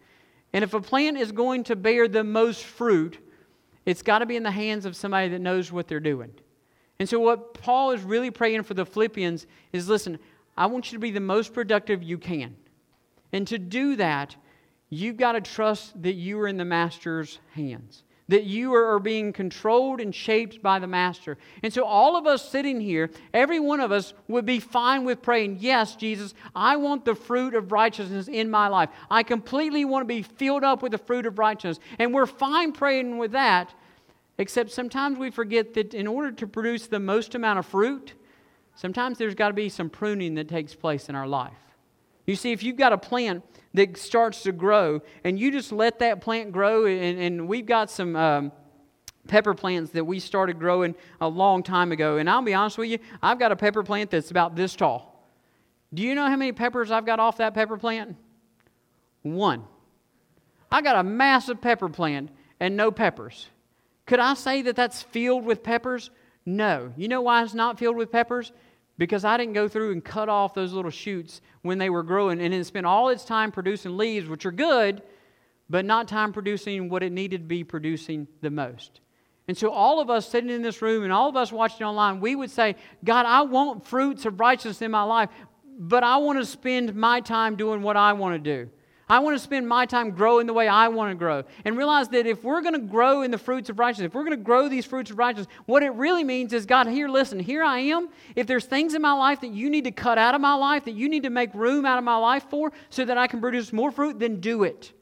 And 0.53 0.63
if 0.63 0.75
a 0.75 0.81
plant 0.81 1.19
is 1.19 1.33
going 1.33 1.65
to 1.65 1.75
bear 1.75 2.07
the 2.07 2.23
most 2.23 2.63
fruit, 2.63 3.19
it's 3.85 4.03
got 4.03 4.21
to 4.21 4.27
be 4.27 4.37
in 4.37 4.45
the 4.45 4.53
hands 4.53 4.87
of 4.87 4.95
somebody 4.95 5.29
that 5.31 5.41
knows 5.41 5.73
what 5.73 5.89
they're 5.89 5.99
doing. 5.99 6.31
And 6.99 7.09
so, 7.09 7.21
what 7.21 7.55
Paul 7.55 7.93
is 7.93 8.03
really 8.03 8.31
praying 8.31 8.65
for 8.65 8.75
the 8.75 8.85
Philippians 8.85 9.47
is 9.73 9.89
listen, 9.89 10.19
I 10.57 10.67
want 10.67 10.91
you 10.91 10.97
to 10.97 11.01
be 11.01 11.13
the 11.13 11.21
most 11.21 11.55
productive 11.55 12.03
you 12.03 12.19
can. 12.19 12.57
And 13.33 13.47
to 13.49 13.59
do 13.59 13.97
that, 13.97 14.35
you've 14.91 15.17
got 15.17 15.33
to 15.33 15.41
trust 15.41 16.03
that 16.03 16.15
you 16.15 16.41
are 16.41 16.49
in 16.49 16.57
the 16.57 16.65
Master's 16.65 17.39
hands, 17.55 18.03
that 18.27 18.45
you 18.45 18.75
are 18.75 18.99
being 18.99 19.33
controlled 19.33 20.01
and 20.01 20.13
shaped 20.13 20.61
by 20.61 20.81
the 20.81 20.89
Master. 20.89 21.39
And 21.63 21.73
so, 21.73 21.85
all 21.85 22.17
of 22.17 22.27
us 22.27 22.51
sitting 22.51 22.81
here, 22.81 23.11
every 23.33 23.61
one 23.61 23.79
of 23.79 23.93
us 23.93 24.13
would 24.27 24.45
be 24.45 24.59
fine 24.59 25.05
with 25.05 25.23
praying, 25.23 25.59
Yes, 25.61 25.95
Jesus, 25.95 26.35
I 26.53 26.79
want 26.79 27.05
the 27.05 27.15
fruit 27.15 27.55
of 27.55 27.71
righteousness 27.71 28.27
in 28.27 28.51
my 28.51 28.67
life. 28.67 28.89
I 29.09 29.23
completely 29.23 29.85
want 29.85 30.03
to 30.03 30.13
be 30.13 30.23
filled 30.23 30.65
up 30.65 30.83
with 30.83 30.91
the 30.91 30.99
fruit 30.99 31.27
of 31.27 31.39
righteousness. 31.39 31.79
And 32.01 32.13
we're 32.13 32.27
fine 32.27 32.73
praying 32.73 33.19
with 33.19 33.33
that 33.33 33.73
Except 34.39 34.71
sometimes 34.71 35.19
we 35.19 35.31
forget 35.31 35.75
that 35.75 35.95
in 35.95 36.07
order 36.07 36.31
to 36.33 36.47
produce 36.47 36.87
the 36.87 37.01
most 37.01 37.35
amount 37.35 37.59
of 37.59 37.67
fruit, 37.67 38.15
sometimes 38.77 39.19
there's 39.19 39.35
got 39.35 39.49
to 39.49 39.55
be 39.55 39.69
some 39.69 39.91
pruning 39.91 40.35
that 40.37 40.49
takes 40.49 40.75
place 40.75 41.09
in 41.09 41.15
our 41.15 41.27
life. 41.27 41.59
You 42.25 42.37
see, 42.37 42.53
if 42.53 42.63
you've 42.63 42.77
got 42.77 42.93
a 42.93 42.99
plant 42.99 43.43
that 43.75 43.97
starts 43.97 44.43
to 44.45 44.53
grow 44.53 45.01
and 45.25 45.39
you 45.39 45.51
just 45.51 45.73
let 45.73 45.99
that 45.99 46.21
plant 46.21 46.53
grow, 46.53 46.87
and, 46.87 47.19
and 47.19 47.49
we've 47.49 47.67
got 47.67 47.91
some 47.91 48.15
um, 48.15 48.53
pepper 49.27 49.55
plants 49.55 49.91
that 49.93 50.05
we 50.05 50.21
started 50.21 50.59
growing 50.59 50.95
a 51.21 51.29
long 51.29 51.63
time 51.63 51.91
ago. 51.91 52.19
And 52.19 52.31
I'll 52.31 52.43
be 52.43 52.55
honest 52.55 52.79
with 52.79 52.91
you, 52.91 52.99
I've 53.23 53.39
got 53.39 53.51
a 53.51 53.57
pepper 53.57 53.83
plant 53.83 54.11
that's 54.11 54.31
about 54.31 54.55
this 54.55 54.77
tall. 54.77 55.27
Do 55.93 56.03
you 56.03 56.15
know 56.15 56.27
how 56.27 56.37
many 56.37 56.53
peppers 56.53 56.91
I've 56.91 57.07
got 57.07 57.19
off 57.19 57.39
that 57.39 57.55
pepper 57.55 57.77
plant? 57.77 58.15
One. 59.23 59.65
I 60.71 60.83
got 60.83 60.97
a 60.97 61.03
massive 61.03 61.61
pepper 61.61 61.89
plant 61.89 62.31
and 62.61 62.77
no 62.77 62.91
peppers. 62.91 63.49
Could 64.09 64.21
I 64.21 64.33
say 64.33 64.63
that 64.63 64.75
that's 64.75 65.03
filled 65.03 65.45
with 65.45 65.63
peppers? 65.63 66.11
No. 66.47 66.95
You 66.97 67.09
know 67.09 67.21
why 67.21 67.43
it's 67.43 67.53
not 67.53 67.79
filled 67.79 67.97
with 67.97 68.11
peppers? 68.11 68.53
Because 68.97 69.23
I 69.23 69.37
didn't 69.37 69.53
go 69.53 69.69
through 69.69 69.93
and 69.93 70.03
cut 70.03 70.31
off 70.31 70.55
those 70.55 70.73
little 70.73 70.91
shoots 70.91 71.43
when 71.61 71.77
they 71.77 71.91
were 71.91 72.03
growing 72.03 72.41
and 72.41 72.55
it 72.55 72.65
spent 72.65 72.87
all 72.87 73.11
its 73.11 73.27
time 73.27 73.53
producing 73.53 73.99
leaves, 73.99 74.27
which 74.27 74.47
are 74.47 74.51
good, 74.51 75.03
but 75.69 75.85
not 75.85 76.09
time 76.09 76.33
producing 76.33 76.89
what 76.89 77.03
it 77.03 77.13
needed 77.13 77.43
to 77.43 77.47
be 77.47 77.63
producing 77.63 78.27
the 78.41 78.49
most. 78.51 79.01
And 79.47 79.57
so, 79.57 79.71
all 79.71 80.01
of 80.01 80.09
us 80.09 80.27
sitting 80.27 80.51
in 80.51 80.63
this 80.63 80.81
room 80.81 81.05
and 81.05 81.13
all 81.13 81.29
of 81.29 81.37
us 81.37 81.53
watching 81.53 81.87
online, 81.87 82.19
we 82.19 82.35
would 82.35 82.51
say, 82.51 82.77
God, 83.05 83.27
I 83.27 83.43
want 83.43 83.87
fruits 83.87 84.25
of 84.25 84.41
righteousness 84.41 84.81
in 84.81 84.91
my 84.91 85.03
life, 85.03 85.29
but 85.79 86.03
I 86.03 86.17
want 86.17 86.39
to 86.39 86.47
spend 86.47 86.95
my 86.95 87.21
time 87.21 87.57
doing 87.57 87.83
what 87.83 87.99
I 87.99 88.15
want 88.15 88.43
to 88.43 88.65
do. 88.65 88.71
I 89.09 89.21
want 89.21 89.37
to 89.37 89.43
spend 89.43 89.67
my 89.67 89.87
time 89.87 90.11
growing 90.11 90.47
the 90.47 90.53
way 90.53 90.69
I 90.69 90.89
want 90.89 91.11
to 91.11 91.15
grow. 91.15 91.45
And 91.65 91.77
realize 91.77 92.09
that 92.11 92.27
if 92.27 92.45
we're 92.45 92.61
going 92.61 92.75
to 92.75 92.81
grow 92.81 93.23
in 93.23 93.31
the 93.31 93.39
fruits 93.39 93.71
of 93.71 93.79
righteousness, 93.79 94.09
if 94.09 94.15
we're 94.15 94.25
going 94.25 94.37
to 94.37 94.45
grow 94.45 94.69
these 94.69 94.85
fruits 94.85 95.11
of 95.11 95.19
righteousness, 95.19 95.53
what 95.67 95.83
it 95.83 95.91
really 95.91 96.25
means 96.25 96.53
is 96.53 96.67
God, 96.67 96.87
here, 96.87 97.09
listen, 97.09 97.39
here 97.39 97.65
I 97.65 97.79
am. 97.79 98.09
If 98.37 98.47
there's 98.47 98.67
things 98.67 98.95
in 98.95 99.01
my 99.01 99.13
life 99.13 99.41
that 99.41 99.53
you 99.53 99.71
need 99.71 99.85
to 99.85 99.91
cut 99.91 100.19
out 100.19 100.35
of 100.35 100.41
my 100.41 100.55
life, 100.55 100.85
that 100.85 100.95
you 100.95 101.09
need 101.09 101.23
to 101.23 101.31
make 101.31 101.55
room 101.55 101.87
out 101.87 101.99
of 101.99 102.05
my 102.05 102.17
life 102.17 102.45
for 102.51 102.73
so 102.91 103.05
that 103.05 103.17
I 103.17 103.27
can 103.27 103.41
produce 103.41 103.73
more 103.73 103.91
fruit, 103.91 104.19
then 104.19 104.41
do 104.41 104.65
it. 104.65 104.93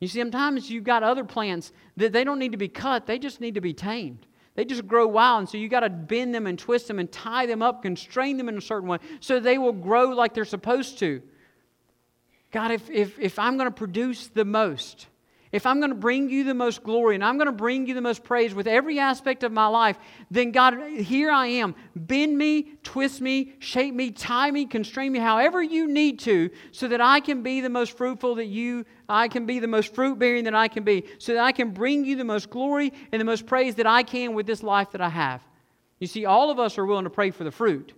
You 0.00 0.08
see, 0.08 0.20
sometimes 0.20 0.70
you've 0.70 0.84
got 0.84 1.02
other 1.02 1.24
plants 1.24 1.72
that 1.96 2.12
they 2.12 2.24
don't 2.24 2.38
need 2.38 2.52
to 2.52 2.58
be 2.58 2.68
cut, 2.68 3.06
they 3.06 3.18
just 3.18 3.40
need 3.40 3.54
to 3.56 3.60
be 3.60 3.74
tamed. 3.74 4.26
They 4.54 4.64
just 4.64 4.88
grow 4.88 5.06
wild, 5.06 5.40
and 5.40 5.48
so 5.48 5.56
you 5.56 5.68
got 5.68 5.80
to 5.80 5.90
bend 5.90 6.34
them 6.34 6.48
and 6.48 6.58
twist 6.58 6.88
them 6.88 6.98
and 6.98 7.10
tie 7.12 7.46
them 7.46 7.62
up, 7.62 7.82
constrain 7.82 8.36
them 8.36 8.48
in 8.48 8.58
a 8.58 8.60
certain 8.60 8.88
way 8.88 8.98
so 9.20 9.38
they 9.38 9.56
will 9.56 9.72
grow 9.72 10.08
like 10.08 10.34
they're 10.34 10.44
supposed 10.44 10.98
to. 10.98 11.22
God, 12.50 12.70
if, 12.70 12.88
if, 12.90 13.18
if 13.18 13.38
I'm 13.38 13.56
going 13.56 13.68
to 13.68 13.74
produce 13.74 14.28
the 14.28 14.44
most, 14.44 15.06
if 15.50 15.64
I'm 15.64 15.78
going 15.80 15.90
to 15.90 15.96
bring 15.96 16.28
you 16.28 16.44
the 16.44 16.54
most 16.54 16.82
glory 16.82 17.14
and 17.14 17.24
I'm 17.24 17.38
going 17.38 17.46
to 17.46 17.52
bring 17.52 17.86
you 17.86 17.94
the 17.94 18.02
most 18.02 18.22
praise 18.22 18.54
with 18.54 18.66
every 18.66 18.98
aspect 18.98 19.42
of 19.42 19.52
my 19.52 19.66
life, 19.66 19.98
then 20.30 20.50
God, 20.50 20.78
here 20.98 21.30
I 21.30 21.46
am. 21.46 21.74
Bend 21.96 22.36
me, 22.36 22.74
twist 22.82 23.20
me, 23.20 23.54
shape 23.58 23.94
me, 23.94 24.10
tie 24.10 24.50
me, 24.50 24.66
constrain 24.66 25.12
me, 25.12 25.18
however 25.18 25.62
you 25.62 25.88
need 25.88 26.18
to, 26.20 26.50
so 26.72 26.88
that 26.88 27.00
I 27.00 27.20
can 27.20 27.42
be 27.42 27.62
the 27.62 27.70
most 27.70 27.96
fruitful 27.96 28.34
that 28.36 28.46
you, 28.46 28.84
I 29.08 29.28
can 29.28 29.46
be 29.46 29.58
the 29.58 29.68
most 29.68 29.94
fruit 29.94 30.18
bearing 30.18 30.44
that 30.44 30.54
I 30.54 30.68
can 30.68 30.84
be, 30.84 31.04
so 31.18 31.32
that 31.32 31.42
I 31.42 31.52
can 31.52 31.70
bring 31.70 32.04
you 32.04 32.16
the 32.16 32.24
most 32.24 32.50
glory 32.50 32.92
and 33.10 33.20
the 33.20 33.24
most 33.24 33.46
praise 33.46 33.74
that 33.76 33.86
I 33.86 34.02
can 34.02 34.34
with 34.34 34.46
this 34.46 34.62
life 34.62 34.90
that 34.90 35.00
I 35.00 35.08
have. 35.08 35.42
You 35.98 36.06
see, 36.06 36.26
all 36.26 36.50
of 36.50 36.58
us 36.58 36.76
are 36.76 36.84
willing 36.84 37.04
to 37.04 37.10
pray 37.10 37.30
for 37.30 37.44
the 37.44 37.50
fruit. 37.50 37.94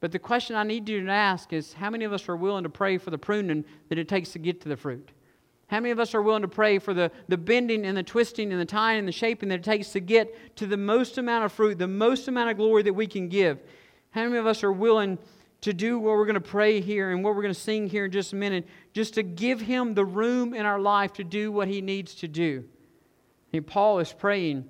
But 0.00 0.12
the 0.12 0.18
question 0.18 0.56
I 0.56 0.62
need 0.62 0.88
you 0.88 1.04
to 1.04 1.10
ask 1.10 1.52
is 1.52 1.72
how 1.72 1.90
many 1.90 2.04
of 2.04 2.12
us 2.12 2.28
are 2.28 2.36
willing 2.36 2.64
to 2.64 2.68
pray 2.68 2.98
for 2.98 3.10
the 3.10 3.18
pruning 3.18 3.64
that 3.88 3.98
it 3.98 4.08
takes 4.08 4.32
to 4.32 4.38
get 4.38 4.60
to 4.62 4.68
the 4.68 4.76
fruit? 4.76 5.10
How 5.68 5.80
many 5.80 5.90
of 5.90 5.98
us 5.98 6.14
are 6.14 6.22
willing 6.22 6.42
to 6.42 6.48
pray 6.48 6.78
for 6.78 6.94
the, 6.94 7.10
the 7.28 7.36
bending 7.36 7.84
and 7.84 7.96
the 7.96 8.02
twisting 8.02 8.52
and 8.52 8.60
the 8.60 8.66
tying 8.66 9.00
and 9.00 9.08
the 9.08 9.12
shaping 9.12 9.48
that 9.48 9.60
it 9.60 9.64
takes 9.64 9.90
to 9.92 10.00
get 10.00 10.56
to 10.56 10.66
the 10.66 10.76
most 10.76 11.18
amount 11.18 11.44
of 11.44 11.52
fruit, 11.52 11.78
the 11.78 11.88
most 11.88 12.28
amount 12.28 12.50
of 12.50 12.56
glory 12.56 12.82
that 12.84 12.92
we 12.92 13.06
can 13.06 13.28
give? 13.28 13.58
How 14.10 14.24
many 14.24 14.36
of 14.36 14.46
us 14.46 14.62
are 14.62 14.72
willing 14.72 15.18
to 15.62 15.72
do 15.72 15.98
what 15.98 16.16
we're 16.16 16.26
going 16.26 16.34
to 16.34 16.40
pray 16.40 16.80
here 16.80 17.10
and 17.10 17.24
what 17.24 17.34
we're 17.34 17.42
going 17.42 17.54
to 17.54 17.60
sing 17.60 17.88
here 17.88 18.04
in 18.04 18.12
just 18.12 18.32
a 18.32 18.36
minute, 18.36 18.68
just 18.92 19.14
to 19.14 19.22
give 19.24 19.60
Him 19.60 19.94
the 19.94 20.04
room 20.04 20.54
in 20.54 20.66
our 20.66 20.78
life 20.78 21.14
to 21.14 21.24
do 21.24 21.50
what 21.50 21.66
He 21.66 21.80
needs 21.80 22.14
to 22.16 22.28
do? 22.28 22.64
And 23.52 23.66
Paul 23.66 23.98
is 23.98 24.12
praying 24.12 24.68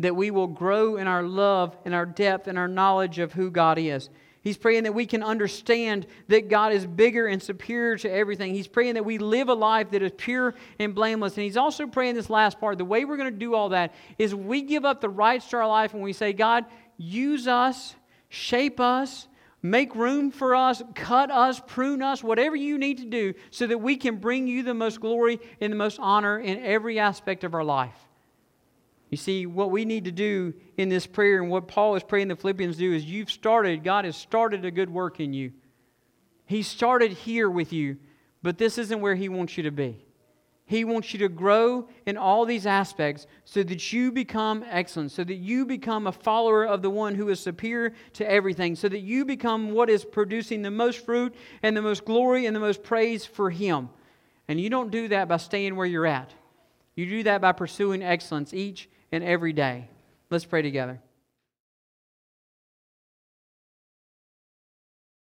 that 0.00 0.14
we 0.14 0.30
will 0.30 0.46
grow 0.46 0.96
in 0.96 1.06
our 1.06 1.22
love 1.22 1.76
and 1.84 1.94
our 1.94 2.06
depth 2.06 2.46
and 2.48 2.58
our 2.58 2.68
knowledge 2.68 3.18
of 3.18 3.32
who 3.32 3.50
God 3.50 3.78
is. 3.78 4.10
He's 4.40 4.56
praying 4.56 4.84
that 4.84 4.94
we 4.94 5.04
can 5.04 5.22
understand 5.22 6.06
that 6.28 6.48
God 6.48 6.72
is 6.72 6.86
bigger 6.86 7.26
and 7.26 7.42
superior 7.42 7.96
to 7.98 8.10
everything. 8.10 8.54
He's 8.54 8.68
praying 8.68 8.94
that 8.94 9.04
we 9.04 9.18
live 9.18 9.48
a 9.48 9.54
life 9.54 9.90
that 9.90 10.02
is 10.02 10.12
pure 10.16 10.54
and 10.78 10.94
blameless. 10.94 11.34
And 11.34 11.42
he's 11.42 11.56
also 11.56 11.86
praying 11.86 12.14
this 12.14 12.30
last 12.30 12.60
part. 12.60 12.78
The 12.78 12.84
way 12.84 13.04
we're 13.04 13.16
going 13.16 13.32
to 13.32 13.38
do 13.38 13.54
all 13.54 13.70
that 13.70 13.92
is 14.16 14.34
we 14.34 14.62
give 14.62 14.84
up 14.84 15.00
the 15.00 15.08
rights 15.08 15.48
to 15.50 15.56
our 15.56 15.66
life 15.66 15.92
and 15.92 16.02
we 16.02 16.12
say, 16.12 16.32
God, 16.32 16.64
use 16.96 17.48
us, 17.48 17.96
shape 18.28 18.78
us, 18.78 19.26
make 19.60 19.94
room 19.96 20.30
for 20.30 20.54
us, 20.54 20.82
cut 20.94 21.30
us, 21.30 21.60
prune 21.66 22.00
us, 22.00 22.22
whatever 22.22 22.54
you 22.54 22.78
need 22.78 22.98
to 22.98 23.06
do 23.06 23.34
so 23.50 23.66
that 23.66 23.78
we 23.78 23.96
can 23.96 24.16
bring 24.16 24.46
you 24.46 24.62
the 24.62 24.72
most 24.72 25.00
glory 25.00 25.40
and 25.60 25.72
the 25.72 25.76
most 25.76 25.98
honor 26.00 26.38
in 26.38 26.58
every 26.60 26.98
aspect 27.00 27.42
of 27.42 27.54
our 27.54 27.64
life. 27.64 28.07
You 29.10 29.16
see, 29.16 29.46
what 29.46 29.70
we 29.70 29.84
need 29.84 30.04
to 30.04 30.12
do 30.12 30.52
in 30.76 30.88
this 30.88 31.06
prayer 31.06 31.40
and 31.40 31.50
what 31.50 31.66
Paul 31.66 31.96
is 31.96 32.02
praying 32.02 32.28
the 32.28 32.36
Philippians 32.36 32.76
do 32.76 32.92
is 32.92 33.04
you've 33.04 33.30
started, 33.30 33.82
God 33.82 34.04
has 34.04 34.16
started 34.16 34.64
a 34.64 34.70
good 34.70 34.90
work 34.90 35.18
in 35.18 35.32
you. 35.32 35.52
He 36.44 36.62
started 36.62 37.12
here 37.12 37.48
with 37.48 37.72
you, 37.72 37.96
but 38.42 38.58
this 38.58 38.76
isn't 38.76 39.00
where 39.00 39.14
He 39.14 39.28
wants 39.28 39.56
you 39.56 39.62
to 39.64 39.70
be. 39.70 40.04
He 40.66 40.84
wants 40.84 41.14
you 41.14 41.18
to 41.20 41.30
grow 41.30 41.88
in 42.04 42.18
all 42.18 42.44
these 42.44 42.66
aspects 42.66 43.26
so 43.46 43.62
that 43.62 43.90
you 43.90 44.12
become 44.12 44.62
excellent, 44.68 45.12
so 45.12 45.24
that 45.24 45.36
you 45.36 45.64
become 45.64 46.06
a 46.06 46.12
follower 46.12 46.66
of 46.66 46.82
the 46.82 46.90
one 46.90 47.14
who 47.14 47.30
is 47.30 47.40
superior 47.40 47.94
to 48.14 48.30
everything, 48.30 48.76
so 48.76 48.86
that 48.90 49.00
you 49.00 49.24
become 49.24 49.70
what 49.70 49.88
is 49.88 50.04
producing 50.04 50.60
the 50.60 50.70
most 50.70 51.06
fruit 51.06 51.34
and 51.62 51.74
the 51.74 51.80
most 51.80 52.04
glory 52.04 52.44
and 52.44 52.54
the 52.54 52.60
most 52.60 52.82
praise 52.82 53.24
for 53.24 53.48
Him. 53.48 53.88
And 54.46 54.60
you 54.60 54.68
don't 54.68 54.90
do 54.90 55.08
that 55.08 55.28
by 55.28 55.38
staying 55.38 55.74
where 55.74 55.86
you're 55.86 56.04
at. 56.04 56.34
You 56.94 57.06
do 57.06 57.22
that 57.22 57.40
by 57.40 57.52
pursuing 57.52 58.02
excellence 58.02 58.52
each 58.52 58.90
and 59.12 59.24
every 59.24 59.52
day. 59.52 59.88
Let's 60.30 60.44
pray 60.44 60.62
together. 60.62 61.00